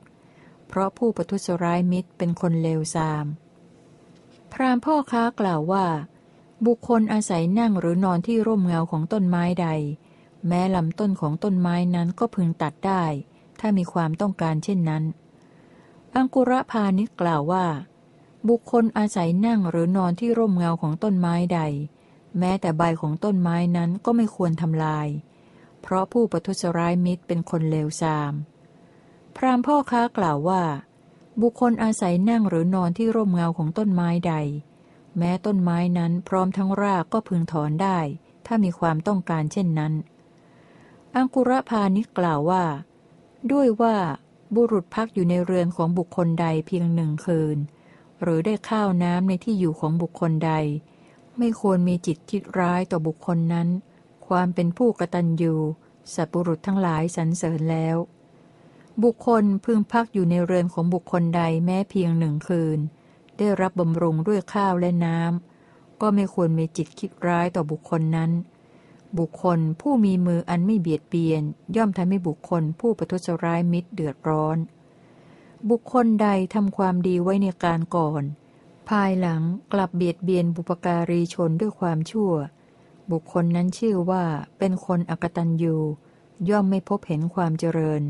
[0.69, 3.27] เพราะผู้ประทุษร้ายมิตรเป็นคนเลวทราม
[4.53, 5.87] พรามพ่อค้ากล่าวว่า
[6.67, 9.69] บุคคลอาศัยนั่งหรือนอนที่ร่มเงาของต้นไม้ใด
[10.49, 13.05] แม้ลำต้นของต้นไม้นั้นก็พึงตัดได้
[13.61, 15.05] ถ้ามีความต้องการเช่นนั้น
[16.17, 17.67] อังกุระพาณิชกล่าวว่า
[18.49, 21.61] บุคคลอาศัยนั่งหรือนอนที่ร่มเงาของต้นไม้ใด
[22.39, 25.09] แม้แต่ใบของต้นไม้นั้นก็ไม่ควรทำลาย
[25.83, 28.33] เพราะผู้ประทุษร้ายมิตรเป็นคนเลวทราม
[29.37, 30.63] พราหมพ่อค้ากล่าวว่า
[31.43, 34.35] บุคคลอาศัยนั่งหรือนอนที่ร่มเงาของต้นไม้ใด
[35.19, 37.99] แม้ต้นไม้นั้นพร้อมทั้งรากก็พึงถอนได้
[38.47, 39.93] ถ้ามีความต้องการเช่นนั้น
[41.17, 42.65] อังกุระพาณิกล่าวว่า
[43.53, 43.97] ด้วยว่า
[44.55, 47.59] บุรุษพักอยู่ในเรือนของบุคคลใดเพียงหนึ่งคืน
[48.23, 50.53] หรือได้ข้าวน้ำในที่อยู่ของบุคคลใด
[51.39, 53.69] ไม่ควรมีจิตคิดร้ายต่อบุคคลนั้น
[54.27, 55.55] ความเป็นผู้กตัญญู
[56.15, 57.97] สัตบุรุษทั้งหลายสรรเสริญแล้ว
[59.05, 62.79] บุคคลพึงพักอยู่ในเรือนของบุคคลใดแม้เพียงหนึ่งคืน
[63.39, 68.31] ได้รับบำรุงด้วยข้าวและน้ำก็ไม่ควรมีจิตคิดร้ายต่อบุคคลนั้น
[69.19, 71.43] บุคคลผู้มีมืออันไม่เบียดเบียน
[71.77, 74.59] ย่อมทำให้บุคคลผู้ประทุษร้ายมิตรเดือดร้อน
[75.71, 78.23] บุคคลใดทำความดีไว้ในการก่อน
[78.89, 79.43] ภายหลัง
[79.73, 82.33] กลับเบียดเบียนบุปการีชนด้วยความชั่ว
[83.11, 84.25] บุคคลนั้นชื่อว่า
[84.59, 85.77] เป็นคนอกตัญญู
[86.51, 88.03] ย่อมไม่พบเห็นความเจริญ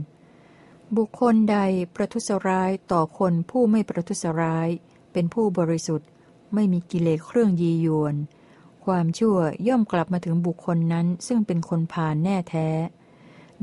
[0.97, 1.59] บุคคลใด
[1.95, 4.69] ประทุษร้ายต่อคนผู้ไม่ประทุษร้าย
[5.13, 6.09] เป็นผู้บริสุทธิ์
[6.55, 8.15] ไม่มีกิเลสเครื่องยียวน
[8.91, 9.39] ความชั่ว
[9.69, 12.69] ย่อมกลับมาถึงบุคคลนั้น ซึ่งเป็นคนผ่านแน่แท้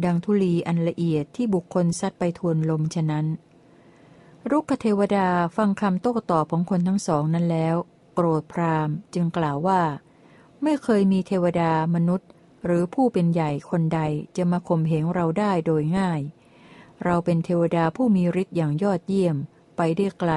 [0.03, 3.25] ดังธุลีอันละเอียดที่บุคคลซัดไปทวนลมฉะนั้น
[4.51, 5.27] รุกขเทวดา
[5.57, 7.75] ฟังคำโต้ตอบของคนทั้งสองนั้นแล้ว
[8.13, 9.81] โกรธพราหมจึงกล่าวว่า
[10.63, 12.29] ไม่เคยมีเทวดามนุษย์
[12.65, 14.01] หรือผู้เป็นใหญ่คนใด
[14.37, 16.21] จะมาข่มเหงเราได้โดยง่าย
[17.03, 19.35] เราเป็นเทวดาผู้มีฤทธิ์อย่างยอดเยี่ยม
[19.77, 20.31] ไปได้ไกล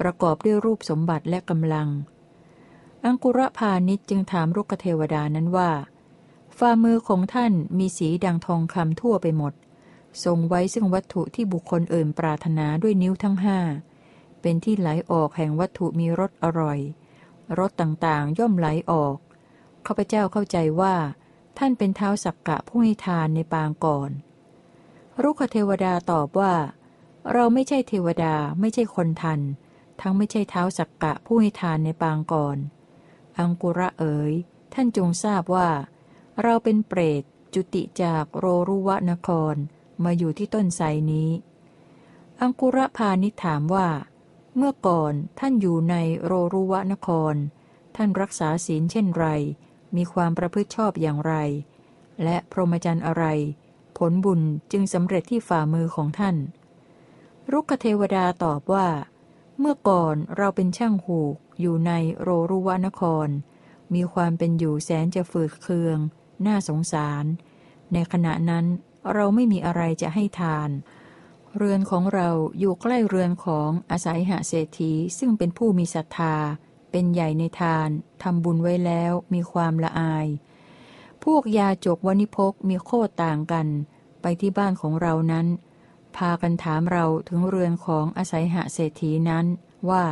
[0.00, 1.90] ประกอบด้วยรูปสมบัติและกำลัง
[3.04, 5.70] อังกุระพาณิชย์จึงถามรุกขเทวดานั้นว่า
[6.58, 9.52] ฝ่ามือของท่านมีสีดังทองคำทั่วไปหมด
[10.24, 13.58] ทรงไว้ซึ่งวัตถุที่บุคคลเอื่นปรารถนาด้วยนิ้วทั้งห้า
[14.40, 16.78] เป็นที่ไหลออกแห่งวัตถุมีรสอร่อย
[17.58, 19.16] รสต่างๆย่อมไหลออก
[19.86, 20.94] ข้าพเจ้าเข้าใจว่า
[21.58, 24.10] ท่านเป็นเท้าสักกะผู้ให้ทานในปางก่อน
[25.22, 26.54] รุกขเทวดาตอบว่า
[27.32, 29.40] เราไม่ใช่เทวดาไม่ใช่คนทัน
[30.00, 32.58] ทั้งไม่ใช่เท้าสักกะผู้ให้ทานในปางก่อน
[33.38, 34.32] อังกุระเอ๋ย
[34.74, 35.68] ท่านจงทราบว่า
[36.42, 37.22] เราเป็นเปรต
[37.54, 39.54] จุติจากโรรุวะนคร
[40.04, 41.30] มาอยู่ที่ต้นไทรนี้
[42.40, 43.88] อังกุระพาณิถามว่า
[44.56, 47.34] เมื่อก่อนท่านอยู่ในโรรุวะนคร
[47.96, 49.26] ท่านรักษาศีลเช่นไร
[49.96, 51.34] มีความประพฤติชอบอย่างไร
[52.22, 53.24] และพรหมจรรย์อะไร
[53.98, 54.40] ผลบุญ
[54.72, 56.36] จึงสำเร็จที่ฝ่ามือของท่าน
[57.52, 58.88] รุกขเทวดาตอบว่า
[59.58, 63.28] เมื่อก่อนเราเป็นช่างหูก อยู่ในโรรุวนคร
[63.94, 65.98] มีความเป็นอยู่แสนจะฝืดเคือง
[66.46, 67.24] น่าสงสาร
[67.92, 68.66] ในขณะนั้น
[69.12, 70.70] เราไม่มีอะไรจะให้ทาน
[71.56, 72.28] เรือนของเรา
[72.58, 76.36] อยู่ใกล้เรือนของอาศัยหาเศรษฐีซึ่งเป็นผู้มีศรัทธา
[76.90, 77.88] เป็นใหญ่ในทาน
[78.22, 80.26] ทำบุญไว้แล้วมีความละอาย
[81.24, 83.66] พวกยาจกวณิพกมีโคตต่างกัน
[84.22, 85.46] ไปที่บ้านของเรานั้น
[86.16, 89.46] พากันถามเราถึงเรือนของอาศัยหาเศรษฐีนั้น
[89.90, 90.04] ว่า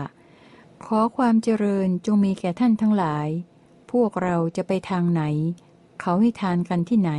[0.86, 3.28] ขอความเจริญจงมีแก่ท่านทั้งหลาย
[3.92, 5.22] พวกเราจะไปทางไหน
[6.00, 7.12] เขาให้ทานกันที่ไหน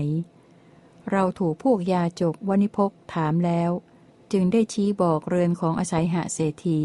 [1.11, 3.71] เราถูกพวกยาจกวณิพกถามแล้ว
[4.31, 6.79] จึงได้ชี้บอกเรือนของอาศัยหาเศรษฐี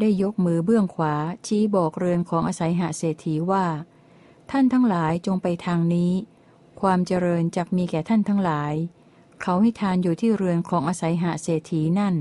[0.00, 1.14] ได้ยกมือเบื้องขวา
[1.46, 3.66] ชี้บอกเรือนของอาศัยหาเศรษฐีว่า
[4.50, 6.12] ท่านทั้งหลายจงไปทางนี้
[6.80, 8.74] ความเจริญจักมีแก่ท่านทั้งหลาย
[9.42, 12.14] เขาให้ทานอยู่ที่เรือนของอาศัยหาเศรษฐีนั่น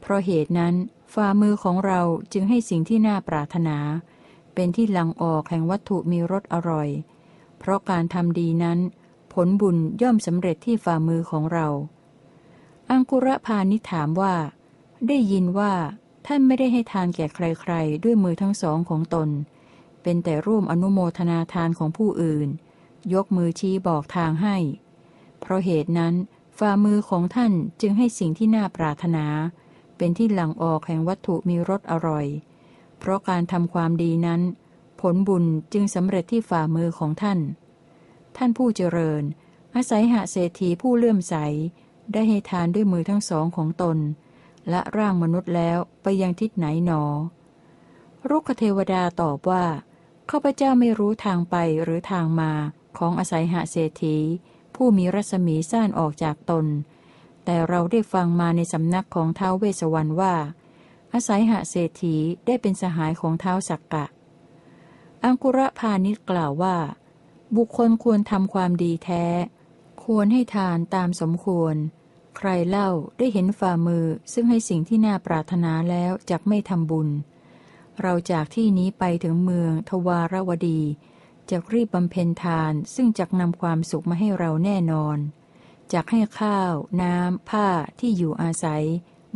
[0.00, 0.74] เพราะเหตุนั้น
[1.14, 2.00] ฝ่ามือของเรา
[2.32, 3.78] จึงให้สิ่งที่น่าปรารถนา
[4.54, 6.88] เป็นที่หลังออกแห่งวัตถุมีรสอร่อย
[7.58, 8.78] เพราะการทำดีนั้น
[9.32, 11.66] ผลบุญย่อมสำเร็จที่ฝ่ามือของเรา
[12.90, 14.34] อังกุระพาณิถามว่า
[15.08, 15.72] ได้ยินว่า
[16.26, 19.28] ท่านไม่ได้ให้ทานแก่ใครๆ ด้วยมือทั้งสองของตน
[20.02, 22.48] เป็นแต่ร่วมอนุโมทนาทานของผู้อื่น
[23.14, 24.56] ยกมือชี้บอกทางให้
[25.40, 26.14] เพราะเหตุนั้น
[26.58, 29.26] ฝ่ามือของท่านจึงให้สิ่งที่น่าปรารถนา
[30.02, 32.26] เป็นที่หลังออกแห่งวัตถุมีรสอร่อย
[32.98, 34.40] เพราะการทำความดีนั้น
[35.00, 37.38] ผลบุญจึงสำเร็จที่ฝ่ามือของท่าน
[38.36, 39.22] ท่านผู้เจริญ
[39.74, 41.34] อาศัยหาเศรษฐีผู้เลื่อมใส
[42.12, 43.98] ได้ให้ทานด้วยมือทั้งสองของตน
[44.68, 47.02] และร่างมนุษย์แล้วไปยังทิศไหนหนอ
[48.28, 49.64] รุกขเทวดาตอบว่า
[50.30, 52.52] ข้าพเจ้าไม่รู้ทางไปหรือทางมา
[52.98, 54.16] ของอาศัยหาเศรษฐี
[54.74, 56.66] ผู้มีรัศมีสั้นออกจากตน
[57.44, 60.34] แต่เราได้ฟังมาในสำนักของเท้าวเวสวรรณว่า
[61.12, 64.06] อาศัยหาเศรษฐีได้เป็นสหายของเท้าสักกะ
[65.24, 66.76] อังกุระพาณิชกล่าวว่า
[67.56, 69.24] บุคคลควรทำความดีแท้
[70.04, 71.74] ควรให้ทานตามสมควร
[72.36, 77.08] ใครเล่าได้เห็นฝ่ามือซึ่งให้สิ่งที่น่าปรารถนาแล้วจักไม่ทำบุญ
[78.00, 80.80] เราจากที่นี้ไปถึงเมืองทวารวดี
[81.50, 85.18] จะรีบบำเพ็ญทานซึ่งจักนำความสุขมาให้เราแน่นอน
[85.92, 86.72] จักให้ข้าว
[87.02, 87.68] น้ำ ผ้า
[87.98, 88.84] ที่อยู่อาศัย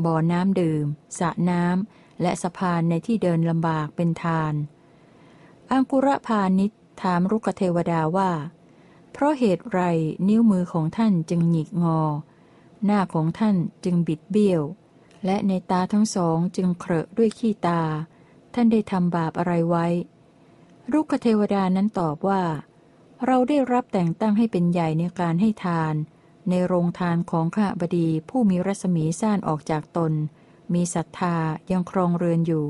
[0.05, 0.85] บ่อน้ำดื่ม
[1.18, 4.55] สระน้ำ และสะพานในที่เดินลำบากเป็นทาน
[5.70, 6.70] อังกุระพาณิช
[7.02, 8.31] ถามรุกเทวดาว่า
[9.12, 9.81] เพราะเหตุไร
[10.28, 12.01] นิ้วมือของท่านจึงหงิกงอ
[12.85, 14.62] หน้าของท่านจึงบิดเบี้ยว
[15.24, 17.82] และในตาทั้งสองจึงเครอะด้วยขี้ตา
[18.55, 19.86] ท่านได้ทำบาปอะไรไว้
[20.93, 22.43] รุกเทวดานั้นตอบว่า
[23.26, 25.94] เราได้รับแต่งตั้งให้เป็นใหญ่ในการให้ทาน
[26.50, 30.12] ในโรงทานของข้าบดีผู้มีรัศมีซ่านออกจากตน
[30.74, 31.36] มีศรัทธา
[31.70, 32.66] ยังครองเรือนอยู่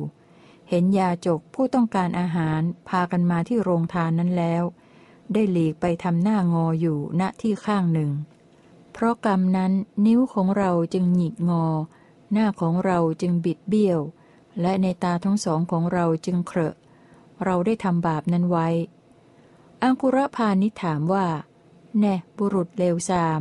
[0.69, 4.63] เห็นยาจกผู้ต้องการอาหารพากันมาที่โรงทานนั้นแล้ว
[5.33, 8.11] ได้หลีกไปทำหน้างออยู่ณที่ข้างหนึ่ง
[8.93, 9.73] เพราะกรรมนั้น
[10.07, 11.67] นิ้วของเราจึงหงิกงอ
[12.33, 14.01] หน้าของเราจึงบิดเบี้ยว
[14.61, 16.75] และในตาทั้งสองของเราจึงเครอะ
[17.45, 18.69] เราได้ทำบาปนั้นไว้
[19.83, 21.27] อังคุระพาณิถามว่า
[21.99, 23.41] แน่บุรุษเลวทราม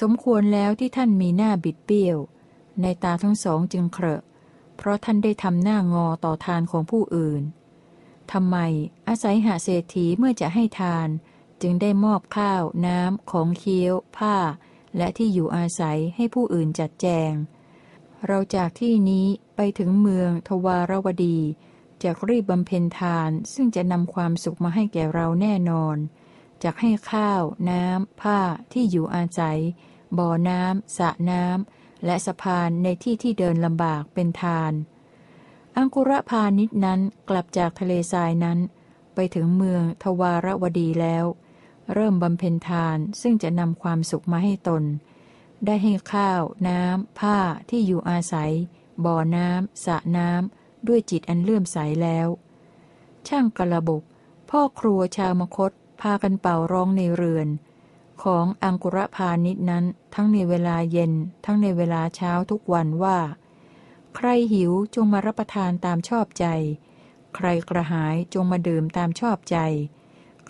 [0.00, 2.18] สมควรแล้วที่ท่านมีหน้าบิดเบี้ยว
[2.82, 4.22] ในตาทั้งสองจึงเคราะ
[4.76, 7.42] เพราะท่านได้ทำหน้างอต่อทานของผู้อื่น
[8.32, 8.56] ทำไม
[9.08, 11.08] อาศัยหาเศรษฐีเมื่อจะให้ทาน
[11.62, 14.36] จึงได้มอบข้าว น้ำ ของเคี้ยว ผ้า
[14.96, 17.32] และที่อยู่อาศัยให้ผู้อื่นจัดแจง
[18.26, 21.38] เราจากที่นี้ไปถึงเมืองทวารวดี
[22.02, 25.96] จะรีบบำเพ็ญทานซึ่งจะนำความสุขมาให้แก่เราแน่นอน
[26.62, 28.40] จะให้ข้าว น้ำ ผ้า
[28.72, 29.58] ที่อยู่อาศัย
[30.18, 34.72] บ่อน้ำสระน้ำ และสะพานในที่ที่เดินลำบากเป็นทาน
[35.76, 38.58] อังกุระพาณิชนั้นกลับจากทะเลทรายนั้น
[39.14, 41.24] ไปถึงเมืองทวารวดีแล้ว
[41.94, 44.84] เริ่มบำเพ็ญทานซึ่งจะนำความสุขมาให้ตน
[45.66, 47.38] ได้ให้ข้าว น้ำ ผ้า
[47.70, 48.52] ที่อยู่อาศัย
[49.04, 52.28] บ่อน้ำสระน้ำ ด้วยจิตอันเลื่อมใสแล้ว
[53.28, 54.02] ช่างกระบก
[54.50, 57.48] พ่อครัวชาวมคต พากันเป่าร้องในเรือน
[58.22, 59.84] ของอังกุระพาณิชนั้น
[60.14, 61.12] ทั้งในเวลาเย็น
[61.44, 63.18] ทั้งในเวลาเช้าทุกวันว่า
[64.16, 66.46] ใครหิวจงมารับประทานตามชอบใจ
[67.36, 69.58] ใครกระหายจงมาดื่มตามชอบใจ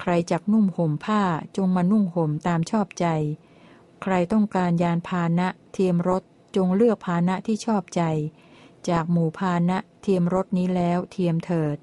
[0.01, 1.23] ใครจักนุ่มห่มผ้า
[1.57, 3.07] จงมานุ่งห่มตามชอบใจ
[4.03, 6.23] ใครต้องการยานพาหนะเทียมรถ
[6.57, 8.03] จงเลือกพาหนะที่ชอบใจ
[8.89, 11.77] จากหมู่พาหนะเทียมรถนี้แล้วเทียมเถิด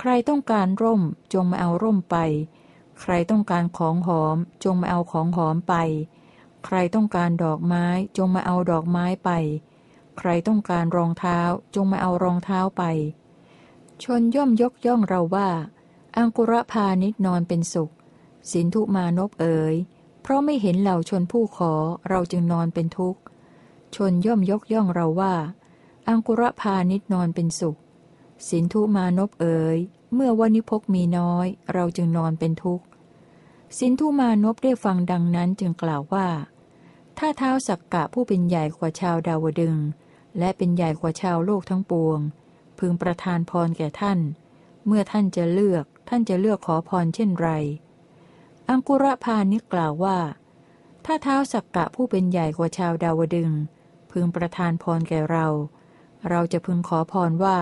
[0.00, 1.02] ใครต้องการร่ม
[1.32, 2.16] จงมาเอาร่มไป
[3.06, 5.74] ใครต้องการของหอมจงมาเอาของหอมไป
[6.64, 7.86] ใครต้องการดอกไม้
[8.16, 9.30] จงมาเอาดอกไม้ไป
[10.18, 11.38] ใครต้องการรองเท้า
[11.74, 12.82] จงมาเอารองเท้าไป
[14.02, 15.48] ชนย่อมยกย่องเราว่า
[16.16, 17.92] อังกุระพานิชนอนเป็นสุข
[18.50, 19.74] สินธุมานพเอ๋ย
[20.22, 21.72] เพราะไม่เห็นเหล่าชนผู้ขอ
[22.08, 23.20] เราจึงนอนเป็นทุกข์
[23.96, 25.34] ชนย่อมยกย่องเราว่า
[26.08, 27.76] อังกุระพานิชนอนเป็นสุข
[28.48, 29.78] สินธุมานพเอ๋ย
[30.14, 32.84] เมื่อวานิพกมีน้อย เราจึงนอนเป็นทุกข์
[33.78, 36.28] สินธุมานพได้ฟังดังนั้นจึงกล่าวว่า
[37.18, 39.76] ถ้าเท้าสักกะผู้เป็นใหญ่กว่าชาวดาวดึง
[40.38, 42.20] และเป็นใหญ่กว่าชาวโลกทั้งปวง
[42.78, 44.18] พึงประทานพรแก่ท่าน
[44.86, 47.48] เมื่อท่านจะเลือกท่านจะเลือกขอพรเช่นไร
[48.68, 50.18] อังกุระพานิกล่าวว่า
[51.04, 53.50] ถ้าเท้าสักกะผู้เป็นใหญ่กว่าชาวดาวดึง
[54.10, 55.46] พึงประทานพรแก่เรา
[56.28, 57.58] เราจะพึงขอพรว่า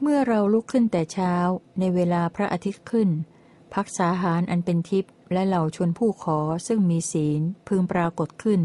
[0.00, 1.34] เมื่อเราลุกขึ้นแต่เช้า
[1.78, 3.08] ในเวลาพระอาทิตย์ขึ้น
[3.74, 8.60] พักษาหารอันเป็นทิพย์และเหล่าชนผู้ขอซึ่งมีศีลพึงปรากฏขึ้น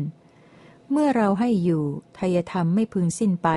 [0.91, 1.83] เมื่อเราให้อยู่
[2.17, 3.49] ทายธรรมไม่พึงสิ้นไป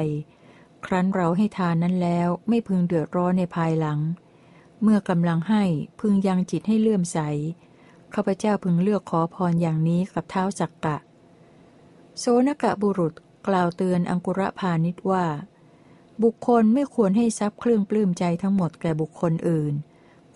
[0.86, 3.98] ครั้นเราให้ทานนั้นแล้วไม่พึงเดือดร้อนในภายหลัง
[4.82, 5.64] เมื่อกำลังให้
[6.00, 7.18] พึงยังจิตให้เลื่อมใส
[8.14, 10.96] ข้าพเจ้าพึงเลือกขอพรอย่างนี้กับเท้าจักกะ
[12.18, 13.14] โซนกะบุรุษ
[13.46, 15.26] กล่าวเตือนอังกุระพาณิชว่า
[16.22, 19.74] บุคคลไม่ควรให้ทรัพย์เครื่องปลื้มใจทั้งหมดแก่บุคคลอื่น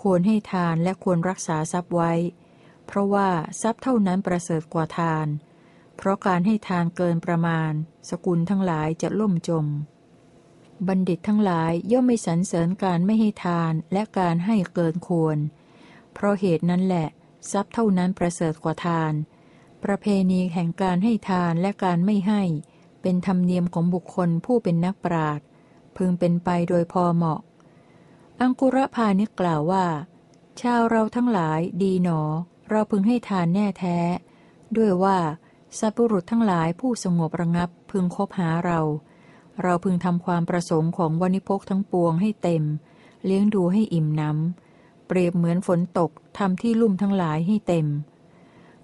[0.02, 2.12] ควรให้ทานและควรรักษาทรัพย์ไว้
[2.86, 3.28] เพราะว่า
[3.62, 5.26] ทรัพย์เท่านั้นประเสริฐกว่าทาน
[5.96, 7.72] เพราะการให้ทานเกินประมาณ
[8.10, 9.66] สกุลทั้งหลายจะล่มจม
[10.88, 15.38] บัณฑิตทั้งหลายย่อมไม่สรรเสริญการไม่ให้ทานและการให้เกินควร
[16.12, 17.08] เพราะเหตุนั้นแหละ
[17.50, 19.12] ทรัพย์เท่านั้นประเสริฐกว่าทาน
[19.84, 22.42] ประเพณีแห่งการให้ทานและการไม่ให้
[23.02, 25.46] เป็นธรรมเนียมของบุคคลผู้เป็นนักปราชญ์
[25.96, 27.40] พึงเป็นไปโดยพอเหมาะ
[28.40, 29.86] อังกุระพาณิชกล่าวว่า
[30.60, 32.20] ชาวเราทั้งหลายดีหนอ
[32.70, 33.98] เราพึงให้ทานแน่แท้
[34.76, 35.18] ด้วยว่า
[35.78, 38.80] สัพพุรุษทั้งหลายผู้สงบระงับพึงคบหาเรา
[39.62, 42.64] เราพึงทำความประสงค์ของวณิพกทั้งปวงให้เต็ม
[43.24, 47.86] เลี้ยงดูให้อิ่มน้ำ เปรียบเหมือนฝนตกทำที่ลุ่มทั้งหลายให้เต็ม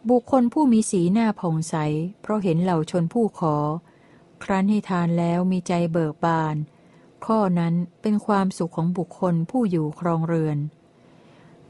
[0.08, 1.74] บุคคลผู้มีสีหน้าผ่องใส
[2.20, 3.56] เพราะเห็นเหล่าชนผู้ขอ
[4.44, 6.56] ครั้นให้ทานแล้วมีใจเบิกบาน
[7.26, 10.58] ข้อนั้นเป็นความสุขของบุคคลผู้อยู่ครองเรือน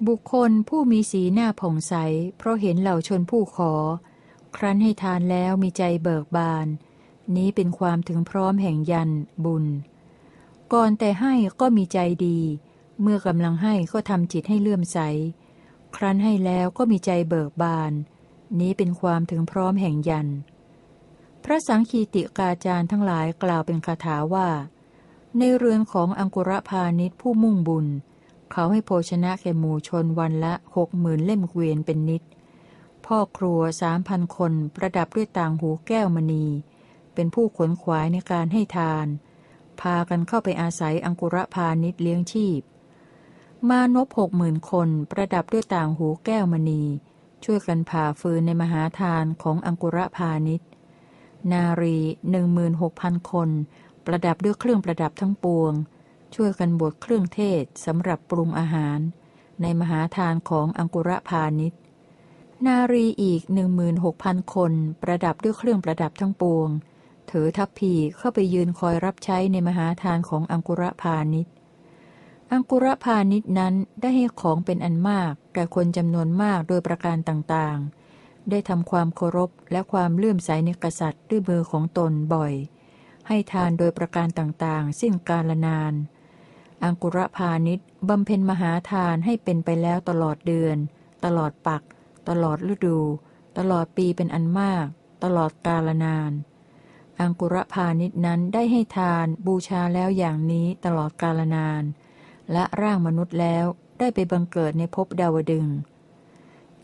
[0.08, 1.94] บุคคลผู้มีสีหน้าผ่องใส
[2.38, 3.72] เพราะเห็นเหล่าชนผู้ขอ
[4.56, 6.66] ครั้นให้ทานแล้วมีใจเบิกบาน
[7.36, 9.10] นี้เป็นความถึงพร้อมแห่งยัน
[9.44, 9.66] บุญ
[10.72, 12.38] ก่อนแต่ให้ก็มีใจดี
[13.00, 14.98] เมื่อกำลังให้ก็ทำจิตให้เลื่อมใส
[15.96, 17.92] ครั้นให้แล้วก็มีใจเบิกบาน
[18.60, 20.28] นี้เป็นความถึงพร้อมแห่งยัน
[21.44, 24.48] พระสังคีติกาจารย์ทั้งหลายกล่าวเป็นคาถาว่า
[25.36, 27.86] ในเรือนของอังกุระพาณิชผู้มุ่งบุญ
[28.52, 32.22] เขาให้โภชนะแก่หมู่ชนวันละหกหมื่นเล่มเกวียนเป็นนิด
[33.06, 36.46] พ่อครัวสามพันคนประดับด้วยต่างหูแก้วมณี
[37.14, 39.06] เป็นผู้ขนขวายในการให้ทาน
[39.80, 42.60] พากันเข้าไปอาศัยอังกุระพาณิชเลี้ยงชีพ
[43.68, 46.82] มานพหกหมื่นคนประดับด้วยต่างหูแก้วมณี
[47.44, 50.60] ช่วยกันผ่าฟืนในมหาทานของอังกุระพาณิช
[51.52, 51.98] นารี
[52.30, 53.48] หนึ่งหมื่นหกพันคน
[54.10, 55.72] ประดับด้วยเครื่องประดับทั้งปวง
[56.34, 58.98] ช่วยกันบดเครื่องเทศสำหรับปรุงอาหาร
[59.62, 61.72] ในมหาทานของอังกุระพาณิช
[62.66, 64.72] นารีอีกหนึ่งมืนหกพันคน
[65.02, 66.68] ประดับด้วยเครื่องประดับทั้งปวง
[67.30, 71.46] ถือทัพพีเข้าไปยืนคอยรับใช้ในมหาทานของอังกุระพาณิช
[72.52, 82.54] อังกุระพาณิชนั้นได้ให้ของเป็นอันมากแก่คนจำนวนมากโดยประการต่างๆ ได้ทำความเคารพและความเลื่อมใสในกษัตริย์ด้วยมือของตนบ่อย
[83.28, 85.94] ให้ทานโดยประการต่างๆ สิ้นกาลนาน
[86.84, 87.78] อังกุระพาณิช
[88.08, 90.76] บำเพ็ญมหาทานให้เป็นไปแล้วตลอดเดือน
[91.24, 91.82] ตลอดปัก
[92.28, 92.98] ตลอดฤดู
[93.58, 94.86] ตลอดปีเป็นอันมาก
[95.24, 96.32] ตลอดกาลนาน
[97.20, 101.82] อังกุระพาณิชนั้นได้ให้ทานบูชาแล้วอย่างนี้ตลอดกาลนาน
[102.52, 103.64] และร่างมนุษย์แล้ว
[103.98, 105.66] ได้ไปบังเกิดในภพดาวดึง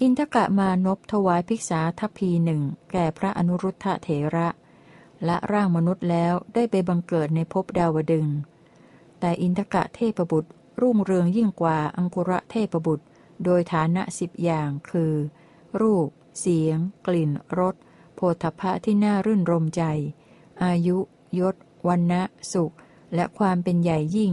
[0.00, 2.62] อินทกะมานพถวายภิกษาทัพพีหนึ่ง
[2.92, 4.48] แก่พระอนุรุทธะเถระ
[5.24, 8.26] และร่างมนุษย์แล้วได้ไปบังเกิดในภพดาวดึง
[9.20, 13.04] แต่อินทกะเทพบุตร รุ่งเรืองยิ่งกว่าอังกุระเทพบุตร
[13.44, 15.14] โดยฐานะสิบอย่างคือ
[15.80, 16.08] รูป
[16.40, 17.74] เสียง กลิ่น รส
[18.14, 19.82] โพธพะที่น่ารื่นรมใจ
[20.64, 20.98] อายุ
[21.38, 21.54] ยศ
[21.88, 22.22] วันนะ
[22.52, 22.74] สุข
[23.14, 24.32] และความเป็นใหญ่ยิ่ง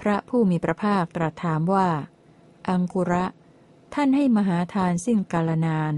[0.00, 1.88] พระผู้มีพระภาคตรัสถามว่า
[2.68, 3.24] อังกุระ
[3.94, 5.92] ท่านให้มหาทานสิ้นกาลนาน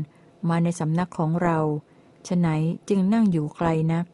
[0.48, 1.58] มาในสำนักของเรา
[2.28, 2.48] ฉไหน
[2.88, 4.04] จึงนั่งอยู่ไกลนัก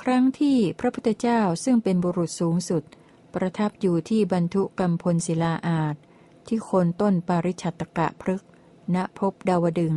[0.00, 2.82] ครั้งที่พระพุทธเจ้าซึ่งเป็นบุรุษสูงสุด
[3.34, 5.94] ประทับอยู่ที่บรรทุกรรมพลศิลาอาจ
[6.46, 8.42] ที่คนต้นปาริชัตกะพฤก
[8.94, 9.94] ณพบดาวดึง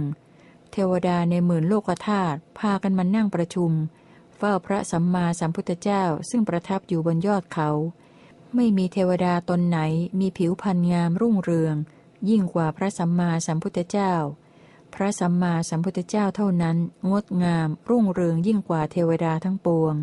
[0.72, 3.72] เทวดาในหมื่นโลกธาตุพากันมานั่งประชุม
[4.38, 7.70] เฝ้าพระสัมมาสัมพุทธเจ้าซึ่งประทับอยู่บนยอดเขา
[8.56, 9.80] ไม่มีเทวดาตนไหน
[10.20, 11.76] มีผิวพรรณงามรุ่งเรือง
[12.30, 14.14] ยิ่งกว่าพระสัมมาสัมพุทธเจ้า
[14.94, 16.78] พระสัมมาสัมพุทธเจ้าเท่านั้น
[17.12, 19.96] งดงาม รุ่งเรืองยิ่งกว่าเทวดาทั้งปวง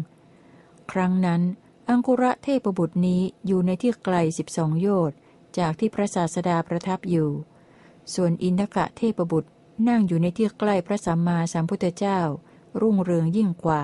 [0.92, 1.42] ครั้งนั้น
[1.88, 5.16] อังคุระเทพบุตรนี้อยู่ในที่ไกลสิบสองโยชน์
[5.58, 7.30] จากที่พระศาสดาประทับอยู่
[8.14, 9.50] ส่วนอินทกะเทพบุตร
[9.88, 12.20] นั่งอยู่ในที่ใกล้พระสัมมาสัมพุทธเจ้า
[12.80, 13.82] รุ่งเรืองยิ่งกว่า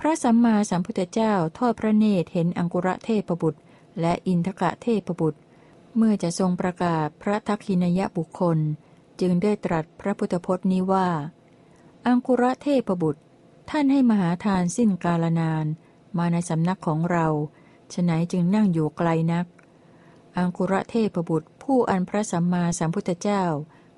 [0.00, 3.60] พระสัมมาสัมพุทธเจ้าทอดพระเนตรเห็นอังกุระเทพบุตร
[4.00, 5.40] และอินทกะเทพบุตร
[5.96, 8.58] เมื่อจะทรงประกาศพระทักษินยบุคคล
[9.20, 11.08] จึงได้ตรัสพระพุทธพจน์นี้ว่า
[12.06, 13.22] อังกุระเทพบุตร
[13.70, 15.66] ท่านให้มหาทานสิ้นกาลนาน
[16.18, 17.26] มาในสำนักของเรา
[17.92, 19.46] ฉไหนจึงนั่งอยู่ไกลนัก
[20.36, 23.44] อังคุระเทพบุตร ผู้อันพระสัมมาสัมพุทธเจ้า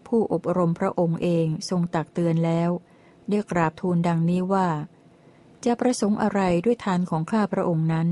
[0.06, 2.70] ผู้อบรมพระองค์เองทรงตักเตือนแล้ว
[3.28, 4.68] ได้กราบทูลดังนี้ว่า
[5.64, 8.08] จะประสงค์อะไรด้วยทานของข้าพระองค์นั้น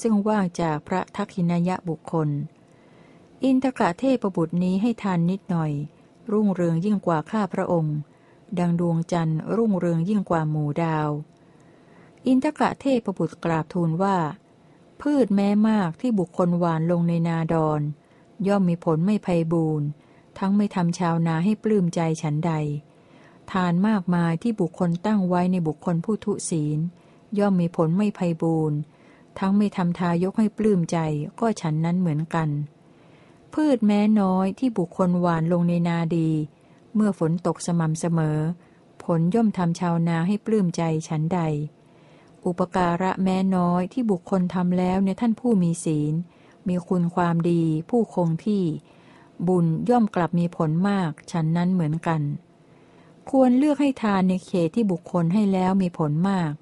[0.00, 2.28] ซึ่งว่างจากพระทักษินายะบุคคล
[3.44, 5.72] อินทกะเทพบุตรนี้ให้ทานนิดหน่อย
[6.32, 7.96] รุ่งเรืองยิ่งกว่าข้าพระองค์
[8.58, 11.08] ดังดวงจันทร์รุ่งเรืองยิ่งกว่าหมู่ดาว
[12.26, 14.16] อินทกะเทพบุตรกราบทูลว่า
[15.00, 17.80] พืชแม้มากที่บุคคลหวานลงในนาดอน
[18.46, 19.86] ย่อมมีผลไม่ไพ่บูรณ์
[20.38, 22.52] ทั้งไม่ทำชาวนาให้ปลื้มใจฉันใด
[23.52, 26.78] ทานมากมายที่บุคคลตั้งไว้ในบุคคลผู้ทุศีล
[27.38, 28.78] ย่อมมีผลไม่ไพ่บูรณ์
[29.38, 30.98] ทั้งไม่ทำทายกให้ปลื้มใจ
[31.40, 32.48] ก็ฉันนั้นเหมือนกัน
[33.54, 36.30] พืชแม้น้อยที่บุคคลหวานลงในนาดี
[36.94, 38.38] เมื่อฝนตกสม่ำเสมอ
[39.04, 41.40] ผลย่อมทำชาวนาให้ปลื้มใจฉันใด
[42.46, 46.14] อุปการะแม้น้อยที่บุคคลทำแล้วในท่านผู้มีศีล
[46.68, 48.64] มีคุณความดีผู้คงที่
[49.48, 52.22] บุญย่อมกลับมีผลมากฉันนั้นเหมือนกัน
[53.30, 56.52] ควรเลือกให้ทานในเขตที่บุคคลให้แล้วมีผลมาก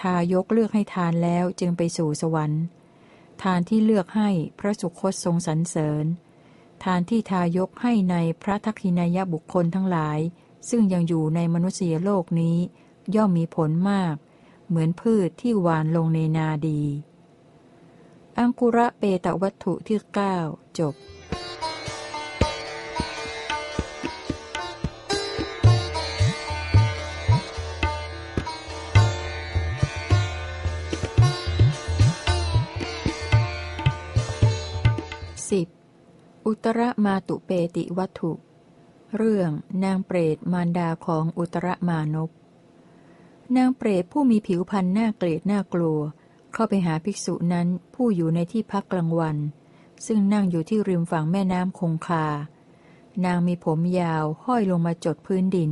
[0.00, 2.62] ทายกเลือกให้ทานแล้วจึงไปสู่สวรรค์
[3.42, 6.06] ทานที่เลือกให้พระสุคตทรงสรรเสริญ
[6.84, 10.18] ทานที่ทายกให้ในพระทักษินายบุคคลทั้งหลาย
[10.68, 12.56] ซึ่งยังอยู่ในมนุษยโลกนี้
[13.14, 14.14] ย่อมมีผลมาก
[14.68, 16.82] เหมือนพืชที่หวานลงในนาดี
[18.38, 20.36] อังกุระเปตวัตถุที่เก้า
[20.78, 20.94] จบ
[35.50, 35.66] สิบ
[36.46, 38.32] อุตรมาตุเปติวัตถุ
[39.16, 39.50] เรื่อง
[39.84, 42.30] นางเปรตมารดาของอุตรมานพ
[43.56, 46.00] นางเปรตผู้มีผิวพรรณน่าเกลียดน่ากลัว
[46.52, 49.36] เข้าไปหาภิกษุนั้นผู้อยู่ในที่พักกลางวัน
[50.06, 52.26] ซึ่งนั่งอยู่ที่ริมฝั่งแม่น้ำคงคา
[53.24, 55.70] นางมีผมยาวห้อยลงมาจดพื้นดิน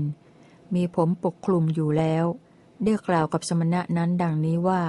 [0.75, 2.25] มีผมปกคลุมอยู่แล้ว
[2.85, 4.83] ได้กล่าวกับสมณะนั้นดังนี้ว่า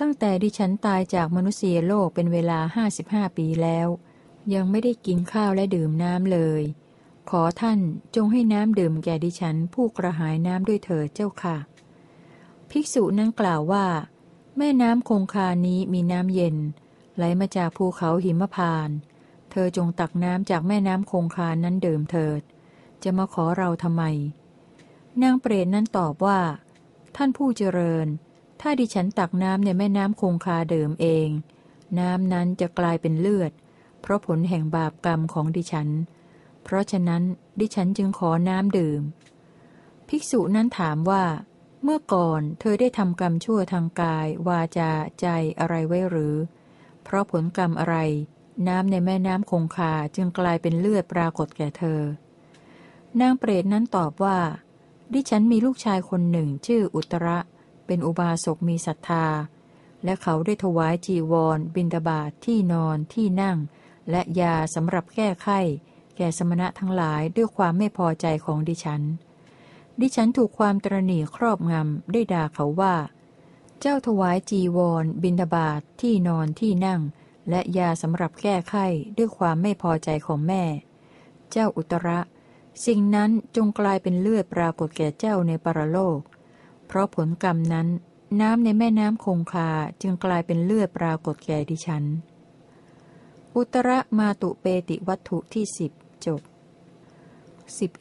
[0.00, 3.88] ตั้งแต่ดิฉันตายจากมนุษยโลกเป็นเวลาห้าสิบห้าปีแล้ว
[4.54, 6.62] ยังไม่ได้กินข้าวและดื่มน้ำเลย
[7.30, 7.80] ขอท่าน
[8.16, 11.56] จงให้น้ำดื่มแก่ดิฉันผู้กระหายน้ำด้วยเถิดเจ้าค่ะ
[12.70, 13.86] ภิกษุนั้นกล่าวว่า
[14.58, 16.56] แม่น้ำคงคานี้มีน้ำเย็น
[17.16, 18.90] ไหลมาจากภูเขาหิมพาน
[19.50, 22.40] เธอจงตักน้ำจากแม่น้ำคงคานั้นเดิมเถิด
[23.02, 24.02] จะมาขอเราทำไม
[25.22, 26.40] นางเปรตนั้นตอบว่า
[27.16, 28.06] ท่านผู้เจริญ
[28.60, 31.28] ถ้าดิฉันตักน้ำในแม่น้ำคงคาเดิมเอง
[31.98, 33.52] น้ำนั้นจะกลายเป็นเลือด
[34.00, 35.88] เพราะผลแห่งบาปกรรมของดิฉัน
[36.64, 37.22] เพราะฉะนั้น
[37.60, 39.02] ดิฉันจึงขอน้ำดื่ม
[40.08, 41.24] ภิกษุนั้นถามว่า
[41.82, 45.26] เมื่อก่อนเธอได้ทำกรรมชั่วทางกาย วาจาใจ
[45.58, 46.34] อะไรไว้หรือ
[47.04, 47.96] เพราะผลกรรมอะไร
[48.68, 52.00] น้ำในแม่น้ำคงคาจึงกลายเป็นเลือดปรากฏแก่เธอ
[53.20, 54.38] นางเปรตนั้นตอบว่า
[55.12, 59.26] ดิฉันมีลูกชายคนหนึ่งชื่ออุตระเเป็นอุบาสกมีศรัทธา
[60.04, 63.58] และเขาได้ถวายจีวร บินตบาทที่นอนที่นั่ง
[64.10, 65.60] และยาสำหรับแก้ไข้
[66.16, 69.02] แก่สมณะทั้งหลายด้วยความไม่พอใจของดิฉัน
[70.00, 72.94] ดิฉันถูกความตรณีครอบงำได้ด่าเขาว่า
[73.80, 77.00] เจ้าถวายจีวร บินทบาทที่นอนที่นั่ง
[77.50, 78.86] และยาสำหรับแก้ไข้
[79.16, 80.64] ด้วยความไม่พอใจของแม่
[81.50, 82.20] เจ้าอุตระ
[82.86, 86.18] สิ่งนั้นจงกลายเป็นเลือดปรากฏแก่เจ้าในปรโลก
[86.88, 87.88] เพราะผลกรรมนั้น
[88.40, 89.70] น้ำในแม่น้ำคงคา
[90.02, 92.04] จึงกลายเป็นเลือดปรากฏแก่ดิฉัน
[93.56, 95.92] อุตรมาตุเปติวัตถุที่สิบ
[96.26, 96.40] จบ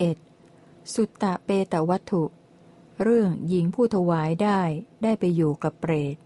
[0.08, 0.94] 11.
[0.94, 2.24] สุตตะเปตวัตถุ
[3.04, 4.62] เรื่องหญิงผู้ถวายได้
[5.04, 6.18] ได้ไปอยู่กับเปรต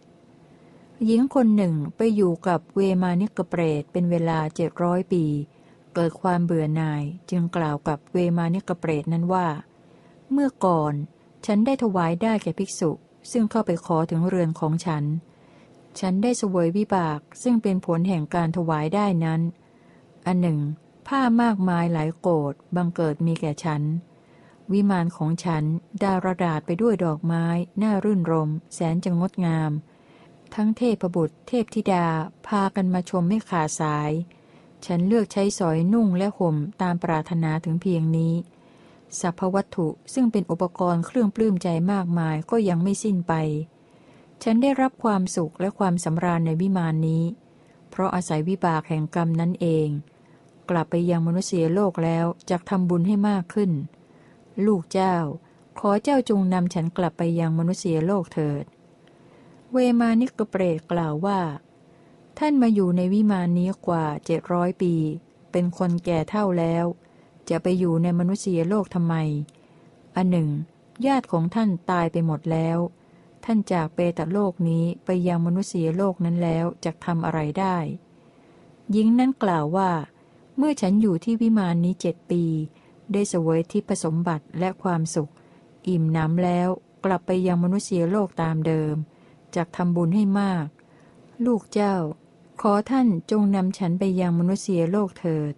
[1.06, 5.26] หญิงคนหนึ่งไปอยู่กับเวมานิกเปรตเป็นเวลาเจ็ดร้อยปี
[5.94, 9.48] เกิดความเบื่อหน่ายจึงกล่าวกับเวมานิกเปรตนั้นว่า
[10.32, 10.94] เมื่อก่อน
[11.46, 12.92] ฉันได้ถวายได้แก่ภิกษุ
[13.32, 15.04] ซึ่งเข้าไปขอถึงเรือนของฉัน
[16.00, 19.42] ฉันได้สวยวิบาก ซึ่งเป็นผลแห่งการถวายได้นั้น
[20.26, 20.60] อันหนึ่ง
[21.08, 23.82] ผ้ามากมายหลายโกดบังเกิดมีแก่ฉัน
[24.72, 25.64] วิมานของฉัน
[26.04, 27.46] ดารดาษไปด้วยดอกไม้
[27.82, 29.72] น่ารื่นรม แสนจะงดงาม
[30.56, 32.08] ทั้งเทพบุตร เทพธิดา
[32.48, 34.12] พากันมาชมไม่ขาดสาย
[34.86, 38.34] ฉันเลือกใช้สอยนุ่งและห่มตามปรารถนาถึงเพียงนี้
[39.20, 43.34] สัพพวัตถุซึ่งเป็นอุปกรณ์เครื่องปลื้มใจมากมายก็ยังไม่สิ้นไป
[44.44, 47.24] ฉันได้รับความสุขและความสำราญในวิมานนี้
[47.90, 49.88] เพราะอาศัยวิบากแห่งกรรมนั้นเอง
[50.70, 53.72] กลับไปยังมนุษยโลกแล้วจะทำบุญให้มากขึ้น
[54.66, 55.16] ลูกเจ้า
[55.80, 58.64] ขอเจ้าจงนำฉันกลับไปยังมนุษยโลกเถิด
[59.72, 61.40] เวมานิกเปรตกล่าวว่า
[62.40, 64.94] ท่านมาอยู่ในวิมานนี้กว่าเจ็ดร้อยปี
[65.52, 66.86] เป็นคนแก่เท่าแล้ว
[67.52, 69.16] จะไปอยู่ในมนุษยโลกทำไม
[70.16, 70.50] อันหนึ่ง
[71.06, 72.78] ญาติของท่านตายไปหมดแล้ว
[73.46, 77.78] ท่านจากเปตโลกนี้ไปยังมนุษยโลกนั้นแล้วจะทำอะไรได้
[78.92, 79.92] หญิงนั้นกล่าวว่า
[80.58, 82.44] เมื่อฉันอยู่ที่วิมานนี้เจ็ดปี
[83.12, 85.32] ได้เสวยที่ผสมบัติและความสุข
[85.88, 86.70] อิ่มน้ำแล้ว
[87.06, 88.96] กลับไปยังมนุษยโลกตามเดิม
[89.56, 90.68] จากทำบุญให้มาก
[91.46, 91.96] ลูกเจ้า
[92.62, 95.54] ขอท่านจงนำฉันไปยังมนุษยโลกเถิด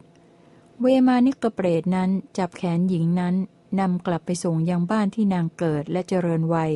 [0.85, 3.35] เวมานิกเปรตนั้นจับแขนหญิงนั้น
[3.79, 6.73] นำกลับไปส่งยังบ้านที่นางเกิดและเจริญวัย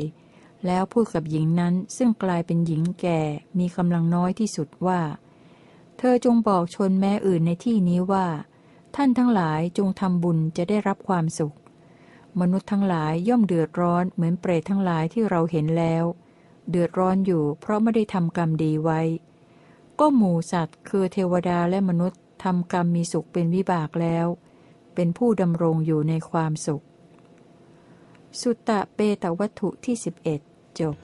[0.66, 3.22] แล้วพูดกับหญิงนั้นซึ่งกลายเป็นหญิงแก่
[3.60, 5.02] มีกำลังน้อยที่สุดว่า
[5.98, 8.28] เธอจงบอกชนแม่อื่นในที่นี้ว่า
[8.96, 11.56] ท่านทั้งหลายจงทำบุญจะได้รับความสุข
[12.40, 16.04] มนุษย์ทั้งหลายย่อมเดือดร้อนเหมือนเปรตทั้งหลายที่เราเห็นแล้ว
[16.70, 19.02] เดือดร้อนอยู่เพราะไม่ได้ทำกรรมดีไว้
[20.00, 24.28] ก็หมูสัตว์คือเทวดาและมนุษย์ ทำกรรมมีสุขเป็นวิบากแล้ว
[24.96, 26.84] เป็นผู้ดำรงอยู่ในความสุข
[28.42, 30.40] สุตตะเปตวัตถุที่สิบเอ็ด
[30.80, 30.96] จบ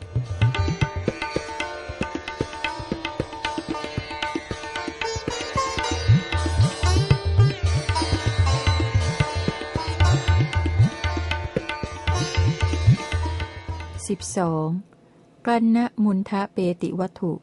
[14.07, 14.67] สิบสอง
[15.47, 17.33] กันณมุนทะเปติวัตถุ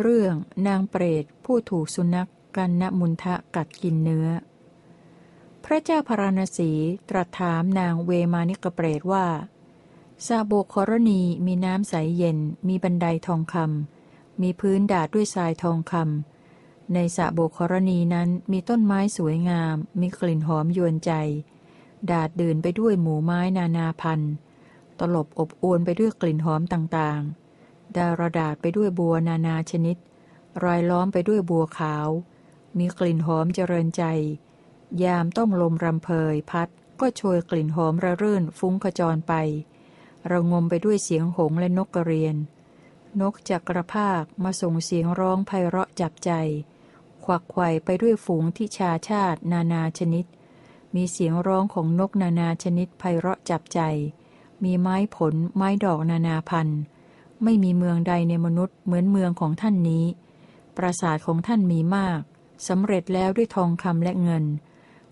[0.00, 0.34] เรื่อง
[0.66, 4.28] นางเปรตผู้ถูกสุนัข กันนมุนทะกัดกินเนื้อ
[5.64, 6.70] พระเจ้าพาราณสี
[7.08, 9.26] ตรัสถามนางเวมานิกเปรตว่า
[10.26, 12.38] ซาโบครณีมีน้ำใสเย็น
[12.68, 21.12] มีบันไดทองคำมีพื้นดาดด้วยทรายทองคำในสาโบครณีนั้นมีต้นไม้สวยงาม มีกลิ่นหอมยวนใจ
[22.10, 24.32] ดาดดื่นไปด้วยหมู่ไม้นานาพันธุ์
[24.98, 29.96] ตลบอบอวนไปด้วยกลิ่นหอมต่างๆ ดารดาดไปด้วยบัวนานาชนิด
[30.64, 32.08] รายล้อมไปด้วยบัวขาว
[32.78, 34.04] มีกลิ่นหอมเจริญใจ
[35.02, 36.68] ยามต้องลมรำเพยพัด
[37.00, 39.32] ก็โชยกลิ่นหอมระรื่นฟุ้งขจรไป
[40.32, 42.36] ระงมไปด้วยเสียงหงและนกกระเรียน
[43.20, 46.32] นกจักระภาคมาส่งเสียงร้องไพเราะจับใจ
[47.24, 50.24] ควักไข่ไปด้วยฝูงที่ชาชาตินานาชนิด
[50.94, 53.80] มีเสียงร้องของนกนานาชนิดไพเราะจับใจ
[54.64, 56.80] มีไม้ผลไม้ดอกนานาพันธุ์
[57.42, 60.04] ไม่มีเมืองใดในมนุษย์เหมือนเมืองของท่านนี้
[60.76, 62.20] ปราสาทของท่านมีมาก
[62.68, 64.44] สำเร็จแล้วด้วยทองคำและเงิน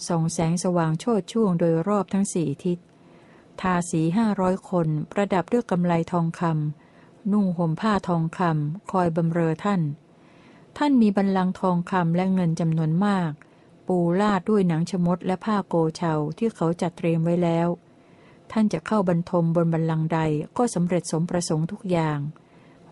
[0.06, 2.78] ส่องแสงสว่างโชดช่วงโดยรอบทั้งสี่ทิศ
[3.60, 9.80] ทาสีห้าร้อยคน ประดับด้วยกำไลทองคำนุ่งห่มผ้าทองคำคอยบำเรอท่าน
[10.78, 13.30] ท่านมีบันลังทองคำและเงินจำนวนมาก
[13.86, 17.68] ปูลาดด้วยหนังชมดและผ้าโกเชาที่เขาจัดเตรียมไว้แล้ว
[18.52, 20.20] ท่านจะเข้าบรรทมบนบันลังใด
[20.56, 22.18] ก็สำเร็จสมประสงค์ทุกอย่าง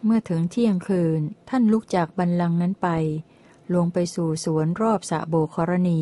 [0.04, 2.88] เมื่อถึงเที่ยงคืนท่านลุกจากบันลังนั้นไป
[3.74, 6.01] ลงไปสู่สวนรอบสะโบครณี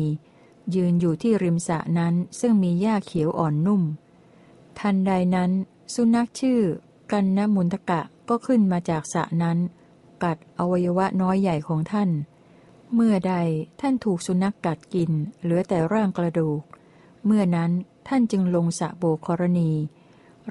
[0.75, 3.81] ยืนอยู่ที่ริมสะนั้นซึ่งมีหญ้าเขียวอ่อนนุ่ม
[4.79, 5.51] ทันใดนั้น
[5.93, 6.61] สุนัขชื่อ
[7.11, 9.57] กันนมุนทกะก็ขึ้นมาจากสะนั้น
[10.23, 12.09] กัดอวัยวะน้อยใหญ่ของท่าน
[12.93, 13.35] เมื่อใด
[13.81, 15.11] ท่านถูกสุนัขกกัดกิน
[15.41, 16.61] เหลือแต่ร่างกระดูก
[17.25, 17.71] เมื่อนั้น
[18.07, 19.71] ท่านจึงลงสะโบครณี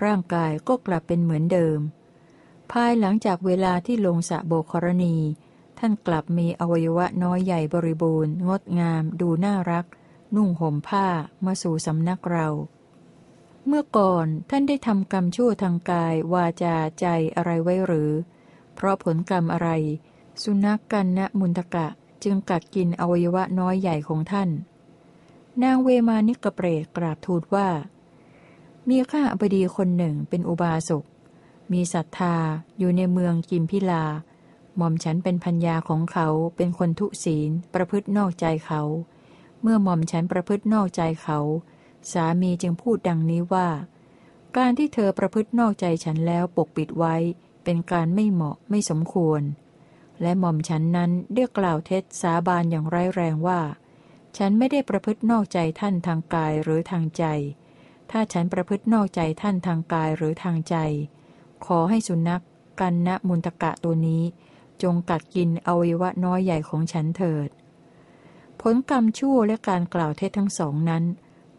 [0.04, 1.78] ร่างกายก็กลับเป็นเหมือนเดิม
[2.72, 5.16] ภายหลังจากเวลาที่ลงสะโบครณี
[5.82, 9.86] ท่านกลับมีอวัยวะน้อยใหญ่บริบูรณ์ งดงาม ดูน่ารัก
[10.36, 11.06] นุ่งห่มผ้า
[11.44, 12.48] มาสู่สำนักเรา
[13.66, 18.10] เมื่อก่อนท่านได้ทำกรรมชั่วทางกาย วาจาใจอะไรไว้หรือ
[18.74, 19.68] เพราะผลกรรมอะไร
[20.42, 21.86] สุนัขกันนะมุนตกะ
[22.22, 24.48] จึงกัดกินอวัยวะน้อยใหญ่ของท่าน
[25.62, 27.68] นางเวมานิกเปรตกราบทูลว่า
[28.88, 31.04] มีข้าอบดีคนหนึ่งเป็นอุบาสก
[31.72, 32.36] มีศรัทธา
[32.78, 34.04] อยู่ในเมืองกิมพิลา
[34.80, 38.82] หม่อมฉันเป็นพัญญาของเขาเป็นคนทุศีล ประพฤตินอกใจเขา
[39.62, 41.38] เมื่อหม่อมฉันประพฤตินอกใจเขา
[42.12, 43.68] สามีจึงพูดดังนี้ว่า
[44.56, 47.16] การที่เธอประพฤตินอกใจฉันแล้วปกปิดไว้
[47.64, 49.42] เป็นการไม่เหมาะไม่สมควร
[50.22, 53.60] และหม่อมฉันนั้นเรียกกล่าวเท็จสาบานอย่างร้ายแรงว่า
[54.36, 57.24] ฉันไม่ได้ประพฤตินอกใจท่านทางกายหรือทางใจ
[58.10, 60.76] ถ้าฉันประพฤตินอกใจท่านทางกายหรือทางใจ
[61.66, 62.42] ขอให้สุนัข
[62.80, 64.22] กันนะมุนตกะตัวนี้
[64.82, 67.48] จงกัดกินอวัยวะน้อยใหญ่ของฉันเถิด
[68.60, 71.04] ผลกรรมชั่วและการกล่าวเท็จทั้งสองนั้น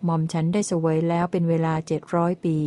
[0.04, 2.58] หม่อมฉันได้สวยแล้วเป็นเวลาเจ็ดร้อยปี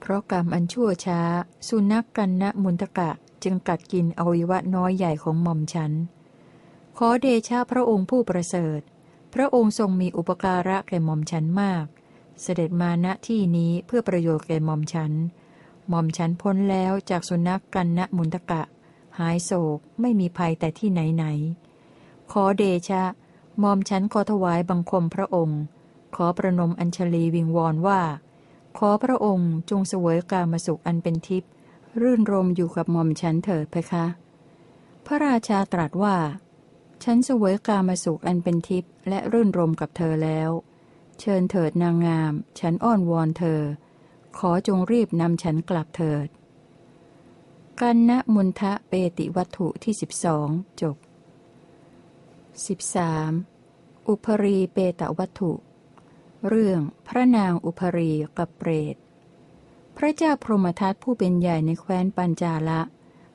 [0.00, 1.20] เพราะกรรมอันชั่วช้า
[1.68, 3.10] สุนัขกันนะมุนตกะ
[3.42, 5.92] จึงกัดกินอวัยวะน้อยใหญ่ของหม่อมฉัน
[6.98, 8.80] ขอเดชะพระองค์ผู้ประเสริฐ
[9.34, 11.84] พระองค์ทรงมีอุปการะแก่หม่อมฉันมาก
[12.42, 15.12] เสด็จมาณที่นี้เพื่อประโยชน์แก่หม่อมฉัน
[15.88, 18.62] หม่อมฉันพ้นแล้วจากสุนัขกกันนะมุนตกะ
[19.20, 21.24] หายโศกไม่มีภัยแต่ที่ไหนไหน
[22.32, 23.02] ขอเดชะ
[23.62, 25.60] มอมฉันขอถวายบังคมพระองค์
[26.16, 28.00] ขอประนมอัญชลีวิงวอนว่า
[28.78, 31.50] ขอพระองค์จงเสวยกามสุขอันเป็นทิพย์
[32.00, 34.06] รื่นรมอยู่กับมอมฉันเถิดเพคะ
[35.06, 36.16] พระราชาตรัสว่า
[37.04, 40.50] ฉันสวยกามสุขอันเป็นทิพย์และรื่นรมกับเธอแล้ว
[41.20, 43.60] เชิญเถิดนางงาม ฉันอ้อนวอนเธอ
[44.38, 46.26] ขอจงรีบนำฉันกลับเถิด
[47.82, 50.48] กันนะมุนทะเปติวัตถุที่สิบสอง
[50.80, 50.96] จบ
[52.66, 53.32] สิบสาม
[54.08, 55.52] อุปรีเปตวัตถุ
[56.48, 58.96] เรื่องพระนางอุปรีกับเปรต
[59.96, 62.80] พระเจ้าพรหมทัตผู้เป็นใหญ่ในแคว้นปัญจาละ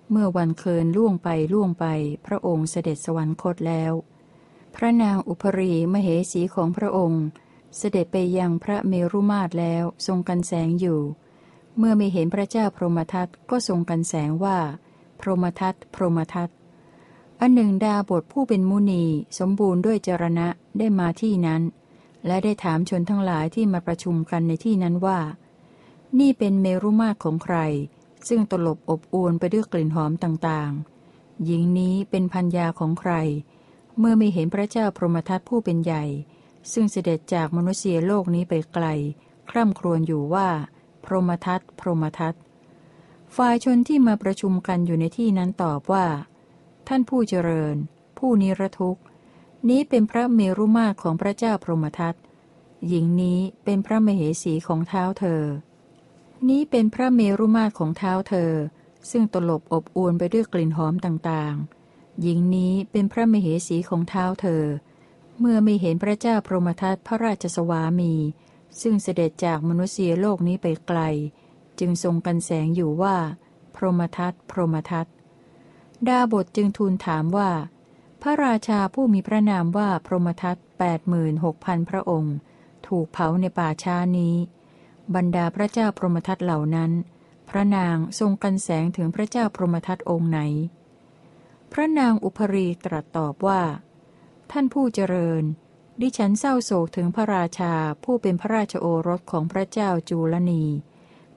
[0.09, 1.85] เมื่อวันเคินล่วงไปล่วงไป
[2.26, 3.93] พระองค์เสด็จสวรรคตแล้ว
[4.76, 7.26] พระนางอุปรีมเหสีของพระองค์
[7.77, 11.01] เสด็จไปยังพระเมรุมาตรแล้วทรงกันแสงอยู่
[11.77, 14.57] เมื่อไม่เห็นพระเจ้าพรหมทัตก็ทรงกันแสงว่า
[15.19, 16.49] พรหมทัตพรหมทัต
[17.41, 19.03] อันหนึ่งดาบทผู้เป็นมุนี
[19.39, 20.47] สมบูรณ์ด้วยจรณะ
[20.77, 21.61] ได้มาที่นั้น
[22.26, 25.19] และได้ถามชนทั้งหลายที่มาประชุมกันในที่นั้นว่า
[26.19, 27.57] นี่เป็นเมรุมาตรของใคร
[28.27, 33.14] ซึ่งตลบอบอวนไปด้วยกลิ่นหอมต่างๆ หญิงนี้เป็นพัญญาของใคร
[33.99, 36.03] เมื่อไม่เห็นพระเจ้าพรหมทัตผู้เป็นใหญ่
[36.72, 38.85] ซึ่งเสด็จจากมนุษยโลกนี้ไปไกล
[39.49, 40.47] คร่ำครวญอยู่ว่า
[41.06, 42.36] พรหมทัตพรหมทัต
[43.36, 46.06] ฝ่ายชนที่มาประชุมกันอยู่ในที่นั้นตอบว่า
[46.88, 47.76] ท่านผู้เจริญ
[48.18, 49.02] ผู้นิรทุกข์
[49.69, 52.15] นี้เป็นพระเมรุมาตรของพระเจ้าพรหมทัต
[52.88, 55.44] หญิงนี้เป็นพระมเหสีของเท้าเธอ
[56.49, 58.52] นี้เป็นพระเมรุมาตรของเท้าเธอ
[59.11, 64.64] ซึ่งตลบอบอวนไปด้วยกลิ่นหอมต่างๆ หญิงนี้เป็นพระมเหสีของเท้าเธอ
[65.40, 68.14] เมื่อไม่เห็นพระเจ้าพรหมทัตพระราชสวามี
[68.81, 70.99] ซึ่งเสด็จจากมนุษยโลกนี้ไปไกล
[71.80, 73.15] จึงทรงกันแสงอยู่ว่า
[73.76, 75.07] พรหมทัตพรหมทัต
[76.07, 77.52] ดาบทจึงทูลถามว่า
[78.22, 82.35] พระราชาผู้มีพระนามว่าพรหมทัตแปดหมื่นหกพันพระองค์
[82.88, 84.35] ถูกเผาในป่าช้านี้
[85.15, 86.91] บรรดาพระเจ้าพรหมทัตเหล่านั้น
[87.49, 90.39] พระนางทรงกันแสงถึงพระเจ้าพรหมทัตองค์ไหน
[91.72, 93.61] พระนางอุปรีตรัสตอบว่า
[94.52, 95.43] ท่านผู้เจริญ
[96.01, 97.73] ดิฉันเศร้าโศกถึงพระราชา
[98.03, 100.63] ผู้เป็นพระราชโอรสของพระเจ้าจูลนี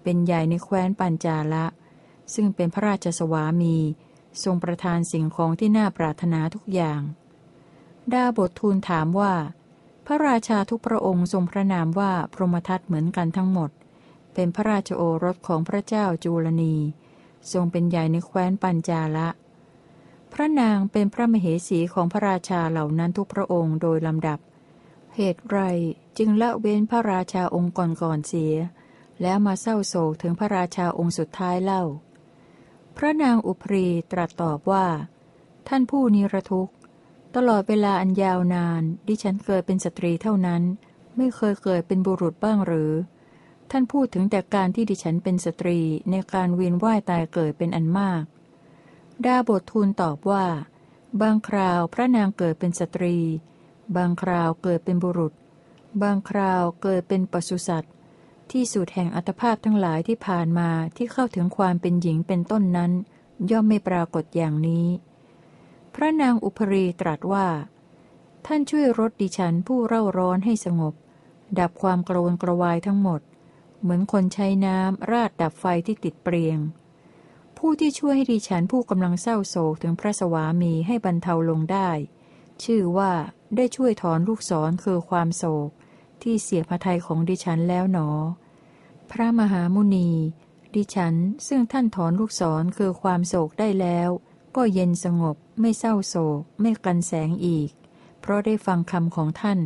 [0.03, 1.67] เป็นใหญ่ในแคว้นปัญจาละ
[2.35, 3.77] ซึ่งเป็นพระราชสวามี
[4.43, 7.01] ทรงประทานสิ่งของที่น่าปรารถนาทุกอย่าง
[8.13, 9.35] ดาบททูลถามว่า
[10.07, 13.71] พระราชาทุกพระองค์ทรงพระนามว่าพรหมทัตเหมือนกันทั้งหมด
[14.35, 16.75] เป็นพระราชโอรสของพระเจ้าจูลนี
[17.53, 19.29] ทรงเป็นใหญ่ในแคว้นปัญจาละ
[20.33, 24.39] พระนางเป็นพระมเหสีของพระราชาเหล่านั้นทุกพระองค์โดยลำดับ
[25.21, 25.61] เหตุไร
[26.19, 28.55] จึงละเว้นพระราชาองค์ก่อนๆเสีย
[29.23, 31.83] แล้วมาเศร้าโศกถึงพระราชาองค์สุดท้ายเล่า
[32.97, 34.87] พระนางอุพพรีตรัสตอบว่า
[35.69, 36.75] ท่านผู้นิรทุกข์
[37.35, 40.63] ตลอดเวลาอันยาวนาน ดิฉันเกิดเป็นสตรีเท่านั้น
[41.17, 42.93] ไม่เคยเกิดเป็นบุรุษบ้างหรือ
[43.71, 45.79] ท่านพูดถึงแต่การที่ดิฉันเป็นสตรี
[46.11, 48.23] ในการเวียนว่ายตายเกิดเป็นอันมาก
[49.25, 50.47] ดาบสทูลตอบว่า
[51.21, 53.17] บางคราวพระนางเกิดเป็นสตรี
[53.97, 55.33] บางคราวเกิดเป็นบุรุษ
[56.03, 57.93] บางคราวเกิดเป็นปศุสัตว์
[58.53, 62.93] ที่สุดแห่งอัตภาพทั้งหลายที่ผ่านมาที่เข้าถึงความเป็นหญิงเป็นต้นนั้น
[63.51, 64.87] ย่อมไม่ปรากฏอย่างนี้
[65.95, 67.49] พระนางอุปรีตรัสว่า
[68.47, 70.95] ท่านช่วยรดดิฉันผู้เร่าร้อนให้สงบ
[71.59, 73.21] ดับความกระวนกระวายทั้งหมด
[73.81, 76.59] เหมือนคนใช้น้ำราดดับไฟที่ติดเปรียง
[77.59, 81.91] ผู้ที่ช่วยให้ดิฉันผู้กำลังเศร้าโศกถึงพระสวามีให้บรรเทาลงได้
[82.65, 83.13] ชื่อว่า
[83.57, 85.71] ได้ช่วยถอนลูกศรคือความโศก
[86.23, 88.09] ที่เสียพระทัยของดิฉันแล้วหนอ
[89.11, 90.11] พระมหามุนี
[90.75, 91.15] ดิฉัน
[91.49, 94.09] ซึ่งท่านถอนลูกศรคือความโศกได้แล้ว
[94.57, 97.71] ก็เย็นสงบ ไม่เศร้าโศก ไม่กันแสงอีก
[98.21, 99.61] เพราะได้ฟังคำของท่าน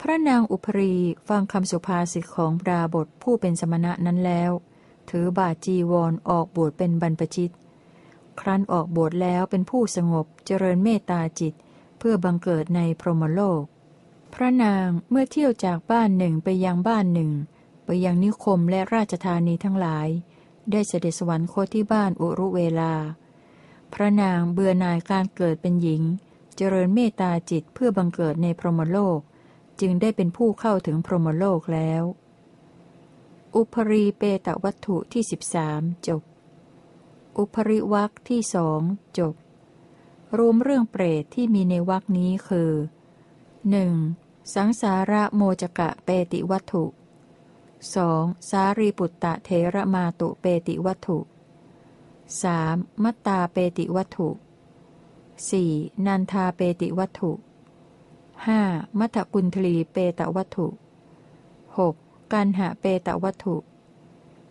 [0.00, 0.94] พระนางอุปรี
[1.28, 4.50] ฟังคำสุภาษิตของดาบทผู้เป็นสมณะนั้นแล้ว
[5.10, 7.52] ถือบาจีวรออกบวชเป็นบรรพชิต
[8.40, 11.54] ครั้นออกบวชแล้วเป็นผู้สงบเจริญเมตตาจิต
[12.00, 13.62] เพื่อบังเกิดในพรหมโลก
[14.34, 17.30] พระนางเมื่อเที่ยวจากบ้านหนึ่งไปยังบ้านหนึ่ง
[17.84, 20.08] ไปยังนิคมและราชธานีทั้งหลาย
[20.70, 22.94] ได้เสด็จสวรรคตที่บ้านอุรุเวลา
[23.92, 26.02] พระนางเบื่อหน่ายการเกิดเป็นหญิง
[26.56, 29.18] เจริญเมตตาจิตเพื่อบังเกิดในพรหมโลก
[29.80, 32.02] จึงได้เป็นผู้เข้าถึงพรหมโลกแล้ว
[33.56, 36.22] อุปรีเปตวัตถุที่สิบสามจบ
[37.38, 38.80] อุปริวักที่สอง
[39.18, 39.34] จบ
[40.38, 42.72] รวมเรื่องเปรตที่มีในวักนี้คือ
[43.82, 44.54] 1.
[44.54, 46.84] สังสาระโมจกะเปติวัตถุ
[47.86, 48.50] 2.
[48.50, 51.18] สารีปุตตะเทระมาตุเปติวัตถุ
[52.50, 53.02] 3.
[53.02, 54.28] มัตตาเปติวัตถุ
[55.36, 56.06] 4.
[56.06, 57.32] นันทาเปติวัตถุ
[58.36, 58.98] 5.
[58.98, 60.66] มัทกุลทลีเปตวัตถุ
[61.88, 62.32] 6.
[62.32, 63.56] กันหะเปตวัตถุ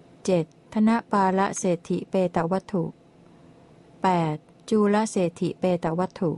[0.10, 0.74] 7.
[0.74, 2.84] ธนปาละเศรษฐิเปตวัตถุ
[4.04, 4.49] 8.
[4.70, 6.32] จูลเศรษฐิเปตวัตถุ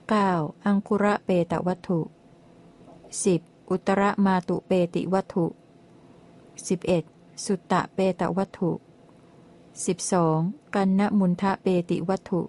[0.00, 0.64] 9.
[0.66, 2.00] อังคุระเปตวัตถุ
[3.04, 3.70] 10.
[3.70, 5.46] อุตรมาตุเปติวัตถุ
[6.66, 7.44] 11.
[7.44, 8.70] สุตตะเปตวัตถุ
[9.92, 10.74] 12.
[10.74, 12.40] กันนมุนทะเปติวัตถุ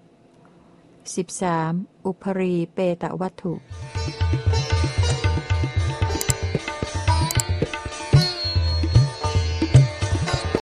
[1.14, 2.06] 13.
[2.06, 3.54] อุปรีเปตวัตถุ「